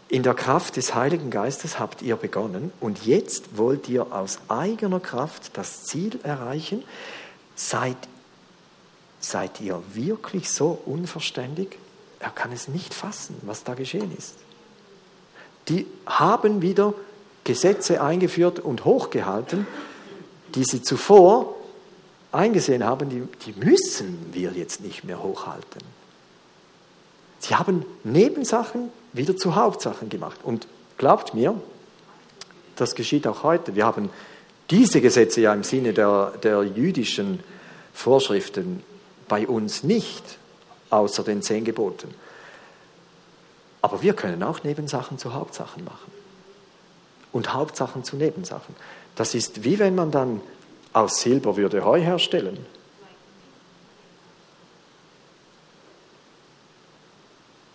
In 0.09 0.23
der 0.23 0.35
Kraft 0.35 0.77
des 0.77 0.95
Heiligen 0.95 1.31
Geistes 1.31 1.79
habt 1.79 2.01
ihr 2.01 2.17
begonnen 2.17 2.73
und 2.81 3.05
jetzt 3.05 3.59
wollt 3.59 3.89
ihr 3.89 4.13
aus 4.13 4.39
eigener 4.49 5.01
Kraft 5.01 5.51
das 5.59 5.85
Ziel 5.85 6.19
erreichen. 6.23 6.83
Seid, 7.55 7.97
seid 9.21 9.61
ihr 9.61 9.83
wirklich 9.93 10.51
so 10.51 10.79
unverständig? 10.87 11.79
Er 12.21 12.31
kann 12.31 12.53
es 12.53 12.69
nicht 12.69 12.95
fassen, 12.95 13.37
was 13.43 13.65
da 13.65 13.75
geschehen 13.75 14.17
ist. 14.17 14.37
Die 15.69 15.87
haben 16.07 16.63
wieder 16.63 16.95
Gesetze 17.45 18.01
eingeführt 18.01 18.61
und 18.61 18.87
hochgehalten, 18.87 19.67
die 20.55 20.65
sie 20.65 20.83
zuvor 20.83 21.55
eingesehen 22.33 22.83
haben, 22.83 23.11
die, 23.11 23.23
die 23.45 23.53
müssen 23.53 24.31
wir 24.33 24.53
jetzt 24.53 24.81
nicht 24.81 25.05
mehr 25.05 25.23
hochhalten. 25.23 25.83
Sie 27.39 27.55
haben 27.55 27.85
Nebensachen 28.05 28.91
wieder 29.13 29.37
zu 29.37 29.55
Hauptsachen 29.55 30.09
gemacht. 30.09 30.41
Und 30.43 30.67
glaubt 30.97 31.35
mir, 31.35 31.55
das 32.77 32.95
geschieht 32.95 33.27
auch 33.27 33.43
heute. 33.43 33.75
Wir 33.75 33.87
haben 33.87 34.11
diese 34.71 35.01
Gesetze 35.01 35.41
ja 35.41 35.55
im 35.55 35.65
Sinne 35.65 35.93
der, 35.93 36.33
der 36.43 36.63
jüdischen 36.63 37.41
Vorschriften 37.93 38.83
bei 39.29 39.47
uns 39.47 39.83
nicht, 39.83 40.23
außer 40.91 41.23
den 41.23 41.43
zehn 41.43 41.65
Geboten. 41.65 42.15
Aber 43.83 44.03
wir 44.03 44.15
können 44.15 44.43
auch 44.43 44.65
Nebensachen 44.65 45.19
zu 45.19 45.35
Hauptsachen 45.35 45.85
machen. 45.85 46.13
Und 47.33 47.53
Hauptsachen 47.55 48.05
zu 48.05 48.17
Nebensachen. 48.17 48.75
Das 49.15 49.35
ist 49.35 49.65
wie 49.65 49.79
wenn 49.79 49.95
man 49.95 50.11
dann 50.11 50.41
aus 50.93 51.21
Silber 51.21 51.57
würde 51.57 51.85
Heu 51.85 52.01
herstellen. 52.01 52.59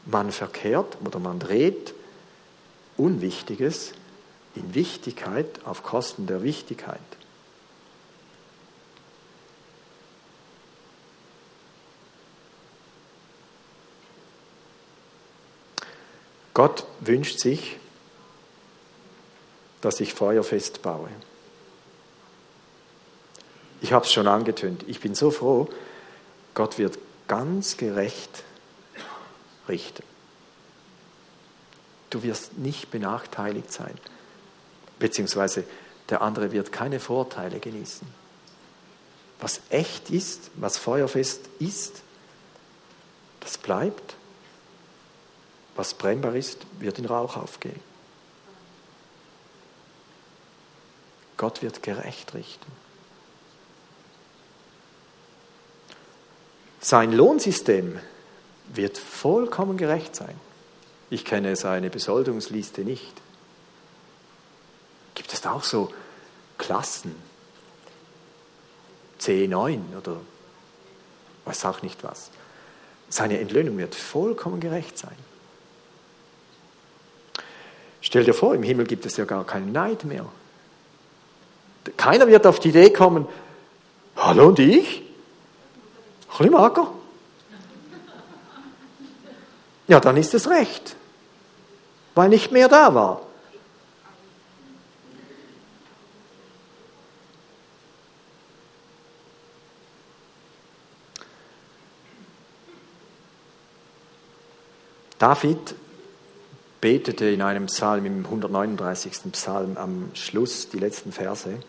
Man 0.06 0.32
verkehrt 0.32 0.98
oder 1.06 1.20
man 1.20 1.40
dreht 1.40 1.94
Unwichtiges 2.98 3.94
in 4.56 4.76
Wichtigkeit 4.76 5.48
auf 5.66 5.84
Kosten 5.84 6.28
der 6.28 6.44
Wichtigkeit. 6.44 7.00
Gott 16.54 16.86
wünscht 17.00 17.40
sich, 17.40 17.78
dass 19.82 20.00
ich 20.00 20.14
feuerfest 20.14 20.82
baue. 20.84 21.10
Ich 23.82 23.92
habe 23.92 24.06
es 24.06 24.14
schon 24.14 24.28
angetönt. 24.28 24.86
Ich 24.88 25.00
bin 25.00 25.16
so 25.16 25.32
froh, 25.32 25.68
Gott 26.54 26.78
wird 26.78 27.00
ganz 27.28 27.76
gerecht 27.78 28.44
richten. 29.68 30.04
Du 32.10 32.24
wirst 32.24 32.58
nicht 32.58 32.92
benachteiligt 32.92 33.72
sein, 33.72 33.98
beziehungsweise 35.00 35.64
der 36.10 36.22
andere 36.22 36.52
wird 36.52 36.72
keine 36.72 37.00
Vorteile 37.00 37.60
genießen. 37.60 38.08
Was 39.40 39.62
echt 39.70 40.10
ist, 40.10 40.52
was 40.56 40.78
feuerfest 40.78 41.50
ist, 41.60 42.04
das 43.40 43.58
bleibt. 43.58 44.16
Was 45.76 45.96
brennbar 45.96 46.36
ist, 46.36 46.66
wird 46.80 47.00
in 47.00 47.06
Rauch 47.06 47.36
aufgehen. 47.36 47.80
Gott 51.36 51.62
wird 51.62 51.82
gerecht 51.82 52.36
richten. 52.36 52.72
Sein 56.80 57.12
Lohnsystem 57.12 58.00
wird 58.74 58.98
vollkommen 58.98 59.78
gerecht 59.78 60.16
sein. 60.16 60.36
Ich 61.10 61.26
kenne 61.26 61.56
seine 61.56 61.90
Besoldungsliste 61.90 62.82
nicht. 62.82 63.14
Gibt 65.16 65.34
es 65.34 65.42
da 65.42 65.54
auch 65.54 65.64
so 65.64 65.92
Klassen? 66.58 67.16
C9 69.20 69.80
oder 69.98 70.18
weiß 71.46 71.66
auch 71.66 71.82
nicht 71.82 72.04
was. 72.04 72.30
Seine 73.10 73.40
Entlöhnung 73.40 73.78
wird 73.78 73.96
vollkommen 73.96 74.60
gerecht 74.60 74.98
sein. 74.98 75.16
Stell 78.02 78.24
dir 78.24 78.34
vor, 78.34 78.54
im 78.56 78.64
Himmel 78.64 78.86
gibt 78.86 79.06
es 79.06 79.16
ja 79.18 79.26
gar 79.26 79.46
keinen 79.46 79.72
Neid 79.72 80.04
mehr. 80.04 80.26
Keiner 81.96 82.28
wird 82.28 82.46
auf 82.48 82.60
die 82.60 82.70
Idee 82.70 82.92
kommen, 82.92 83.28
hallo 84.16 84.48
und 84.48 84.60
ich? 84.60 85.04
Bisschen 86.28 86.52
mager? 86.52 86.92
Ja, 89.88 90.00
dann 90.00 90.18
ist 90.18 90.34
es 90.34 90.50
recht, 90.50 90.96
weil 92.16 92.30
nicht 92.30 92.52
mehr 92.52 92.70
da 92.70 92.94
war. 92.96 93.22
David 105.24 105.76
betete 106.82 107.28
in 107.28 107.42
einem 107.42 107.68
Psalm, 107.68 108.06
im 108.06 108.26
139. 108.26 109.32
Psalm 109.32 109.78
am 109.78 110.12
Schluss, 110.16 110.68
die 110.68 110.80
letzten 110.80 111.14
Verse, 111.14 111.60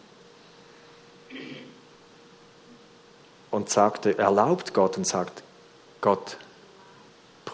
und 3.53 3.71
sagte, 3.71 4.19
erlaubt 4.19 4.75
Gott 4.75 4.97
und 4.97 5.07
sagt, 5.07 5.45
Gott, 6.01 6.37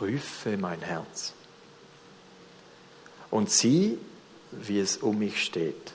prüfe 0.01 0.57
mein 0.57 0.81
Herz 0.81 1.35
und 3.31 3.51
sieh, 3.51 3.99
wie 4.51 4.81
es 4.81 4.97
um 4.97 5.19
mich 5.19 5.45
steht. 5.45 5.93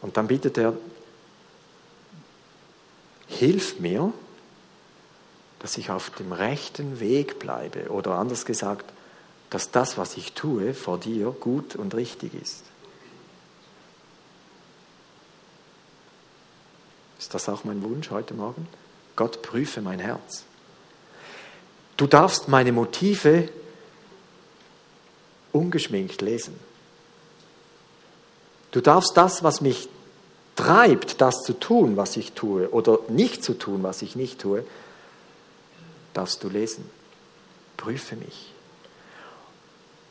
Und 0.00 0.16
dann 0.16 0.28
bittet 0.28 0.56
er, 0.56 0.74
hilf 3.26 3.80
mir, 3.80 4.12
dass 5.58 5.76
ich 5.76 5.90
auf 5.90 6.10
dem 6.10 6.30
rechten 6.30 7.00
Weg 7.00 7.40
bleibe 7.40 7.90
oder 7.90 8.12
anders 8.12 8.44
gesagt, 8.44 8.92
dass 9.50 9.72
das, 9.72 9.98
was 9.98 10.16
ich 10.16 10.34
tue, 10.34 10.72
vor 10.72 10.98
dir 10.98 11.32
gut 11.32 11.74
und 11.74 11.96
richtig 11.96 12.32
ist. 12.40 12.62
Ist 17.18 17.34
das 17.34 17.48
auch 17.48 17.64
mein 17.64 17.82
Wunsch 17.82 18.10
heute 18.10 18.34
Morgen? 18.34 18.68
Gott 19.16 19.42
prüfe 19.42 19.80
mein 19.80 20.00
Herz. 20.00 20.44
Du 21.96 22.06
darfst 22.06 22.48
meine 22.48 22.72
Motive 22.72 23.48
ungeschminkt 25.52 26.20
lesen. 26.20 26.58
Du 28.72 28.80
darfst 28.80 29.16
das, 29.16 29.44
was 29.44 29.60
mich 29.60 29.88
treibt, 30.56 31.20
das 31.20 31.42
zu 31.42 31.52
tun, 31.52 31.96
was 31.96 32.16
ich 32.16 32.32
tue, 32.32 32.70
oder 32.70 32.98
nicht 33.08 33.44
zu 33.44 33.54
tun, 33.54 33.82
was 33.84 34.02
ich 34.02 34.16
nicht 34.16 34.40
tue, 34.40 34.64
darfst 36.12 36.42
du 36.42 36.48
lesen. 36.48 36.88
Prüfe 37.76 38.16
mich. 38.16 38.52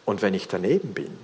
Und 0.06 0.22
wenn 0.22 0.34
ich 0.34 0.48
daneben 0.48 0.94
bin, 0.94 1.18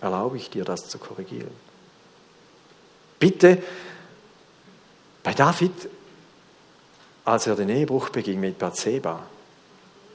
erlaube 0.00 0.36
ich 0.36 0.50
dir, 0.50 0.64
das 0.64 0.88
zu 0.88 0.98
korrigieren. 0.98 1.50
Bitte, 3.18 3.62
bei 5.28 5.34
David, 5.34 5.90
als 7.26 7.46
er 7.46 7.54
den 7.54 7.68
Ehebruch 7.68 8.08
beging 8.08 8.40
mit 8.40 8.58
Bathseba 8.58 9.24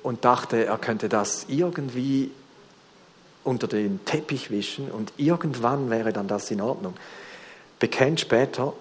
und 0.01 0.26
dachte, 0.26 0.66
er 0.66 0.80
könnte 0.80 1.07
das 1.07 1.45
irgendwie 1.49 2.32
unter 3.43 3.68
den 3.68 4.03
Teppich 4.05 4.49
wischen 4.49 4.89
und 4.89 5.14
irgendwann 5.18 5.91
wäre 5.91 6.14
dann 6.14 6.28
das 6.28 6.49
in 6.49 6.61
Ordnung, 6.61 6.95
bekennt 7.78 8.22
später, 8.22 8.74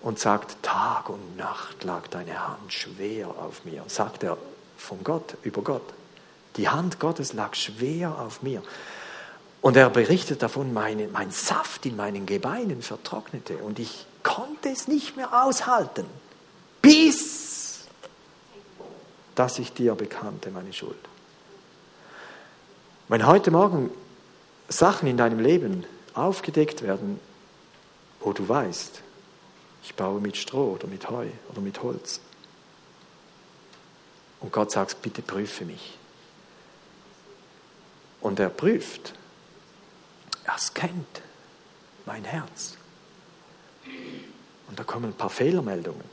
und 0.00 0.20
sagt, 0.20 0.62
Tag 0.62 1.08
und 1.08 1.36
Nacht 1.36 1.82
lag 1.82 2.06
deine 2.06 2.46
Hand 2.46 2.72
schwer 2.72 3.26
auf 3.26 3.64
mir, 3.64 3.82
sagt 3.88 4.22
er 4.22 4.38
von 4.76 5.02
Gott, 5.02 5.36
über 5.42 5.62
Gott. 5.62 5.92
Die 6.56 6.68
Hand 6.68 7.00
Gottes 7.00 7.32
lag 7.32 7.56
schwer 7.56 8.16
auf 8.20 8.42
mir. 8.42 8.62
Und 9.60 9.76
er 9.76 9.90
berichtet 9.90 10.40
davon, 10.40 10.72
meine, 10.72 11.08
mein 11.08 11.32
Saft 11.32 11.84
in 11.84 11.96
meinen 11.96 12.26
Gebeinen 12.26 12.80
vertrocknete 12.80 13.56
und 13.56 13.80
ich 13.80 14.06
konnte 14.34 14.70
es 14.70 14.88
nicht 14.88 15.16
mehr 15.16 15.44
aushalten, 15.44 16.06
bis 16.82 17.84
dass 19.34 19.58
ich 19.58 19.72
dir 19.72 19.94
bekannte 19.94 20.50
meine 20.50 20.72
Schuld. 20.72 20.98
Wenn 23.08 23.26
heute 23.26 23.50
Morgen 23.50 23.90
Sachen 24.68 25.08
in 25.08 25.16
deinem 25.16 25.40
Leben 25.40 25.84
aufgedeckt 26.14 26.82
werden, 26.82 27.20
wo 28.20 28.32
du 28.32 28.48
weißt, 28.48 29.02
ich 29.82 29.94
baue 29.94 30.20
mit 30.20 30.36
Stroh 30.36 30.72
oder 30.72 30.86
mit 30.86 31.10
Heu 31.10 31.28
oder 31.50 31.60
mit 31.60 31.82
Holz. 31.82 32.20
Und 34.40 34.52
Gott 34.52 34.70
sagt, 34.70 35.02
bitte 35.02 35.22
prüfe 35.22 35.64
mich. 35.64 35.98
Und 38.20 38.40
er 38.40 38.48
prüft, 38.48 39.14
er 40.44 40.58
scannt 40.58 41.22
mein 42.06 42.24
Herz. 42.24 42.78
Und 44.68 44.78
da 44.78 44.84
kommen 44.84 45.06
ein 45.06 45.14
paar 45.14 45.30
Fehlermeldungen. 45.30 46.04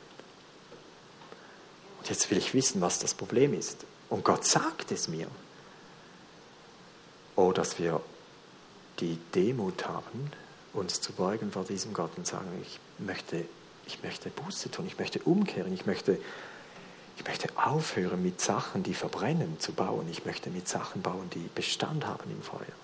Und 2.00 2.10
jetzt 2.10 2.30
will 2.32 2.38
ich 2.38 2.54
wissen, 2.54 2.82
was 2.82 3.00
das 3.00 3.14
Problem 3.14 3.54
ist. 3.54 3.86
Und 4.10 4.24
Gott 4.24 4.46
sagt 4.46 4.92
es 4.92 5.08
mir. 5.08 5.28
Oh, 7.36 7.52
dass 7.52 7.80
wir 7.80 8.02
die 9.00 9.18
Demut 9.34 9.88
haben, 9.88 10.32
uns 10.74 11.02
zu 11.02 11.14
beugen 11.14 11.52
vor 11.52 11.64
diesem 11.64 11.94
Gott 11.94 12.12
und 12.18 12.28
sagen, 12.28 12.50
ich 12.62 12.80
möchte, 12.98 13.46
ich 13.88 14.04
möchte 14.04 14.30
Buße 14.30 14.70
tun, 14.70 14.86
ich 14.86 15.00
möchte 15.00 15.20
umkehren, 15.20 15.74
ich 15.74 15.86
möchte, 15.86 16.18
ich 17.18 17.26
möchte 17.26 17.50
aufhören 17.56 18.22
mit 18.22 18.42
Sachen, 18.42 18.84
die 18.84 18.94
verbrennen, 18.94 19.60
zu 19.60 19.74
bauen. 19.74 20.08
Ich 20.10 20.26
möchte 20.26 20.50
mit 20.50 20.68
Sachen 20.68 21.02
bauen, 21.02 21.30
die 21.34 21.50
Bestand 21.56 22.06
haben 22.06 22.30
im 22.30 22.42
Feuer. 22.42 22.81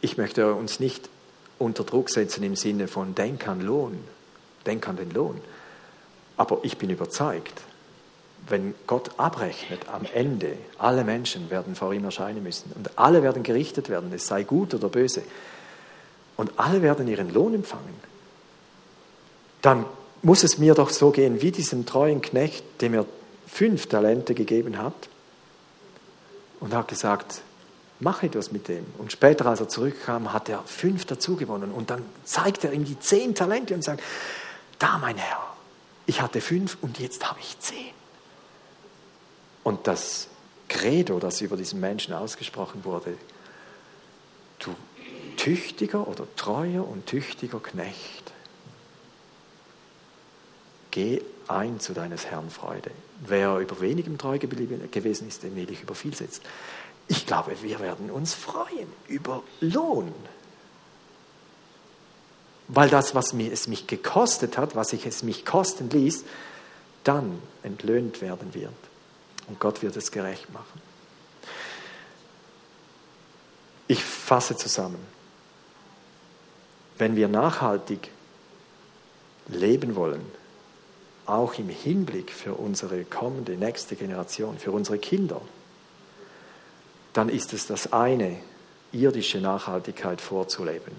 Ich 0.00 0.16
möchte 0.16 0.54
uns 0.54 0.80
nicht 0.80 1.08
unter 1.58 1.84
Druck 1.84 2.10
setzen 2.10 2.42
im 2.42 2.56
Sinne 2.56 2.88
von 2.88 3.14
denk 3.14 3.46
an 3.46 3.60
Lohn, 3.60 3.98
denk 4.66 4.88
an 4.88 4.96
den 4.96 5.10
Lohn. 5.10 5.40
Aber 6.36 6.60
ich 6.62 6.78
bin 6.78 6.88
überzeugt, 6.90 7.60
wenn 8.48 8.74
Gott 8.86 9.10
abrechnet 9.18 9.88
am 9.88 10.06
Ende, 10.14 10.56
alle 10.78 11.04
Menschen 11.04 11.50
werden 11.50 11.74
vor 11.74 11.92
ihm 11.92 12.04
erscheinen 12.04 12.42
müssen 12.42 12.72
und 12.74 12.98
alle 12.98 13.22
werden 13.22 13.42
gerichtet 13.42 13.90
werden, 13.90 14.10
es 14.14 14.26
sei 14.26 14.42
gut 14.42 14.72
oder 14.74 14.88
böse, 14.88 15.22
und 16.36 16.52
alle 16.56 16.80
werden 16.80 17.06
ihren 17.06 17.32
Lohn 17.34 17.54
empfangen, 17.54 17.94
dann 19.60 19.84
muss 20.22 20.42
es 20.42 20.56
mir 20.56 20.74
doch 20.74 20.88
so 20.88 21.10
gehen 21.10 21.42
wie 21.42 21.50
diesem 21.50 21.84
treuen 21.84 22.22
Knecht, 22.22 22.64
dem 22.80 22.94
er 22.94 23.04
fünf 23.46 23.86
Talente 23.86 24.34
gegeben 24.34 24.78
hat 24.78 24.94
und 26.60 26.72
hat 26.72 26.88
gesagt, 26.88 27.42
mach 28.00 28.22
etwas 28.22 28.50
mit 28.50 28.68
dem. 28.68 28.84
Und 28.98 29.12
später, 29.12 29.46
als 29.46 29.60
er 29.60 29.68
zurückkam, 29.68 30.32
hat 30.32 30.48
er 30.48 30.62
fünf 30.64 31.04
dazugewonnen 31.04 31.70
und 31.70 31.90
dann 31.90 32.04
zeigt 32.24 32.64
er 32.64 32.72
ihm 32.72 32.84
die 32.84 32.98
zehn 32.98 33.34
Talente 33.34 33.74
und 33.74 33.82
sagt, 33.82 34.02
da 34.78 34.98
mein 34.98 35.16
Herr, 35.16 35.54
ich 36.06 36.20
hatte 36.20 36.40
fünf 36.40 36.78
und 36.80 36.98
jetzt 36.98 37.28
habe 37.28 37.38
ich 37.40 37.58
zehn. 37.60 37.92
Und 39.62 39.86
das 39.86 40.28
Credo, 40.68 41.18
das 41.18 41.40
über 41.40 41.56
diesen 41.56 41.80
Menschen 41.80 42.14
ausgesprochen 42.14 42.84
wurde, 42.84 43.16
du 44.60 44.74
tüchtiger 45.36 46.08
oder 46.08 46.26
treuer 46.36 46.86
und 46.86 47.06
tüchtiger 47.06 47.60
Knecht, 47.60 48.32
geh 50.90 51.22
ein 51.48 51.80
zu 51.80 51.92
deines 51.92 52.26
Herrn 52.26 52.50
Freude. 52.50 52.90
Wer 53.20 53.58
über 53.58 53.80
wenigem 53.80 54.16
treu 54.16 54.38
gewesen 54.38 55.28
ist, 55.28 55.42
den 55.42 55.56
will 55.56 55.70
ich 55.70 55.82
über 55.82 55.94
viel 55.94 56.14
setzen. 56.14 56.42
Ich 57.10 57.26
glaube, 57.26 57.60
wir 57.60 57.80
werden 57.80 58.08
uns 58.08 58.34
freuen 58.34 58.86
über 59.08 59.42
Lohn. 59.60 60.14
Weil 62.68 62.88
das, 62.88 63.16
was 63.16 63.32
es 63.32 63.66
mich 63.66 63.88
gekostet 63.88 64.56
hat, 64.56 64.76
was 64.76 64.92
ich 64.92 65.06
es 65.06 65.24
mich 65.24 65.44
kosten 65.44 65.90
ließ, 65.90 66.24
dann 67.02 67.42
entlöhnt 67.64 68.20
werden 68.20 68.54
wird. 68.54 68.72
Und 69.48 69.58
Gott 69.58 69.82
wird 69.82 69.96
es 69.96 70.12
gerecht 70.12 70.52
machen. 70.52 70.80
Ich 73.88 74.04
fasse 74.04 74.56
zusammen. 74.56 75.04
Wenn 76.96 77.16
wir 77.16 77.26
nachhaltig 77.26 78.12
leben 79.48 79.96
wollen, 79.96 80.24
auch 81.26 81.54
im 81.54 81.70
Hinblick 81.70 82.30
für 82.30 82.54
unsere 82.54 83.04
kommende 83.04 83.56
nächste 83.56 83.96
Generation, 83.96 84.60
für 84.60 84.70
unsere 84.70 84.98
Kinder, 84.98 85.42
dann 87.12 87.28
ist 87.28 87.52
es 87.52 87.66
das 87.66 87.92
eine, 87.92 88.40
irdische 88.92 89.40
Nachhaltigkeit 89.40 90.20
vorzuleben. 90.20 90.94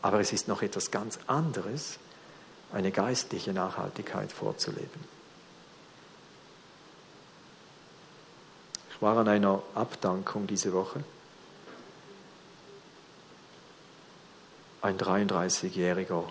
Aber 0.00 0.20
es 0.20 0.32
ist 0.32 0.48
noch 0.48 0.62
etwas 0.62 0.90
ganz 0.90 1.18
anderes, 1.26 1.98
eine 2.72 2.90
geistliche 2.90 3.52
Nachhaltigkeit 3.52 4.32
vorzuleben. 4.32 5.12
war 9.02 9.16
an 9.16 9.26
einer 9.26 9.60
Abdankung 9.74 10.46
diese 10.46 10.72
Woche. 10.72 11.02
Ein 14.80 14.96
33-jähriger 14.96 16.22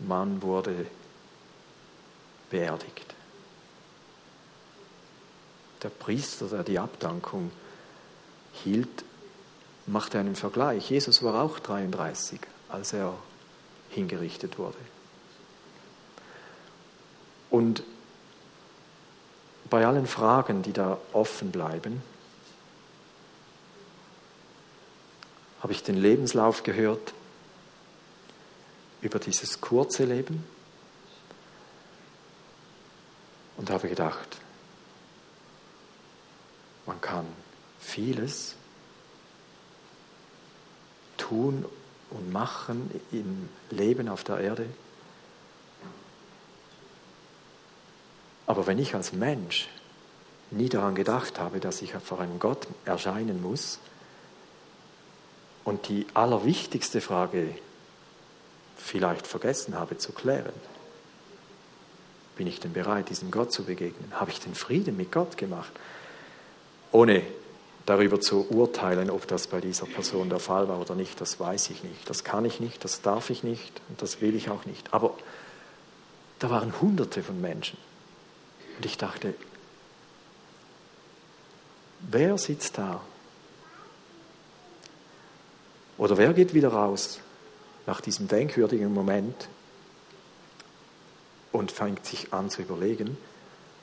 Mann 0.00 0.42
wurde 0.42 0.86
beerdigt. 2.50 3.14
Der 5.82 5.88
Priester, 5.88 6.46
der 6.46 6.62
die 6.62 6.78
Abdankung 6.78 7.50
hielt, 8.62 9.04
machte 9.86 10.18
einen 10.18 10.36
Vergleich. 10.36 10.90
Jesus 10.90 11.22
war 11.22 11.42
auch 11.42 11.58
33, 11.58 12.40
als 12.68 12.92
er 12.92 13.14
hingerichtet 13.90 14.58
wurde. 14.58 14.78
Und 17.50 17.82
bei 19.70 19.86
allen 19.86 20.06
Fragen, 20.06 20.62
die 20.62 20.72
da 20.72 20.98
offen 21.12 21.50
bleiben, 21.50 22.02
habe 25.60 25.72
ich 25.72 25.82
den 25.82 25.96
Lebenslauf 25.96 26.62
gehört 26.62 27.14
über 29.00 29.18
dieses 29.18 29.60
kurze 29.60 30.04
Leben 30.04 30.44
und 33.56 33.70
habe 33.70 33.88
gedacht, 33.88 34.38
man 36.86 37.00
kann 37.00 37.26
vieles 37.84 38.56
tun 41.16 41.64
und 42.10 42.32
machen 42.32 42.90
im 43.12 43.48
Leben 43.70 44.08
auf 44.08 44.24
der 44.24 44.38
Erde 44.38 44.66
Aber 48.46 48.66
wenn 48.66 48.78
ich 48.78 48.94
als 48.94 49.12
Mensch 49.12 49.68
nie 50.50 50.68
daran 50.68 50.94
gedacht 50.94 51.38
habe, 51.38 51.60
dass 51.60 51.82
ich 51.82 51.92
vor 51.92 52.20
einem 52.20 52.38
Gott 52.38 52.66
erscheinen 52.84 53.42
muss 53.42 53.78
und 55.64 55.88
die 55.88 56.06
allerwichtigste 56.14 57.00
Frage 57.00 57.54
vielleicht 58.76 59.26
vergessen 59.26 59.78
habe 59.78 59.96
zu 59.96 60.12
klären, 60.12 60.52
bin 62.36 62.46
ich 62.46 62.60
denn 62.60 62.72
bereit, 62.72 63.10
diesem 63.10 63.30
Gott 63.30 63.52
zu 63.52 63.64
begegnen? 63.64 64.12
Habe 64.12 64.30
ich 64.30 64.40
den 64.40 64.54
Frieden 64.54 64.96
mit 64.96 65.12
Gott 65.12 65.36
gemacht? 65.36 65.72
Ohne 66.92 67.22
darüber 67.86 68.20
zu 68.20 68.46
urteilen, 68.50 69.10
ob 69.10 69.26
das 69.26 69.46
bei 69.46 69.60
dieser 69.60 69.86
Person 69.86 70.30
der 70.30 70.38
Fall 70.38 70.68
war 70.68 70.80
oder 70.80 70.94
nicht, 70.94 71.20
das 71.20 71.38
weiß 71.38 71.70
ich 71.70 71.84
nicht. 71.84 72.08
Das 72.08 72.24
kann 72.24 72.44
ich 72.44 72.60
nicht, 72.60 72.84
das 72.84 73.02
darf 73.02 73.30
ich 73.30 73.42
nicht 73.42 73.80
und 73.88 74.00
das 74.00 74.20
will 74.20 74.34
ich 74.34 74.48
auch 74.50 74.64
nicht. 74.64 74.92
Aber 74.92 75.14
da 76.38 76.50
waren 76.50 76.80
Hunderte 76.80 77.22
von 77.22 77.40
Menschen, 77.40 77.78
und 78.76 78.86
ich 78.86 78.98
dachte, 78.98 79.34
wer 82.00 82.36
sitzt 82.38 82.78
da? 82.78 83.00
Oder 85.96 86.16
wer 86.16 86.32
geht 86.32 86.54
wieder 86.54 86.70
raus 86.72 87.20
nach 87.86 88.00
diesem 88.00 88.26
denkwürdigen 88.26 88.92
Moment 88.92 89.48
und 91.52 91.70
fängt 91.70 92.04
sich 92.04 92.32
an 92.32 92.50
zu 92.50 92.62
überlegen, 92.62 93.16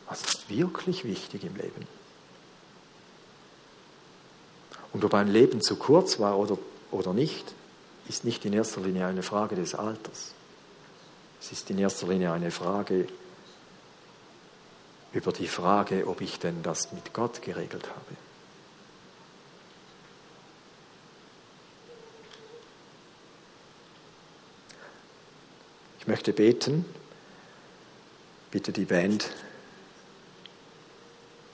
was 0.09 0.21
ist 0.23 0.49
wirklich 0.49 1.05
wichtig 1.05 1.45
im 1.45 1.55
Leben? 1.55 1.87
Und 4.93 5.05
ob 5.05 5.13
ein 5.13 5.27
Leben 5.27 5.61
zu 5.61 5.75
kurz 5.77 6.19
war 6.19 6.37
oder, 6.37 6.57
oder 6.91 7.13
nicht, 7.13 7.53
ist 8.09 8.25
nicht 8.25 8.43
in 8.45 8.53
erster 8.53 8.81
Linie 8.81 9.05
eine 9.05 9.23
Frage 9.23 9.55
des 9.55 9.75
Alters. 9.75 10.33
Es 11.39 11.51
ist 11.51 11.69
in 11.69 11.79
erster 11.79 12.07
Linie 12.07 12.31
eine 12.33 12.51
Frage 12.51 13.07
über 15.13 15.31
die 15.31 15.47
Frage, 15.47 16.07
ob 16.07 16.21
ich 16.21 16.39
denn 16.39 16.63
das 16.63 16.91
mit 16.91 17.13
Gott 17.13 17.41
geregelt 17.41 17.87
habe. 17.87 18.17
Ich 25.99 26.07
möchte 26.07 26.33
beten, 26.33 26.85
bitte 28.49 28.71
die 28.71 28.85
Band 28.85 29.29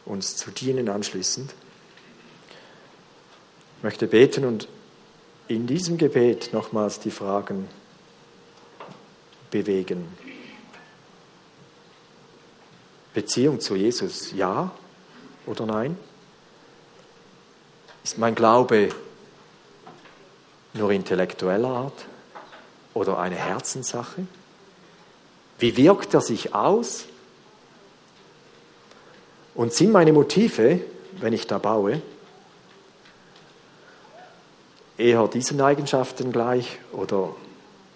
uns 0.06 0.38
zu 0.38 0.52
dienen 0.52 0.88
anschließend. 0.88 1.54
Ich 3.88 3.90
möchte 3.90 4.08
beten 4.08 4.44
und 4.44 4.68
in 5.48 5.66
diesem 5.66 5.98
Gebet 5.98 6.52
nochmals 6.52 7.00
die 7.00 7.10
Fragen 7.10 7.70
bewegen. 9.50 10.10
Beziehung 13.14 13.62
zu 13.62 13.78
Jesus, 13.78 14.34
ja 14.34 14.72
oder 15.46 15.66
nein? 15.66 15.98
Ist 18.04 18.18
mein 18.18 18.36
Glaube 18.36 18.90
nur 20.74 20.92
intellektueller 20.92 21.70
Art 21.70 22.06
oder 22.94 23.20
eine 23.20 23.38
Herzenssache? 23.38 24.28
Wie 25.60 25.78
wirkt 25.78 26.14
er 26.14 26.20
sich 26.20 26.54
aus? 26.54 27.06
Und 29.56 29.72
sind 29.72 29.94
meine 29.94 30.12
Motive, 30.12 30.82
wenn 31.22 31.32
ich 31.32 31.48
da 31.48 31.58
baue, 31.58 32.02
eher 34.98 35.28
diesen 35.28 35.62
Eigenschaften 35.62 36.32
gleich 36.32 36.80
oder 36.92 37.36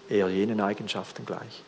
eher 0.08 0.28
jenen 0.28 0.60
Eigenschaften 0.60 1.26
gleich? 1.26 1.62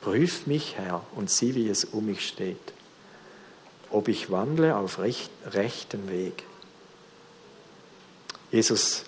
Prüf 0.00 0.46
mich, 0.46 0.76
Herr, 0.76 1.02
und 1.14 1.30
sieh, 1.30 1.54
wie 1.54 1.68
es 1.68 1.84
um 1.84 2.06
mich 2.06 2.26
steht, 2.26 2.72
ob 3.90 4.08
ich 4.08 4.30
wandle 4.30 4.76
auf 4.76 4.98
recht, 4.98 5.30
rechten 5.46 6.08
Weg. 6.08 6.44
Jesus, 8.52 9.04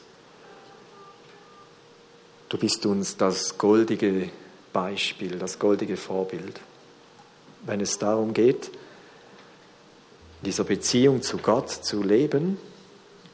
du 2.49 2.59
bist 2.59 2.85
uns 2.87 3.17
das 3.17 3.59
goldige 3.59 4.31
Beispiel, 4.73 5.39
das 5.39 5.59
goldige 5.59 5.97
Vorbild. 5.97 6.61
Wenn 7.65 7.81
es 7.81 7.99
darum 7.99 8.35
geht, 8.35 8.69
in 10.41 10.45
dieser 10.47 10.65
Beziehung 10.65 11.23
zu 11.23 11.39
Gott 11.39 11.71
zu 11.71 12.03
leben 12.03 12.59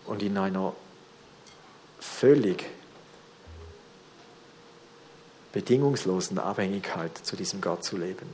und 0.07 0.23
in 0.23 0.37
einer 0.39 0.75
völlig 2.05 2.65
bedingungslosen 5.53 6.39
Abhängigkeit 6.39 7.17
zu 7.17 7.37
diesem 7.37 7.61
Gott 7.61 7.85
zu 7.85 7.97
leben. 7.97 8.29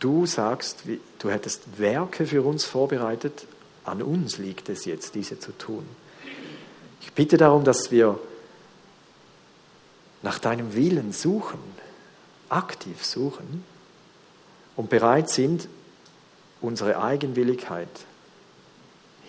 Du 0.00 0.24
sagst, 0.26 0.84
du 1.18 1.30
hättest 1.30 1.78
Werke 1.78 2.26
für 2.26 2.42
uns 2.42 2.64
vorbereitet, 2.64 3.46
an 3.84 4.02
uns 4.02 4.38
liegt 4.38 4.68
es 4.68 4.86
jetzt, 4.86 5.14
diese 5.14 5.38
zu 5.38 5.52
tun. 5.52 5.86
Ich 7.02 7.12
bitte 7.12 7.36
darum, 7.36 7.64
dass 7.64 7.90
wir 7.90 8.18
nach 10.22 10.38
deinem 10.38 10.74
Willen 10.74 11.12
suchen, 11.12 11.60
aktiv 12.48 13.04
suchen 13.04 13.64
und 14.76 14.90
bereit 14.90 15.28
sind, 15.28 15.68
unsere 16.60 17.02
Eigenwilligkeit 17.02 17.88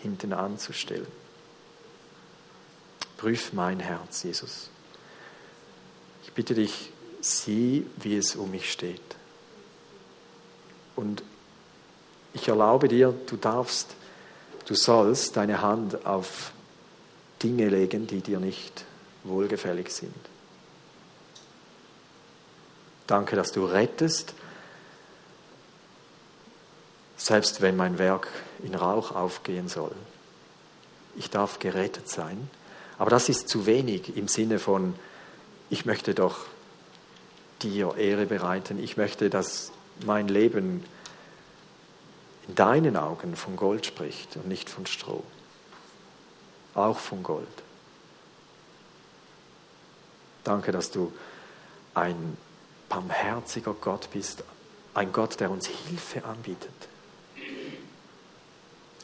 hinten 0.01 0.33
anzustellen. 0.33 1.07
Prüf 3.17 3.53
mein 3.53 3.79
Herz, 3.79 4.23
Jesus. 4.23 4.69
Ich 6.23 6.33
bitte 6.33 6.55
dich, 6.55 6.91
sieh, 7.21 7.85
wie 7.97 8.17
es 8.17 8.35
um 8.35 8.51
mich 8.51 8.71
steht. 8.71 9.01
Und 10.95 11.23
ich 12.33 12.47
erlaube 12.47 12.87
dir, 12.87 13.13
du 13.27 13.37
darfst, 13.37 13.95
du 14.65 14.75
sollst 14.75 15.37
deine 15.37 15.61
Hand 15.61 16.05
auf 16.05 16.51
Dinge 17.43 17.69
legen, 17.69 18.07
die 18.07 18.21
dir 18.21 18.39
nicht 18.39 18.85
wohlgefällig 19.23 19.91
sind. 19.91 20.13
Danke, 23.07 23.35
dass 23.35 23.51
du 23.51 23.65
rettest, 23.65 24.33
selbst 27.23 27.61
wenn 27.61 27.77
mein 27.77 27.99
Werk 27.99 28.27
in 28.63 28.73
Rauch 28.73 29.11
aufgehen 29.13 29.67
soll. 29.67 29.95
Ich 31.15 31.29
darf 31.29 31.59
gerettet 31.59 32.09
sein, 32.09 32.49
aber 32.97 33.11
das 33.11 33.29
ist 33.29 33.47
zu 33.47 33.65
wenig 33.65 34.17
im 34.17 34.27
Sinne 34.27 34.57
von, 34.57 34.95
ich 35.69 35.85
möchte 35.85 36.15
doch 36.15 36.39
dir 37.61 37.95
Ehre 37.95 38.25
bereiten, 38.25 38.81
ich 38.83 38.97
möchte, 38.97 39.29
dass 39.29 39.71
mein 40.03 40.27
Leben 40.27 40.83
in 42.47 42.55
deinen 42.55 42.97
Augen 42.97 43.35
von 43.35 43.55
Gold 43.55 43.85
spricht 43.85 44.35
und 44.37 44.47
nicht 44.47 44.67
von 44.67 44.87
Stroh, 44.87 45.23
auch 46.73 46.97
von 46.97 47.21
Gold. 47.21 47.47
Danke, 50.43 50.71
dass 50.71 50.89
du 50.89 51.13
ein 51.93 52.35
barmherziger 52.89 53.75
Gott 53.79 54.09
bist, 54.11 54.43
ein 54.95 55.11
Gott, 55.11 55.39
der 55.39 55.51
uns 55.51 55.67
Hilfe 55.67 56.25
anbietet. 56.25 56.90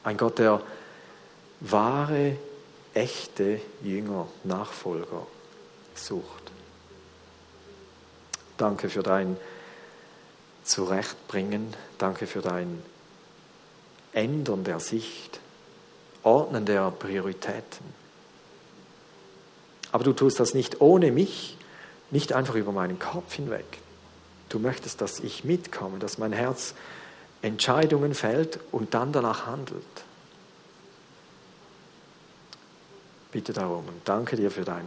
Ein 0.03 0.17
Gott, 0.17 0.39
der 0.39 0.61
wahre, 1.59 2.37
echte 2.93 3.59
Jünger, 3.83 4.27
Nachfolger 4.43 5.27
sucht. 5.95 6.51
Danke 8.57 8.89
für 8.89 9.03
dein 9.03 9.37
Zurechtbringen, 10.63 11.73
danke 11.97 12.27
für 12.27 12.41
dein 12.41 12.81
Ändern 14.13 14.63
der 14.63 14.79
Sicht, 14.79 15.39
Ordnen 16.23 16.65
der 16.65 16.91
Prioritäten. 16.91 17.85
Aber 19.91 20.03
du 20.03 20.13
tust 20.13 20.39
das 20.39 20.53
nicht 20.53 20.81
ohne 20.81 21.11
mich, 21.11 21.57
nicht 22.11 22.33
einfach 22.33 22.55
über 22.55 22.71
meinen 22.71 22.99
Kopf 22.99 23.33
hinweg. 23.33 23.65
Du 24.49 24.59
möchtest, 24.59 25.01
dass 25.01 25.19
ich 25.19 25.43
mitkomme, 25.43 25.99
dass 25.99 26.17
mein 26.17 26.33
Herz 26.33 26.73
Entscheidungen 27.41 28.13
fällt 28.13 28.59
und 28.71 28.93
dann 28.93 29.11
danach 29.11 29.45
handelt. 29.45 29.83
Bitte 33.31 33.53
darum 33.53 33.88
und 33.88 34.01
danke 34.05 34.35
dir 34.35 34.49
für 34.49 34.63
dein 34.63 34.85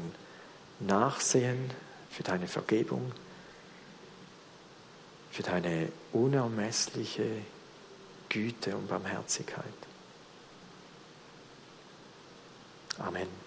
Nachsehen, 0.81 1.71
für 2.11 2.23
deine 2.23 2.49
Vergebung, 2.49 3.13
für 5.31 5.43
deine 5.43 5.93
unermessliche 6.13 7.27
Güte 8.29 8.77
und 8.77 8.89
Barmherzigkeit. 8.89 9.65
Amen. 12.99 13.40